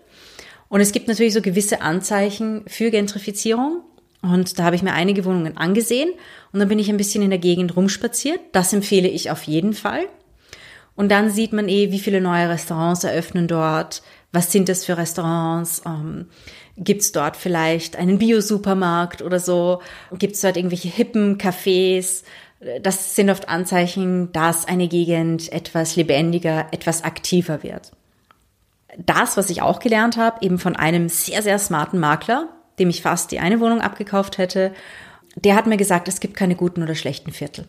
Und 0.69 0.82
es 0.82 0.91
gibt 0.91 1.08
natürlich 1.08 1.34
so 1.34 1.41
gewisse 1.41 1.82
Anzeichen 1.82 2.63
für 2.67 2.91
Gentrifizierung. 2.91 3.82
Und 4.21 4.60
da 4.60 4.63
habe 4.63 4.76
ich 4.76 4.84
mir 4.84 4.93
einige 4.93 5.26
Wohnungen 5.26 5.58
angesehen 5.58 6.10
und 6.52 6.60
dann 6.60 6.69
bin 6.69 6.80
ich 6.80 6.89
ein 6.89 6.97
bisschen 6.97 7.23
in 7.23 7.30
der 7.30 7.39
Gegend 7.39 7.76
rumspaziert. 7.76 8.39
Das 8.52 8.73
empfehle 8.73 9.08
ich 9.08 9.32
auf 9.32 9.43
jeden 9.43 9.73
Fall. 9.73 10.08
Und 10.95 11.10
dann 11.10 11.30
sieht 11.30 11.54
man 11.54 11.69
eh, 11.69 11.91
wie 11.91 12.00
viele 12.00 12.19
neue 12.19 12.50
Restaurants 12.50 13.04
eröffnen 13.04 13.47
dort. 13.47 14.02
Was 14.32 14.52
sind 14.52 14.70
das 14.70 14.86
für 14.86 14.98
Restaurants? 14.98 15.82
Ähm, 15.86 16.28
Gibt 16.76 17.02
es 17.02 17.12
dort 17.12 17.38
vielleicht 17.38 17.96
einen 17.96 18.20
Bio-Supermarkt 18.20 19.22
oder 19.22 19.40
so? 19.40 19.82
Gibt 20.12 20.36
es 20.36 20.42
dort 20.42 20.58
irgendwelche 20.58 20.90
hippen 20.90 21.38
Cafés? 21.38 22.24
Das 22.82 23.16
sind 23.16 23.30
oft 23.30 23.50
Anzeichen, 23.50 24.32
dass 24.32 24.68
eine 24.68 24.88
Gegend 24.88 25.52
etwas 25.52 25.96
lebendiger, 25.96 26.68
etwas 26.72 27.04
aktiver 27.04 27.63
wird. 27.63 27.92
Das, 28.98 29.38
was 29.38 29.50
ich 29.50 29.62
auch 29.62 29.80
gelernt 29.80 30.18
habe, 30.18 30.44
eben 30.46 30.58
von 30.58 30.76
einem 30.76 31.08
sehr, 31.08 31.42
sehr 31.42 31.60
smarten 31.60 32.00
Makler, 32.00 32.50
dem 32.80 32.90
ich 32.90 33.02
fast 33.02 33.32
die 33.32 33.40
eine 33.40 33.60
Wohnung 33.60 33.82
abgekauft 33.82 34.38
hätte, 34.38 34.74
der 35.36 35.56
hat 35.56 35.68
mir 35.68 35.78
gesagt, 35.78 36.08
es 36.08 36.20
gibt 36.20 36.36
keine 36.36 36.56
guten 36.56 36.82
oder 36.82 36.96
schlechten 36.96 37.32
Viertel 37.32 37.68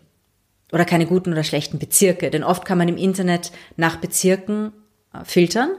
oder 0.72 0.84
keine 0.84 1.06
guten 1.06 1.32
oder 1.32 1.44
schlechten 1.44 1.78
Bezirke, 1.78 2.30
denn 2.30 2.44
oft 2.44 2.64
kann 2.64 2.78
man 2.78 2.88
im 2.88 2.96
Internet 2.96 3.52
nach 3.76 3.96
Bezirken 3.96 4.72
äh, 5.12 5.24
filtern. 5.24 5.70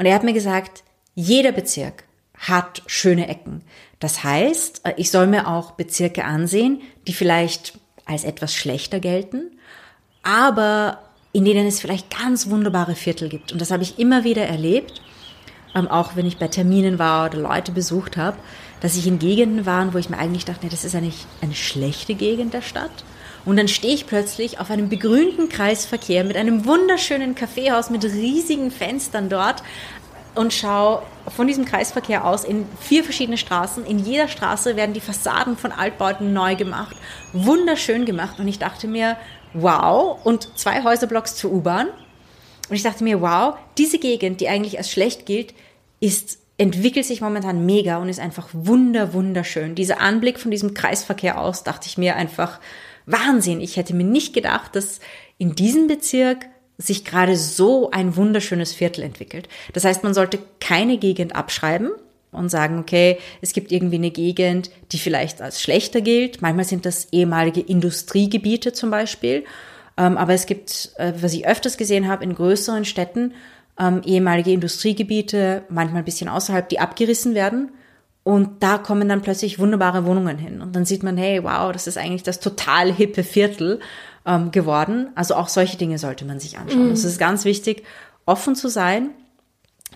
Und 0.00 0.06
er 0.06 0.14
hat 0.14 0.24
mir 0.24 0.32
gesagt, 0.32 0.82
jeder 1.14 1.52
Bezirk 1.52 2.04
hat 2.38 2.82
schöne 2.86 3.28
Ecken. 3.28 3.60
Das 3.98 4.24
heißt, 4.24 4.86
äh, 4.86 4.94
ich 4.96 5.10
soll 5.10 5.26
mir 5.26 5.46
auch 5.46 5.72
Bezirke 5.72 6.24
ansehen, 6.24 6.80
die 7.06 7.12
vielleicht 7.12 7.78
als 8.06 8.24
etwas 8.24 8.54
schlechter 8.54 8.98
gelten, 8.98 9.58
aber 10.22 11.00
in 11.32 11.44
denen 11.44 11.66
es 11.66 11.80
vielleicht 11.80 12.18
ganz 12.18 12.48
wunderbare 12.48 12.94
Viertel 12.94 13.28
gibt. 13.28 13.52
Und 13.52 13.60
das 13.60 13.70
habe 13.70 13.82
ich 13.82 13.98
immer 13.98 14.24
wieder 14.24 14.46
erlebt, 14.46 15.02
ähm, 15.74 15.86
auch 15.86 16.16
wenn 16.16 16.24
ich 16.24 16.38
bei 16.38 16.48
Terminen 16.48 16.98
war 16.98 17.26
oder 17.26 17.38
Leute 17.38 17.70
besucht 17.70 18.16
habe, 18.16 18.38
dass 18.80 18.96
ich 18.96 19.06
in 19.06 19.18
Gegenden 19.18 19.66
war, 19.66 19.92
wo 19.92 19.98
ich 19.98 20.08
mir 20.08 20.16
eigentlich 20.16 20.46
dachte, 20.46 20.64
nee, 20.64 20.70
das 20.70 20.86
ist 20.86 20.94
eigentlich 20.94 21.26
eine 21.42 21.54
schlechte 21.54 22.14
Gegend 22.14 22.54
der 22.54 22.62
Stadt. 22.62 23.04
Und 23.44 23.56
dann 23.56 23.68
stehe 23.68 23.94
ich 23.94 24.06
plötzlich 24.06 24.60
auf 24.60 24.70
einem 24.70 24.88
begrünten 24.88 25.48
Kreisverkehr 25.48 26.24
mit 26.24 26.36
einem 26.36 26.66
wunderschönen 26.66 27.34
Kaffeehaus 27.34 27.90
mit 27.90 28.04
riesigen 28.04 28.70
Fenstern 28.70 29.28
dort 29.28 29.62
und 30.34 30.52
schaue 30.52 31.02
von 31.34 31.46
diesem 31.46 31.64
Kreisverkehr 31.64 32.24
aus 32.24 32.44
in 32.44 32.66
vier 32.80 33.02
verschiedene 33.02 33.36
Straßen. 33.36 33.84
In 33.84 33.98
jeder 33.98 34.28
Straße 34.28 34.76
werden 34.76 34.92
die 34.92 35.00
Fassaden 35.00 35.56
von 35.56 35.72
Altbauten 35.72 36.32
neu 36.32 36.54
gemacht, 36.54 36.96
wunderschön 37.32 38.04
gemacht. 38.04 38.38
Und 38.38 38.46
ich 38.46 38.58
dachte 38.58 38.86
mir, 38.86 39.16
wow, 39.54 40.18
und 40.24 40.56
zwei 40.58 40.84
Häuserblocks 40.84 41.36
zur 41.36 41.52
U-Bahn. 41.52 41.88
Und 42.68 42.76
ich 42.76 42.82
dachte 42.82 43.02
mir, 43.02 43.20
wow, 43.20 43.54
diese 43.78 43.98
Gegend, 43.98 44.40
die 44.40 44.48
eigentlich 44.48 44.78
als 44.78 44.90
schlecht 44.90 45.26
gilt, 45.26 45.54
ist 45.98 46.38
entwickelt 46.56 47.06
sich 47.06 47.22
momentan 47.22 47.64
mega 47.64 47.96
und 47.96 48.10
ist 48.10 48.20
einfach 48.20 48.48
wunder, 48.52 49.14
wunderschön. 49.14 49.74
Dieser 49.74 49.98
Anblick 49.98 50.38
von 50.38 50.50
diesem 50.50 50.74
Kreisverkehr 50.74 51.40
aus, 51.40 51.64
dachte 51.64 51.86
ich 51.86 51.96
mir 51.96 52.16
einfach, 52.16 52.60
Wahnsinn. 53.12 53.60
Ich 53.60 53.76
hätte 53.76 53.94
mir 53.94 54.04
nicht 54.04 54.34
gedacht, 54.34 54.76
dass 54.76 55.00
in 55.38 55.54
diesem 55.54 55.86
Bezirk 55.86 56.46
sich 56.78 57.04
gerade 57.04 57.36
so 57.36 57.90
ein 57.90 58.16
wunderschönes 58.16 58.72
Viertel 58.72 59.02
entwickelt. 59.02 59.48
Das 59.72 59.84
heißt, 59.84 60.02
man 60.02 60.14
sollte 60.14 60.38
keine 60.60 60.96
Gegend 60.96 61.36
abschreiben 61.36 61.90
und 62.32 62.48
sagen, 62.48 62.78
okay, 62.78 63.18
es 63.40 63.52
gibt 63.52 63.72
irgendwie 63.72 63.96
eine 63.96 64.10
Gegend, 64.10 64.70
die 64.92 64.98
vielleicht 64.98 65.42
als 65.42 65.60
schlechter 65.60 66.00
gilt. 66.00 66.42
Manchmal 66.42 66.64
sind 66.64 66.86
das 66.86 67.08
ehemalige 67.12 67.60
Industriegebiete 67.60 68.72
zum 68.72 68.90
Beispiel. 68.90 69.44
Ähm, 69.96 70.16
aber 70.16 70.32
es 70.32 70.46
gibt, 70.46 70.92
äh, 70.96 71.12
was 71.20 71.34
ich 71.34 71.46
öfters 71.46 71.76
gesehen 71.76 72.08
habe, 72.08 72.24
in 72.24 72.34
größeren 72.34 72.84
Städten, 72.84 73.34
ähm, 73.78 74.02
ehemalige 74.04 74.52
Industriegebiete, 74.52 75.64
manchmal 75.68 76.02
ein 76.02 76.04
bisschen 76.04 76.28
außerhalb, 76.28 76.68
die 76.68 76.78
abgerissen 76.78 77.34
werden. 77.34 77.70
Und 78.22 78.62
da 78.62 78.78
kommen 78.78 79.08
dann 79.08 79.22
plötzlich 79.22 79.58
wunderbare 79.58 80.04
Wohnungen 80.04 80.36
hin. 80.36 80.60
Und 80.60 80.76
dann 80.76 80.84
sieht 80.84 81.02
man, 81.02 81.16
hey, 81.16 81.42
wow, 81.42 81.72
das 81.72 81.86
ist 81.86 81.96
eigentlich 81.96 82.22
das 82.22 82.38
total 82.38 82.92
hippe 82.92 83.24
Viertel 83.24 83.80
ähm, 84.26 84.50
geworden. 84.50 85.08
Also 85.14 85.34
auch 85.34 85.48
solche 85.48 85.78
Dinge 85.78 85.98
sollte 85.98 86.24
man 86.24 86.38
sich 86.38 86.58
anschauen. 86.58 86.86
Mhm. 86.86 86.92
Es 86.92 87.04
ist 87.04 87.18
ganz 87.18 87.44
wichtig, 87.44 87.84
offen 88.26 88.54
zu 88.54 88.68
sein, 88.68 89.10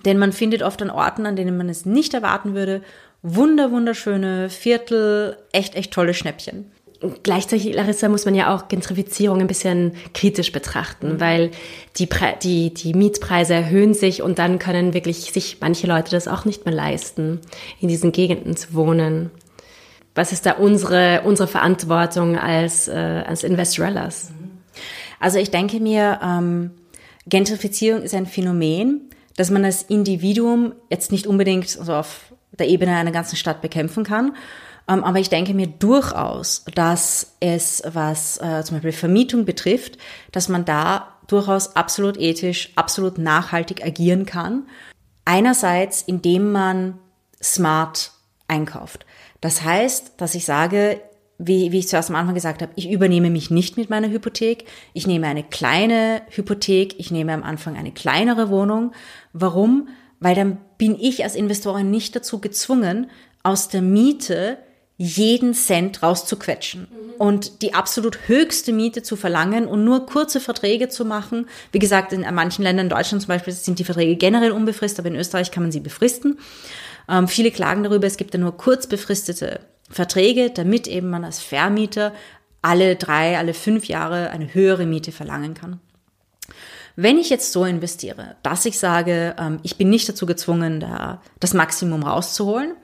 denn 0.04 0.18
man 0.18 0.32
findet 0.32 0.62
oft 0.62 0.80
an 0.82 0.90
Orten, 0.90 1.26
an 1.26 1.36
denen 1.36 1.56
man 1.56 1.68
es 1.68 1.84
nicht 1.84 2.14
erwarten 2.14 2.54
würde, 2.54 2.82
wunder, 3.22 3.70
wunderschöne 3.70 4.50
Viertel, 4.50 5.36
echt, 5.52 5.74
echt 5.74 5.92
tolle 5.92 6.14
Schnäppchen. 6.14 6.70
Gleichzeitig, 7.22 7.74
Larissa, 7.74 8.08
muss 8.08 8.24
man 8.24 8.34
ja 8.34 8.54
auch 8.54 8.68
Gentrifizierung 8.68 9.40
ein 9.40 9.46
bisschen 9.46 9.92
kritisch 10.12 10.52
betrachten, 10.52 11.14
mhm. 11.14 11.20
weil 11.20 11.50
die, 11.96 12.06
Pre 12.06 12.34
die, 12.42 12.72
die 12.72 12.94
Mietpreise 12.94 13.54
erhöhen 13.54 13.94
sich 13.94 14.22
und 14.22 14.38
dann 14.38 14.58
können 14.58 14.94
wirklich 14.94 15.32
sich 15.32 15.58
manche 15.60 15.86
Leute 15.86 16.10
das 16.10 16.28
auch 16.28 16.44
nicht 16.44 16.64
mehr 16.64 16.74
leisten, 16.74 17.40
in 17.80 17.88
diesen 17.88 18.12
Gegenden 18.12 18.56
zu 18.56 18.74
wohnen. 18.74 19.30
Was 20.14 20.32
ist 20.32 20.46
da 20.46 20.52
unsere, 20.52 21.22
unsere 21.24 21.48
Verantwortung 21.48 22.38
als, 22.38 22.88
äh, 22.88 22.92
als 23.26 23.42
Investorellas? 23.42 24.30
Also 25.18 25.38
ich 25.38 25.50
denke 25.50 25.80
mir, 25.80 26.20
ähm, 26.22 26.70
Gentrifizierung 27.26 28.02
ist 28.02 28.14
ein 28.14 28.26
Phänomen, 28.26 29.10
das 29.36 29.50
man 29.50 29.64
als 29.64 29.82
Individuum 29.82 30.74
jetzt 30.90 31.10
nicht 31.10 31.26
unbedingt 31.26 31.68
so 31.68 31.92
auf 31.92 32.32
der 32.58 32.68
Ebene 32.68 32.96
einer 32.96 33.10
ganzen 33.10 33.36
Stadt 33.36 33.60
bekämpfen 33.62 34.04
kann. 34.04 34.36
Ähm, 34.88 35.04
aber 35.04 35.18
ich 35.18 35.30
denke 35.30 35.54
mir 35.54 35.66
durchaus, 35.66 36.64
dass 36.74 37.36
es, 37.40 37.82
was 37.86 38.38
äh, 38.38 38.62
zum 38.64 38.76
Beispiel 38.76 38.92
Vermietung 38.92 39.44
betrifft, 39.44 39.98
dass 40.32 40.48
man 40.48 40.64
da 40.64 41.08
durchaus 41.26 41.74
absolut 41.74 42.18
ethisch, 42.18 42.72
absolut 42.76 43.18
nachhaltig 43.18 43.84
agieren 43.84 44.26
kann. 44.26 44.66
Einerseits, 45.24 46.02
indem 46.02 46.52
man 46.52 46.98
smart 47.42 48.12
einkauft. 48.46 49.06
Das 49.40 49.62
heißt, 49.62 50.14
dass 50.18 50.34
ich 50.34 50.44
sage, 50.44 51.00
wie, 51.38 51.72
wie 51.72 51.78
ich 51.78 51.88
zuerst 51.88 52.10
am 52.10 52.16
Anfang 52.16 52.34
gesagt 52.34 52.62
habe, 52.62 52.72
ich 52.76 52.90
übernehme 52.90 53.30
mich 53.30 53.50
nicht 53.50 53.76
mit 53.76 53.90
meiner 53.90 54.08
Hypothek. 54.08 54.66
Ich 54.92 55.06
nehme 55.06 55.26
eine 55.26 55.42
kleine 55.42 56.22
Hypothek, 56.30 56.98
ich 56.98 57.10
nehme 57.10 57.32
am 57.32 57.42
Anfang 57.42 57.76
eine 57.76 57.92
kleinere 57.92 58.50
Wohnung. 58.50 58.92
Warum? 59.32 59.88
Weil 60.20 60.34
dann 60.34 60.58
bin 60.78 60.98
ich 60.98 61.24
als 61.24 61.34
Investorin 61.34 61.90
nicht 61.90 62.14
dazu 62.14 62.40
gezwungen, 62.40 63.10
aus 63.42 63.68
der 63.68 63.82
Miete 63.82 64.58
jeden 64.96 65.54
Cent 65.54 66.02
rauszuquetschen 66.02 66.82
mhm. 66.82 67.14
und 67.18 67.62
die 67.62 67.74
absolut 67.74 68.28
höchste 68.28 68.72
Miete 68.72 69.02
zu 69.02 69.16
verlangen 69.16 69.66
und 69.66 69.84
nur 69.84 70.06
kurze 70.06 70.40
Verträge 70.40 70.88
zu 70.88 71.04
machen. 71.04 71.48
Wie 71.72 71.80
gesagt, 71.80 72.12
in 72.12 72.24
manchen 72.32 72.62
Ländern, 72.62 72.86
in 72.86 72.90
Deutschland 72.90 73.22
zum 73.22 73.28
Beispiel, 73.28 73.52
sind 73.52 73.78
die 73.78 73.84
Verträge 73.84 74.16
generell 74.16 74.52
unbefristet, 74.52 75.00
aber 75.00 75.08
in 75.08 75.20
Österreich 75.20 75.50
kann 75.50 75.64
man 75.64 75.72
sie 75.72 75.80
befristen. 75.80 76.38
Ähm, 77.08 77.28
viele 77.28 77.50
klagen 77.50 77.82
darüber, 77.82 78.06
es 78.06 78.16
gibt 78.16 78.34
ja 78.34 78.40
nur 78.40 78.56
kurz 78.56 78.86
befristete 78.86 79.60
Verträge, 79.90 80.50
damit 80.50 80.86
eben 80.86 81.10
man 81.10 81.24
als 81.24 81.40
Vermieter 81.40 82.12
alle 82.62 82.96
drei, 82.96 83.36
alle 83.36 83.52
fünf 83.52 83.86
Jahre 83.86 84.30
eine 84.30 84.54
höhere 84.54 84.86
Miete 84.86 85.12
verlangen 85.12 85.54
kann. 85.54 85.80
Wenn 86.96 87.18
ich 87.18 87.28
jetzt 87.28 87.52
so 87.52 87.64
investiere, 87.64 88.36
dass 88.44 88.64
ich 88.66 88.78
sage, 88.78 89.34
ähm, 89.38 89.58
ich 89.62 89.76
bin 89.76 89.90
nicht 89.90 90.08
dazu 90.08 90.26
gezwungen, 90.26 90.78
da 90.78 91.20
das 91.40 91.52
Maximum 91.52 92.04
rauszuholen, 92.04 92.74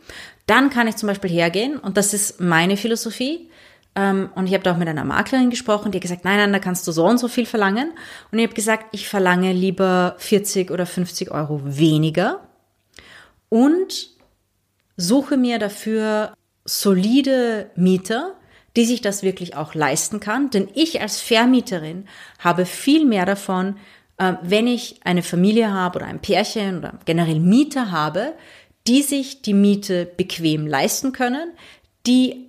dann 0.50 0.68
kann 0.68 0.88
ich 0.88 0.96
zum 0.96 1.06
Beispiel 1.06 1.30
hergehen 1.30 1.78
und 1.78 1.96
das 1.96 2.12
ist 2.12 2.40
meine 2.40 2.76
Philosophie. 2.76 3.48
Ähm, 3.94 4.30
und 4.34 4.46
ich 4.46 4.54
habe 4.54 4.70
auch 4.70 4.76
mit 4.76 4.88
einer 4.88 5.04
Maklerin 5.04 5.50
gesprochen, 5.50 5.92
die 5.92 5.98
hat 5.98 6.02
gesagt, 6.02 6.24
nein, 6.24 6.38
nein, 6.38 6.52
da 6.52 6.58
kannst 6.58 6.86
du 6.86 6.92
so 6.92 7.06
und 7.06 7.18
so 7.18 7.28
viel 7.28 7.46
verlangen. 7.46 7.92
Und 8.30 8.38
ich 8.38 8.44
habe 8.44 8.54
gesagt, 8.54 8.86
ich 8.92 9.08
verlange 9.08 9.52
lieber 9.52 10.16
40 10.18 10.70
oder 10.70 10.86
50 10.86 11.30
Euro 11.30 11.60
weniger 11.64 12.40
und 13.48 14.10
suche 14.96 15.36
mir 15.36 15.58
dafür 15.58 16.34
solide 16.64 17.70
Mieter, 17.76 18.34
die 18.76 18.84
sich 18.84 19.00
das 19.00 19.22
wirklich 19.22 19.56
auch 19.56 19.74
leisten 19.74 20.20
kann. 20.20 20.50
Denn 20.50 20.68
ich 20.74 21.00
als 21.00 21.20
Vermieterin 21.20 22.06
habe 22.38 22.66
viel 22.66 23.06
mehr 23.06 23.26
davon, 23.26 23.76
äh, 24.18 24.34
wenn 24.42 24.66
ich 24.66 25.00
eine 25.04 25.22
Familie 25.22 25.72
habe 25.72 25.98
oder 25.98 26.06
ein 26.06 26.20
Pärchen 26.20 26.78
oder 26.78 26.94
generell 27.04 27.40
Mieter 27.40 27.90
habe, 27.90 28.34
die 28.86 29.02
sich 29.02 29.42
die 29.42 29.54
Miete 29.54 30.06
bequem 30.16 30.66
leisten 30.66 31.12
können, 31.12 31.52
die 32.06 32.46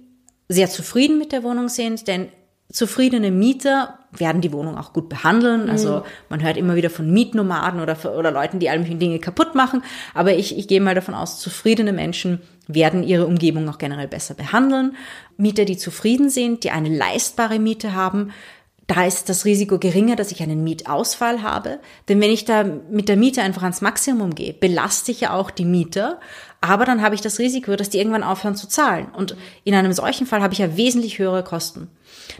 sehr 0.47 0.69
zufrieden 0.69 1.17
mit 1.17 1.31
der 1.31 1.43
Wohnung 1.43 1.69
sind, 1.69 2.07
denn 2.07 2.29
zufriedene 2.71 3.31
Mieter 3.31 3.99
werden 4.11 4.41
die 4.41 4.51
Wohnung 4.51 4.77
auch 4.77 4.93
gut 4.93 5.09
behandeln. 5.09 5.69
Also 5.69 5.97
mhm. 5.97 6.03
man 6.29 6.43
hört 6.43 6.57
immer 6.57 6.75
wieder 6.75 6.89
von 6.89 7.11
Mietnomaden 7.11 7.82
oder, 7.82 7.97
oder 8.17 8.32
Leuten, 8.32 8.59
die 8.59 8.69
all 8.69 8.79
möglichen 8.79 8.99
Dinge 8.99 9.19
kaputt 9.19 9.55
machen. 9.55 9.84
Aber 10.13 10.34
ich, 10.34 10.57
ich 10.57 10.67
gehe 10.67 10.82
mal 10.82 10.95
davon 10.95 11.13
aus, 11.13 11.39
zufriedene 11.39 11.93
Menschen 11.93 12.41
werden 12.67 13.03
ihre 13.03 13.25
Umgebung 13.25 13.67
auch 13.69 13.77
generell 13.77 14.07
besser 14.07 14.34
behandeln. 14.34 14.95
Mieter, 15.38 15.65
die 15.65 15.77
zufrieden 15.77 16.29
sind, 16.29 16.63
die 16.63 16.71
eine 16.71 16.89
leistbare 16.89 17.59
Miete 17.59 17.93
haben, 17.93 18.32
da 18.93 19.05
ist 19.05 19.29
das 19.29 19.45
Risiko 19.45 19.79
geringer, 19.79 20.17
dass 20.17 20.33
ich 20.33 20.43
einen 20.43 20.65
Mietausfall 20.65 21.43
habe. 21.43 21.79
Denn 22.09 22.19
wenn 22.19 22.29
ich 22.29 22.43
da 22.43 22.65
mit 22.65 23.07
der 23.07 23.15
Miete 23.15 23.41
einfach 23.41 23.63
ans 23.63 23.79
Maximum 23.79 24.35
gehe, 24.35 24.51
belaste 24.51 25.13
ich 25.13 25.21
ja 25.21 25.33
auch 25.33 25.49
die 25.49 25.63
Mieter. 25.63 26.19
Aber 26.59 26.83
dann 26.83 27.01
habe 27.01 27.15
ich 27.15 27.21
das 27.21 27.39
Risiko, 27.39 27.77
dass 27.77 27.89
die 27.89 27.99
irgendwann 27.99 28.21
aufhören 28.21 28.57
zu 28.57 28.67
zahlen. 28.67 29.07
Und 29.15 29.37
in 29.63 29.75
einem 29.75 29.93
solchen 29.93 30.27
Fall 30.27 30.41
habe 30.41 30.51
ich 30.51 30.59
ja 30.59 30.75
wesentlich 30.75 31.19
höhere 31.19 31.41
Kosten. 31.41 31.87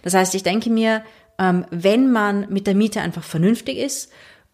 Das 0.03 0.13
heißt, 0.13 0.35
ich 0.35 0.43
denke 0.43 0.69
mir, 0.69 1.03
ähm, 1.39 1.65
wenn 1.71 2.11
man 2.11 2.47
mit 2.49 2.67
der 2.67 2.75
Miete 2.75 2.99
einfach 2.99 3.23
vernünftig 3.23 3.77
ist 3.77 4.11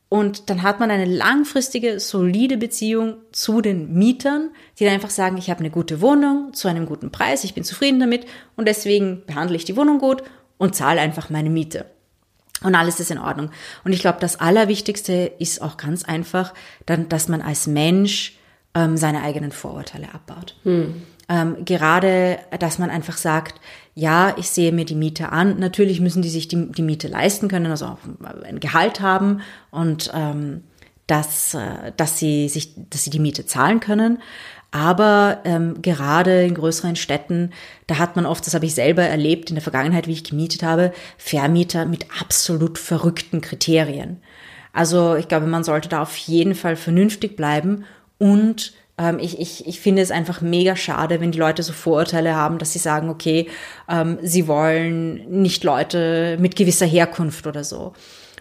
Und 0.10 0.50
dann 0.50 0.64
hat 0.64 0.80
man 0.80 0.90
eine 0.90 1.06
langfristige, 1.06 2.00
solide 2.00 2.58
Beziehung 2.58 3.18
zu 3.32 3.62
den 3.62 3.94
Mietern, 3.94 4.52
die 4.80 4.86
dann 4.86 4.94
einfach 4.94 5.10
sagen, 5.10 5.38
ich 5.38 5.50
habe 5.50 5.60
eine 5.60 5.70
gute 5.70 6.00
Wohnung 6.00 6.54
zu 6.54 6.70
einem 6.70 6.86
guten 6.86 7.12
Preis, 7.12 7.44
ich 7.44 7.54
bin 7.54 7.66
zufrieden 7.66 8.00
damit 8.00 8.26
und 8.56 8.68
deswegen 8.68 9.24
behandle 9.26 9.58
ich 9.58 9.66
die 9.66 9.76
Wohnung 9.76 10.00
gut 10.00 10.24
und 10.58 10.76
zahle 10.76 11.02
einfach 11.02 11.30
meine 11.30 11.50
Miete. 11.50 11.86
Und 12.64 12.76
alles 12.76 13.00
ist 13.00 13.12
in 13.12 13.20
Ordnung. 13.20 13.52
Und 13.84 13.94
ich 13.94 14.00
glaube, 14.00 14.18
das 14.20 14.40
Allerwichtigste 14.40 15.32
ist 15.38 15.62
auch 15.62 15.78
ganz 15.78 16.04
einfach, 16.06 16.54
dann, 16.86 17.08
dass 17.08 17.28
man 17.28 17.42
als 17.42 17.68
Mensch 17.68 18.38
ähm, 18.74 18.98
seine 18.98 19.22
eigenen 19.22 19.52
Vorurteile 19.52 20.14
abbaut. 20.14 20.56
Hm. 20.64 21.04
Ähm, 21.30 21.66
gerade, 21.66 22.40
dass 22.60 22.80
man 22.80 22.90
einfach 22.90 23.18
sagt, 23.18 23.60
ja, 23.94 24.34
ich 24.38 24.50
sehe 24.50 24.72
mir 24.72 24.86
die 24.86 24.96
Miete 24.96 25.32
an. 25.32 25.60
Natürlich 25.60 26.00
müssen 26.00 26.22
die 26.22 26.30
sich 26.30 26.48
die, 26.48 26.72
die 26.72 26.82
Miete 26.82 27.08
leisten 27.08 27.48
können, 27.48 27.70
also 27.70 27.86
auch 27.86 27.98
ein 28.44 28.60
Gehalt 28.60 29.02
haben 29.02 29.42
und 29.70 30.12
ähm, 30.14 30.64
dass, 31.06 31.54
äh, 31.54 31.92
dass 31.98 32.20
sie 32.20 32.48
sich, 32.50 32.74
dass 32.90 33.04
sie 33.04 33.10
die 33.10 33.20
Miete 33.20 33.46
zahlen 33.46 33.80
können. 33.80 34.20
Aber 34.72 35.40
ähm, 35.46 35.82
gerade 35.82 36.44
in 36.44 36.54
größeren 36.54 36.96
Städten, 36.96 37.52
da 37.88 37.98
hat 37.98 38.16
man 38.16 38.26
oft, 38.26 38.46
das 38.46 38.54
habe 38.54 38.66
ich 38.66 38.76
selber 38.76 39.04
erlebt 39.04 39.50
in 39.50 39.56
der 39.56 39.64
Vergangenheit, 39.64 40.08
wie 40.08 40.14
ich 40.14 40.24
gemietet 40.24 40.64
habe, 40.64 40.92
Vermieter 41.18 41.86
mit 41.86 42.08
absolut 42.22 42.78
verrückten 42.78 43.42
Kriterien. 43.42 44.22
Also 44.74 45.16
ich 45.16 45.28
glaube, 45.28 45.48
man 45.48 45.64
sollte 45.64 45.90
da 45.90 46.02
auf 46.02 46.16
jeden 46.18 46.54
Fall 46.54 46.76
vernünftig 46.76 47.36
bleiben 47.36 47.86
und 48.18 48.74
ähm, 48.98 49.20
ich, 49.20 49.40
ich, 49.40 49.68
ich 49.68 49.80
finde 49.80 50.02
es 50.02 50.12
einfach 50.12 50.42
mega 50.42 50.76
schade, 50.76 51.22
wenn 51.22 51.32
die 51.32 51.40
Leute 51.40 51.64
so 51.64 51.74
Vorurteile 51.74 52.36
haben, 52.36 52.58
dass 52.58 52.74
sie 52.74 52.80
sagen, 52.80 53.10
okay, 53.10 53.48
ähm, 53.90 54.18
sie 54.22 54.48
wollen 54.48 55.42
nicht 55.42 55.64
Leute 55.64 56.38
mit 56.40 56.56
gewisser 56.56 56.86
Herkunft 56.86 57.48
oder 57.48 57.64
so. 57.64 57.94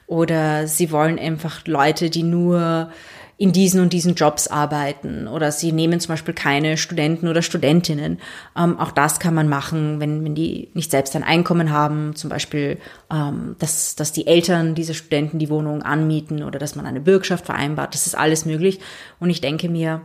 Oder 0.07 0.66
sie 0.66 0.93
wollen 0.93 1.18
einfach 1.18 1.66
Leute, 1.66 2.11
die 2.11 2.22
nur 2.22 2.91
in 3.39 3.53
diesen 3.53 3.80
und 3.80 3.93
diesen 3.93 4.14
Jobs 4.14 4.49
arbeiten 4.49 5.28
oder 5.28 5.53
sie 5.53 5.70
nehmen 5.72 6.01
zum 6.01 6.14
Beispiel 6.14 6.32
keine 6.32 6.78
Studenten 6.78 7.28
oder 7.28 7.43
Studentinnen. 7.43 8.18
Ähm, 8.57 8.78
auch 8.78 8.91
das 8.91 9.20
kann 9.20 9.34
man 9.34 9.49
machen, 9.49 10.01
wenn, 10.01 10.24
wenn 10.24 10.34
die 10.34 10.70
nicht 10.72 10.91
selbst 10.91 11.14
ein 11.14 11.22
Einkommen 11.22 11.70
haben, 11.70 12.16
zum 12.16 12.30
Beispiel, 12.30 12.78
ähm, 13.12 13.57
dass, 13.59 13.95
dass 13.95 14.12
die 14.12 14.26
Eltern 14.26 14.74
dieser 14.74 14.95
Studenten 14.95 15.39
die 15.39 15.51
Wohnung 15.51 15.82
anmieten 15.82 16.43
oder 16.43 16.59
dass 16.59 16.76
man 16.76 16.87
eine 16.87 17.01
Bürgschaft 17.01 17.45
vereinbart. 17.45 17.93
Das 17.93 18.07
ist 18.07 18.14
alles 18.14 18.47
möglich. 18.47 18.80
Und 19.20 19.28
ich 19.28 19.43
denke 19.43 19.68
mir, 19.68 20.01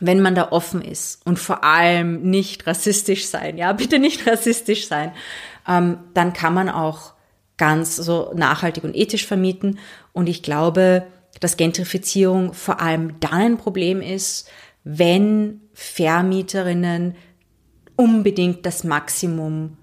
wenn 0.00 0.20
man 0.20 0.34
da 0.34 0.52
offen 0.52 0.82
ist 0.82 1.24
und 1.26 1.38
vor 1.38 1.64
allem 1.64 2.22
nicht 2.22 2.66
rassistisch 2.66 3.26
sein, 3.26 3.56
ja, 3.56 3.72
bitte 3.72 3.98
nicht 3.98 4.26
rassistisch 4.26 4.88
sein, 4.88 5.12
ähm, 5.66 5.98
dann 6.12 6.34
kann 6.34 6.52
man 6.52 6.68
auch 6.68 7.14
ganz 7.56 7.96
so 7.96 8.32
nachhaltig 8.34 8.84
und 8.84 8.94
ethisch 8.94 9.26
vermieten. 9.26 9.78
Und 10.12 10.28
ich 10.28 10.42
glaube, 10.42 11.06
dass 11.40 11.56
Gentrifizierung 11.56 12.52
vor 12.52 12.80
allem 12.80 13.18
dann 13.20 13.32
ein 13.32 13.58
Problem 13.58 14.00
ist, 14.00 14.48
wenn 14.84 15.60
Vermieterinnen 15.74 17.14
unbedingt 17.96 18.66
das 18.66 18.84
Maximum 18.84 19.76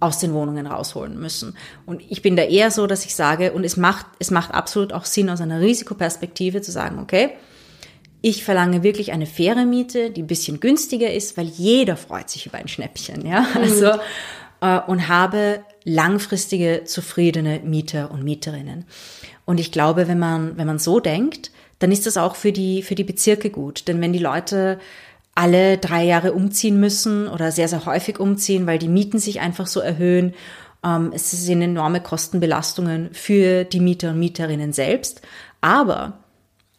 aus 0.00 0.18
den 0.18 0.32
Wohnungen 0.32 0.66
rausholen 0.66 1.18
müssen. 1.20 1.56
Und 1.84 2.02
ich 2.08 2.22
bin 2.22 2.34
da 2.34 2.42
eher 2.42 2.70
so, 2.70 2.86
dass 2.86 3.04
ich 3.04 3.14
sage, 3.14 3.52
und 3.52 3.64
es 3.64 3.76
macht, 3.76 4.06
es 4.18 4.30
macht 4.30 4.52
absolut 4.52 4.92
auch 4.92 5.04
Sinn 5.04 5.28
aus 5.28 5.40
einer 5.40 5.60
Risikoperspektive 5.60 6.62
zu 6.62 6.72
sagen, 6.72 6.98
okay, 6.98 7.30
ich 8.22 8.44
verlange 8.44 8.82
wirklich 8.82 9.12
eine 9.12 9.26
faire 9.26 9.64
Miete, 9.64 10.10
die 10.10 10.22
ein 10.22 10.26
bisschen 10.26 10.60
günstiger 10.60 11.12
ist, 11.12 11.36
weil 11.36 11.46
jeder 11.46 11.96
freut 11.96 12.28
sich 12.30 12.46
über 12.46 12.58
ein 12.58 12.68
Schnäppchen, 12.68 13.26
ja. 13.26 13.40
Mhm. 13.40 13.56
Also, 13.56 13.86
äh, 14.60 14.80
und 14.86 15.08
habe 15.08 15.64
langfristige, 15.84 16.82
zufriedene 16.84 17.60
Mieter 17.60 18.10
und 18.10 18.22
Mieterinnen. 18.22 18.84
Und 19.50 19.58
ich 19.58 19.72
glaube, 19.72 20.06
wenn 20.06 20.20
man, 20.20 20.56
wenn 20.58 20.68
man 20.68 20.78
so 20.78 21.00
denkt, 21.00 21.50
dann 21.80 21.90
ist 21.90 22.06
das 22.06 22.16
auch 22.16 22.36
für 22.36 22.52
die, 22.52 22.84
für 22.84 22.94
die 22.94 23.02
Bezirke 23.02 23.50
gut. 23.50 23.88
Denn 23.88 24.00
wenn 24.00 24.12
die 24.12 24.20
Leute 24.20 24.78
alle 25.34 25.76
drei 25.76 26.04
Jahre 26.04 26.34
umziehen 26.34 26.78
müssen 26.78 27.26
oder 27.26 27.50
sehr, 27.50 27.66
sehr 27.66 27.84
häufig 27.84 28.20
umziehen, 28.20 28.68
weil 28.68 28.78
die 28.78 28.86
Mieten 28.86 29.18
sich 29.18 29.40
einfach 29.40 29.66
so 29.66 29.80
erhöhen, 29.80 30.34
ähm, 30.84 31.10
es 31.12 31.32
sind 31.32 31.62
enorme 31.62 32.00
Kostenbelastungen 32.00 33.08
für 33.12 33.64
die 33.64 33.80
Mieter 33.80 34.10
und 34.10 34.20
Mieterinnen 34.20 34.72
selbst. 34.72 35.20
Aber, 35.60 36.20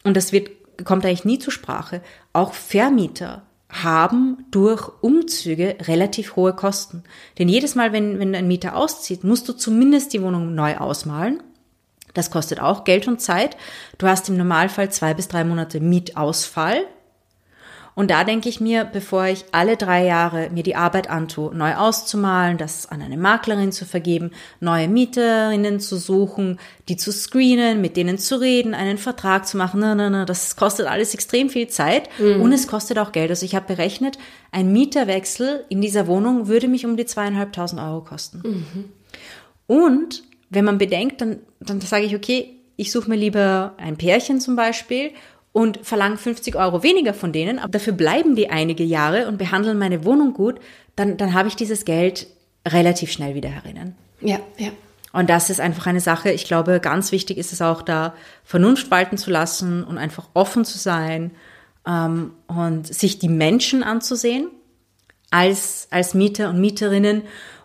und 0.02 0.16
das 0.16 0.32
wird 0.32 0.48
kommt 0.82 1.04
eigentlich 1.04 1.26
nie 1.26 1.38
zur 1.38 1.52
Sprache. 1.52 2.00
Auch 2.32 2.54
Vermieter 2.54 3.42
haben 3.68 4.46
durch 4.50 4.88
Umzüge 5.02 5.76
relativ 5.82 6.36
hohe 6.36 6.54
Kosten. 6.54 7.02
Denn 7.38 7.50
jedes 7.50 7.74
Mal, 7.74 7.92
wenn, 7.92 8.18
wenn 8.18 8.34
ein 8.34 8.48
Mieter 8.48 8.76
auszieht, 8.76 9.24
musst 9.24 9.46
du 9.46 9.52
zumindest 9.52 10.14
die 10.14 10.22
Wohnung 10.22 10.54
neu 10.54 10.78
ausmalen. 10.78 11.42
Das 12.14 12.30
kostet 12.30 12.60
auch 12.60 12.84
Geld 12.84 13.08
und 13.08 13.20
Zeit. 13.20 13.56
Du 13.98 14.06
hast 14.06 14.28
im 14.28 14.36
Normalfall 14.36 14.90
zwei 14.90 15.14
bis 15.14 15.28
drei 15.28 15.44
Monate 15.44 15.80
Mietausfall. 15.80 16.84
Und 17.94 18.10
da 18.10 18.24
denke 18.24 18.48
ich 18.48 18.58
mir, 18.58 18.84
bevor 18.84 19.26
ich 19.26 19.44
alle 19.52 19.76
drei 19.76 20.06
Jahre 20.06 20.48
mir 20.50 20.62
die 20.62 20.76
Arbeit 20.76 21.10
antue, 21.10 21.54
neu 21.54 21.74
auszumalen, 21.74 22.56
das 22.56 22.86
an 22.86 23.02
eine 23.02 23.18
Maklerin 23.18 23.70
zu 23.70 23.84
vergeben, 23.84 24.30
neue 24.60 24.88
Mieterinnen 24.88 25.78
zu 25.78 25.96
suchen, 25.98 26.58
die 26.88 26.96
zu 26.96 27.12
screenen, 27.12 27.82
mit 27.82 27.98
denen 27.98 28.16
zu 28.16 28.40
reden, 28.40 28.72
einen 28.72 28.96
Vertrag 28.96 29.46
zu 29.46 29.58
machen, 29.58 29.80
na, 29.80 29.94
na, 29.94 30.08
na, 30.08 30.24
das 30.24 30.56
kostet 30.56 30.86
alles 30.86 31.12
extrem 31.12 31.50
viel 31.50 31.68
Zeit 31.68 32.08
mhm. 32.18 32.40
und 32.40 32.52
es 32.52 32.66
kostet 32.66 32.98
auch 32.98 33.12
Geld. 33.12 33.28
Also 33.28 33.44
ich 33.44 33.54
habe 33.54 33.66
berechnet, 33.66 34.16
ein 34.52 34.72
Mieterwechsel 34.72 35.64
in 35.68 35.82
dieser 35.82 36.06
Wohnung 36.06 36.48
würde 36.48 36.68
mich 36.68 36.86
um 36.86 36.96
die 36.96 37.04
zweieinhalbtausend 37.04 37.80
Euro 37.80 38.00
kosten. 38.00 38.42
Mhm. 38.42 38.84
Und 39.66 40.22
wenn 40.52 40.64
man 40.64 40.78
bedenkt, 40.78 41.20
dann, 41.20 41.38
dann 41.60 41.80
sage 41.80 42.04
ich, 42.04 42.14
okay, 42.14 42.56
ich 42.76 42.92
suche 42.92 43.08
mir 43.08 43.16
lieber 43.16 43.74
ein 43.78 43.96
Pärchen 43.96 44.40
zum 44.40 44.54
Beispiel 44.54 45.12
und 45.52 45.80
verlange 45.82 46.16
50 46.16 46.56
Euro 46.56 46.82
weniger 46.82 47.14
von 47.14 47.32
denen, 47.32 47.58
aber 47.58 47.70
dafür 47.70 47.92
bleiben 47.92 48.36
die 48.36 48.50
einige 48.50 48.84
Jahre 48.84 49.28
und 49.28 49.38
behandeln 49.38 49.78
meine 49.78 50.04
Wohnung 50.04 50.32
gut, 50.32 50.60
dann, 50.96 51.16
dann 51.16 51.34
habe 51.34 51.48
ich 51.48 51.56
dieses 51.56 51.84
Geld 51.84 52.26
relativ 52.66 53.10
schnell 53.10 53.34
wieder 53.34 53.48
herinnen. 53.48 53.94
Ja, 54.20 54.38
ja. 54.56 54.70
Und 55.12 55.28
das 55.28 55.50
ist 55.50 55.60
einfach 55.60 55.86
eine 55.86 56.00
Sache, 56.00 56.30
ich 56.30 56.44
glaube, 56.44 56.80
ganz 56.80 57.12
wichtig 57.12 57.36
ist 57.36 57.52
es 57.52 57.60
auch 57.60 57.82
da, 57.82 58.14
Vernunft 58.44 58.90
walten 58.90 59.18
zu 59.18 59.30
lassen 59.30 59.84
und 59.84 59.98
einfach 59.98 60.28
offen 60.32 60.64
zu 60.64 60.78
sein 60.78 61.32
ähm, 61.86 62.32
und 62.46 62.86
sich 62.86 63.18
die 63.18 63.28
Menschen 63.28 63.82
anzusehen 63.82 64.48
als, 65.30 65.88
als 65.90 66.14
Mieter 66.14 66.48
und 66.48 66.60
Mieterinnen 66.60 67.22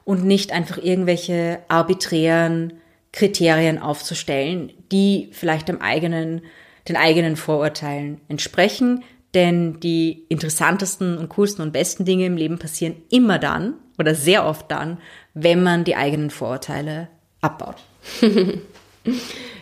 und 0.08 0.24
nicht 0.24 0.53
einfach 0.53 0.78
irgendwelche 0.78 1.60
arbiträren 1.68 2.72
Kriterien 3.12 3.78
aufzustellen, 3.78 4.72
die 4.89 5.28
vielleicht 5.34 5.70
am 5.70 5.82
eigenen 5.82 6.43
den 6.88 6.95
eigenen 6.95 7.36
Vorurteilen 7.36 8.22
entsprechen, 8.30 9.03
denn 9.34 9.82
die 9.82 10.24
interessantesten 10.30 11.18
und 11.18 11.28
coolsten 11.28 11.62
und 11.62 11.74
besten 11.74 12.05
Dinge 12.05 12.26
im 12.26 12.38
Leben 12.38 12.58
passieren 12.58 12.95
immer 13.10 13.38
dann 13.38 13.74
oder 13.97 14.16
sehr 14.16 14.45
oft 14.45 14.72
dann, 14.72 14.99
wenn 15.34 15.62
man 15.62 15.84
die 15.84 15.97
eigenen 15.97 16.30
Vorurteile 16.30 17.10
abbaut. 17.41 17.76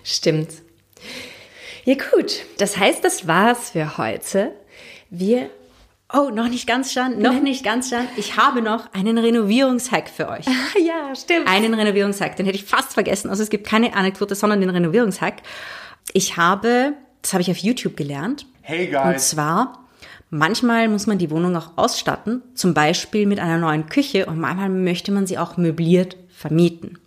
Stimmt. 0.04 0.50
Ja 1.86 1.96
gut, 1.96 2.42
das 2.60 2.78
heißt, 2.78 3.04
das 3.04 3.28
war's 3.28 3.72
für 3.72 3.98
heute. 3.98 4.52
Wir 5.10 5.50
Oh, 6.14 6.30
noch 6.30 6.48
nicht 6.48 6.68
ganz 6.68 6.94
Jan, 6.94 7.20
noch 7.20 7.42
nicht 7.42 7.64
ganz 7.64 7.90
Jan. 7.90 8.08
Ich 8.16 8.38
habe 8.38 8.62
noch 8.62 8.94
einen 8.94 9.18
Renovierungshack 9.18 10.10
für 10.10 10.30
euch. 10.30 10.48
Ah, 10.48 10.80
ja, 10.80 11.16
stimmt. 11.16 11.48
Einen 11.48 11.74
Renovierungshack, 11.74 12.36
den 12.36 12.46
hätte 12.46 12.58
ich 12.58 12.66
fast 12.66 12.94
vergessen. 12.94 13.30
Also 13.30 13.42
es 13.42 13.50
gibt 13.50 13.66
keine 13.66 13.96
Anekdote, 13.96 14.36
sondern 14.36 14.62
den 14.62 14.70
Renovierungshack. 14.70 15.42
Ich 16.14 16.38
habe 16.38 16.94
das 17.26 17.34
habe 17.34 17.42
ich 17.42 17.50
auf 17.50 17.58
YouTube 17.58 17.98
gelernt. 17.98 18.46
Hey 18.62 18.86
guys. 18.86 19.04
Und 19.04 19.20
zwar, 19.20 19.88
manchmal 20.30 20.88
muss 20.90 21.08
man 21.08 21.18
die 21.18 21.32
Wohnung 21.32 21.56
auch 21.56 21.72
ausstatten, 21.76 22.44
zum 22.54 22.76
Beispiel 22.76 23.26
mit 23.26 23.40
einer 23.40 23.58
neuen 23.58 23.88
Küche 23.88 24.28
und 24.28 24.40
manchmal 24.40 24.70
möchte 24.70 25.12
man 25.12 25.26
sie 25.26 25.40
auch 25.40 25.58
möbliert 25.58 26.18
vermieten. 26.30 27.00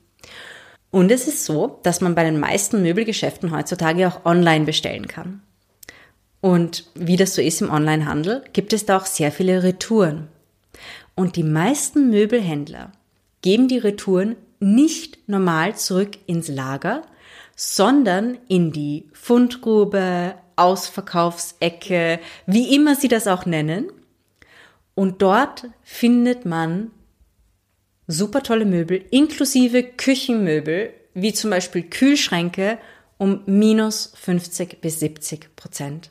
Und 0.90 1.12
es 1.12 1.28
ist 1.28 1.44
so, 1.44 1.78
dass 1.84 2.00
man 2.00 2.16
bei 2.16 2.24
den 2.24 2.40
meisten 2.40 2.82
Möbelgeschäften 2.82 3.52
heutzutage 3.52 4.08
auch 4.08 4.24
online 4.24 4.64
bestellen 4.64 5.06
kann. 5.06 5.40
Und 6.40 6.84
wie 6.94 7.16
das 7.16 7.34
so 7.34 7.42
ist 7.42 7.60
im 7.60 7.70
Onlinehandel, 7.70 8.44
gibt 8.52 8.72
es 8.72 8.86
da 8.86 8.96
auch 8.96 9.06
sehr 9.06 9.32
viele 9.32 9.62
Retouren. 9.62 10.28
Und 11.14 11.36
die 11.36 11.42
meisten 11.42 12.10
Möbelhändler 12.10 12.92
geben 13.42 13.68
die 13.68 13.78
Retouren 13.78 14.36
nicht 14.60 15.28
normal 15.28 15.76
zurück 15.76 16.18
ins 16.26 16.48
Lager, 16.48 17.02
sondern 17.56 18.38
in 18.48 18.72
die 18.72 19.08
Fundgrube, 19.12 20.34
Ausverkaufsecke, 20.54 22.20
wie 22.46 22.74
immer 22.74 22.94
sie 22.94 23.08
das 23.08 23.26
auch 23.26 23.46
nennen. 23.46 23.90
Und 24.94 25.22
dort 25.22 25.66
findet 25.82 26.44
man 26.44 26.90
super 28.08 28.42
tolle 28.42 28.64
Möbel, 28.64 29.04
inklusive 29.10 29.84
Küchenmöbel, 29.84 30.92
wie 31.14 31.32
zum 31.32 31.50
Beispiel 31.50 31.82
Kühlschränke, 31.82 32.78
um 33.18 33.42
minus 33.46 34.12
50 34.16 34.80
bis 34.80 35.00
70 35.00 35.54
Prozent. 35.56 36.10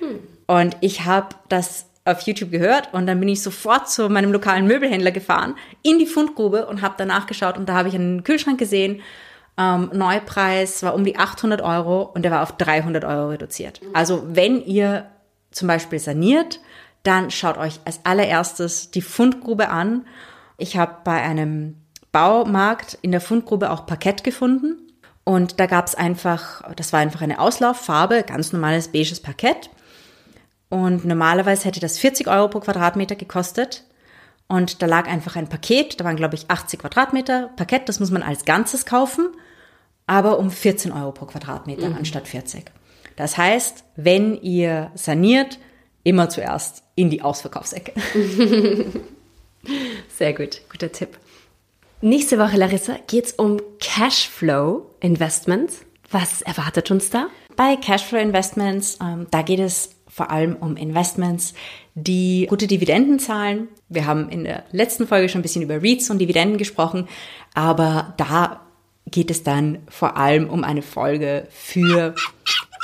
Hm. 0.00 0.18
Und 0.46 0.76
ich 0.80 1.04
habe 1.04 1.28
das 1.48 1.86
auf 2.04 2.22
YouTube 2.22 2.50
gehört 2.50 2.92
und 2.92 3.06
dann 3.06 3.20
bin 3.20 3.28
ich 3.28 3.42
sofort 3.42 3.88
zu 3.88 4.08
meinem 4.08 4.32
lokalen 4.32 4.66
Möbelhändler 4.66 5.12
gefahren, 5.12 5.54
in 5.82 5.98
die 5.98 6.06
Fundgrube 6.06 6.66
und 6.66 6.82
habe 6.82 6.94
danach 6.98 7.26
geschaut 7.26 7.56
und 7.56 7.68
da 7.68 7.74
habe 7.74 7.88
ich 7.88 7.94
einen 7.94 8.24
Kühlschrank 8.24 8.58
gesehen 8.58 9.02
Ähm, 9.58 9.90
Neupreis 9.92 10.82
war 10.82 10.94
um 10.94 11.04
die 11.04 11.18
800 11.18 11.60
Euro 11.60 12.02
und 12.02 12.22
der 12.22 12.30
war 12.30 12.42
auf 12.42 12.52
300 12.52 13.04
Euro 13.04 13.28
reduziert. 13.28 13.80
Also 13.92 14.22
wenn 14.26 14.64
ihr 14.64 15.06
zum 15.50 15.68
Beispiel 15.68 15.98
saniert, 15.98 16.60
dann 17.02 17.30
schaut 17.30 17.58
euch 17.58 17.80
als 17.84 18.00
allererstes 18.04 18.90
die 18.90 19.02
Fundgrube 19.02 19.68
an. 19.68 20.06
Ich 20.56 20.76
habe 20.76 20.98
bei 21.04 21.20
einem 21.20 21.76
Baumarkt 22.12 22.98
in 23.02 23.10
der 23.12 23.20
Fundgrube 23.20 23.70
auch 23.70 23.86
Parkett 23.86 24.24
gefunden. 24.24 24.76
Und 25.24 25.60
da 25.60 25.66
gab 25.66 25.86
es 25.86 25.94
einfach, 25.94 26.62
das 26.76 26.92
war 26.92 27.00
einfach 27.00 27.20
eine 27.20 27.38
Auslauffarbe, 27.38 28.24
ganz 28.26 28.52
normales 28.52 28.88
beiges 28.88 29.20
Parkett. 29.20 29.70
Und 30.70 31.04
normalerweise 31.04 31.66
hätte 31.66 31.80
das 31.80 31.98
40 31.98 32.28
Euro 32.28 32.48
pro 32.48 32.60
Quadratmeter 32.60 33.16
gekostet. 33.16 33.84
Und 34.48 34.82
da 34.82 34.86
lag 34.86 35.06
einfach 35.06 35.36
ein 35.36 35.48
Paket, 35.48 36.00
da 36.00 36.04
waren 36.04 36.16
glaube 36.16 36.34
ich 36.34 36.50
80 36.50 36.80
Quadratmeter 36.80 37.50
Parkett, 37.54 37.88
das 37.88 38.00
muss 38.00 38.10
man 38.10 38.24
als 38.24 38.44
Ganzes 38.44 38.84
kaufen, 38.84 39.28
aber 40.08 40.40
um 40.40 40.50
14 40.50 40.90
Euro 40.90 41.12
pro 41.12 41.26
Quadratmeter 41.26 41.88
mhm. 41.88 41.96
anstatt 41.96 42.26
40. 42.26 42.64
Das 43.14 43.38
heißt, 43.38 43.84
wenn 43.94 44.40
ihr 44.42 44.90
saniert, 44.94 45.58
immer 46.02 46.28
zuerst 46.30 46.82
in 46.94 47.10
die 47.10 47.22
Ausverkaufsecke. 47.22 47.92
Sehr 50.08 50.32
gut, 50.32 50.62
guter 50.70 50.90
Tipp. 50.90 51.18
Nächste 52.00 52.38
Woche, 52.38 52.56
Larissa, 52.56 52.96
geht 53.06 53.26
es 53.26 53.32
um 53.32 53.60
Cashflow 53.78 54.90
Investments. 55.00 55.82
Was 56.10 56.42
erwartet 56.42 56.90
uns 56.90 57.10
da? 57.10 57.28
Bei 57.56 57.76
Cashflow 57.76 58.18
Investments, 58.18 58.98
ähm, 59.02 59.26
da 59.30 59.42
geht 59.42 59.60
es 59.60 59.90
vor 60.10 60.30
allem 60.30 60.56
um 60.56 60.76
Investments, 60.76 61.54
die 61.94 62.46
gute 62.48 62.66
Dividenden 62.66 63.18
zahlen. 63.18 63.68
Wir 63.88 64.06
haben 64.06 64.28
in 64.28 64.44
der 64.44 64.64
letzten 64.72 65.06
Folge 65.06 65.28
schon 65.28 65.40
ein 65.40 65.42
bisschen 65.42 65.62
über 65.62 65.82
REITs 65.82 66.10
und 66.10 66.18
Dividenden 66.18 66.58
gesprochen, 66.58 67.08
aber 67.54 68.14
da 68.16 68.60
geht 69.06 69.30
es 69.30 69.42
dann 69.42 69.78
vor 69.88 70.16
allem 70.16 70.48
um 70.48 70.64
eine 70.64 70.82
Folge 70.82 71.46
für 71.50 72.14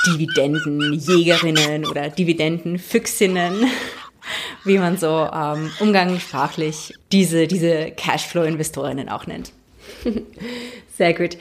Dividendenjägerinnen 0.05 1.85
oder 1.85 2.09
Dividendenfüchsinnen, 2.09 3.65
wie 4.63 4.77
man 4.77 4.97
so 4.97 5.29
ähm, 5.33 5.71
umgangssprachlich 5.79 6.93
diese, 7.11 7.47
diese 7.47 7.91
Cashflow-Investorinnen 7.91 9.09
auch 9.09 9.27
nennt. 9.27 9.51
Sehr 10.97 11.13
gut. 11.13 11.37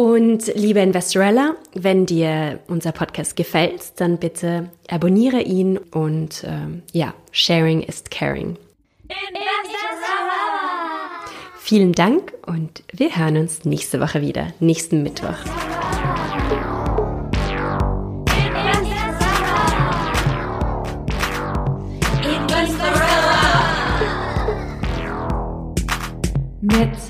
Und 0.00 0.46
liebe 0.54 0.80
Investorella, 0.80 1.56
wenn 1.74 2.06
dir 2.06 2.60
unser 2.68 2.90
Podcast 2.90 3.36
gefällt, 3.36 4.00
dann 4.00 4.16
bitte 4.16 4.70
abonniere 4.88 5.42
ihn 5.42 5.76
und 5.76 6.42
ähm, 6.46 6.82
ja, 6.90 7.12
sharing 7.32 7.82
ist 7.82 8.10
caring. 8.10 8.56
Vielen 11.58 11.92
Dank 11.92 12.32
und 12.46 12.82
wir 12.94 13.14
hören 13.14 13.36
uns 13.36 13.66
nächste 13.66 14.00
Woche 14.00 14.22
wieder, 14.22 14.54
nächsten 14.58 15.02
Mittwoch. 15.02 15.36
Mit 26.62 26.88
La 26.88 27.09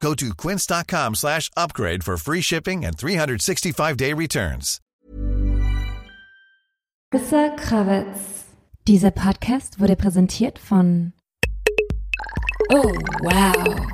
Go 0.00 0.14
to 0.14 0.34
quince.com 0.34 1.14
slash 1.14 1.50
upgrade 1.56 2.02
for 2.02 2.16
free 2.16 2.40
shipping 2.40 2.84
and 2.84 2.96
365-day 2.96 4.14
returns. 4.14 4.80
Krawitz. 7.12 8.44
Dieser 8.88 9.10
Podcast 9.10 9.78
wurde 9.78 9.96
präsentiert 9.96 10.58
von 10.58 11.12
Oh, 12.72 12.92
wow. 13.22 13.86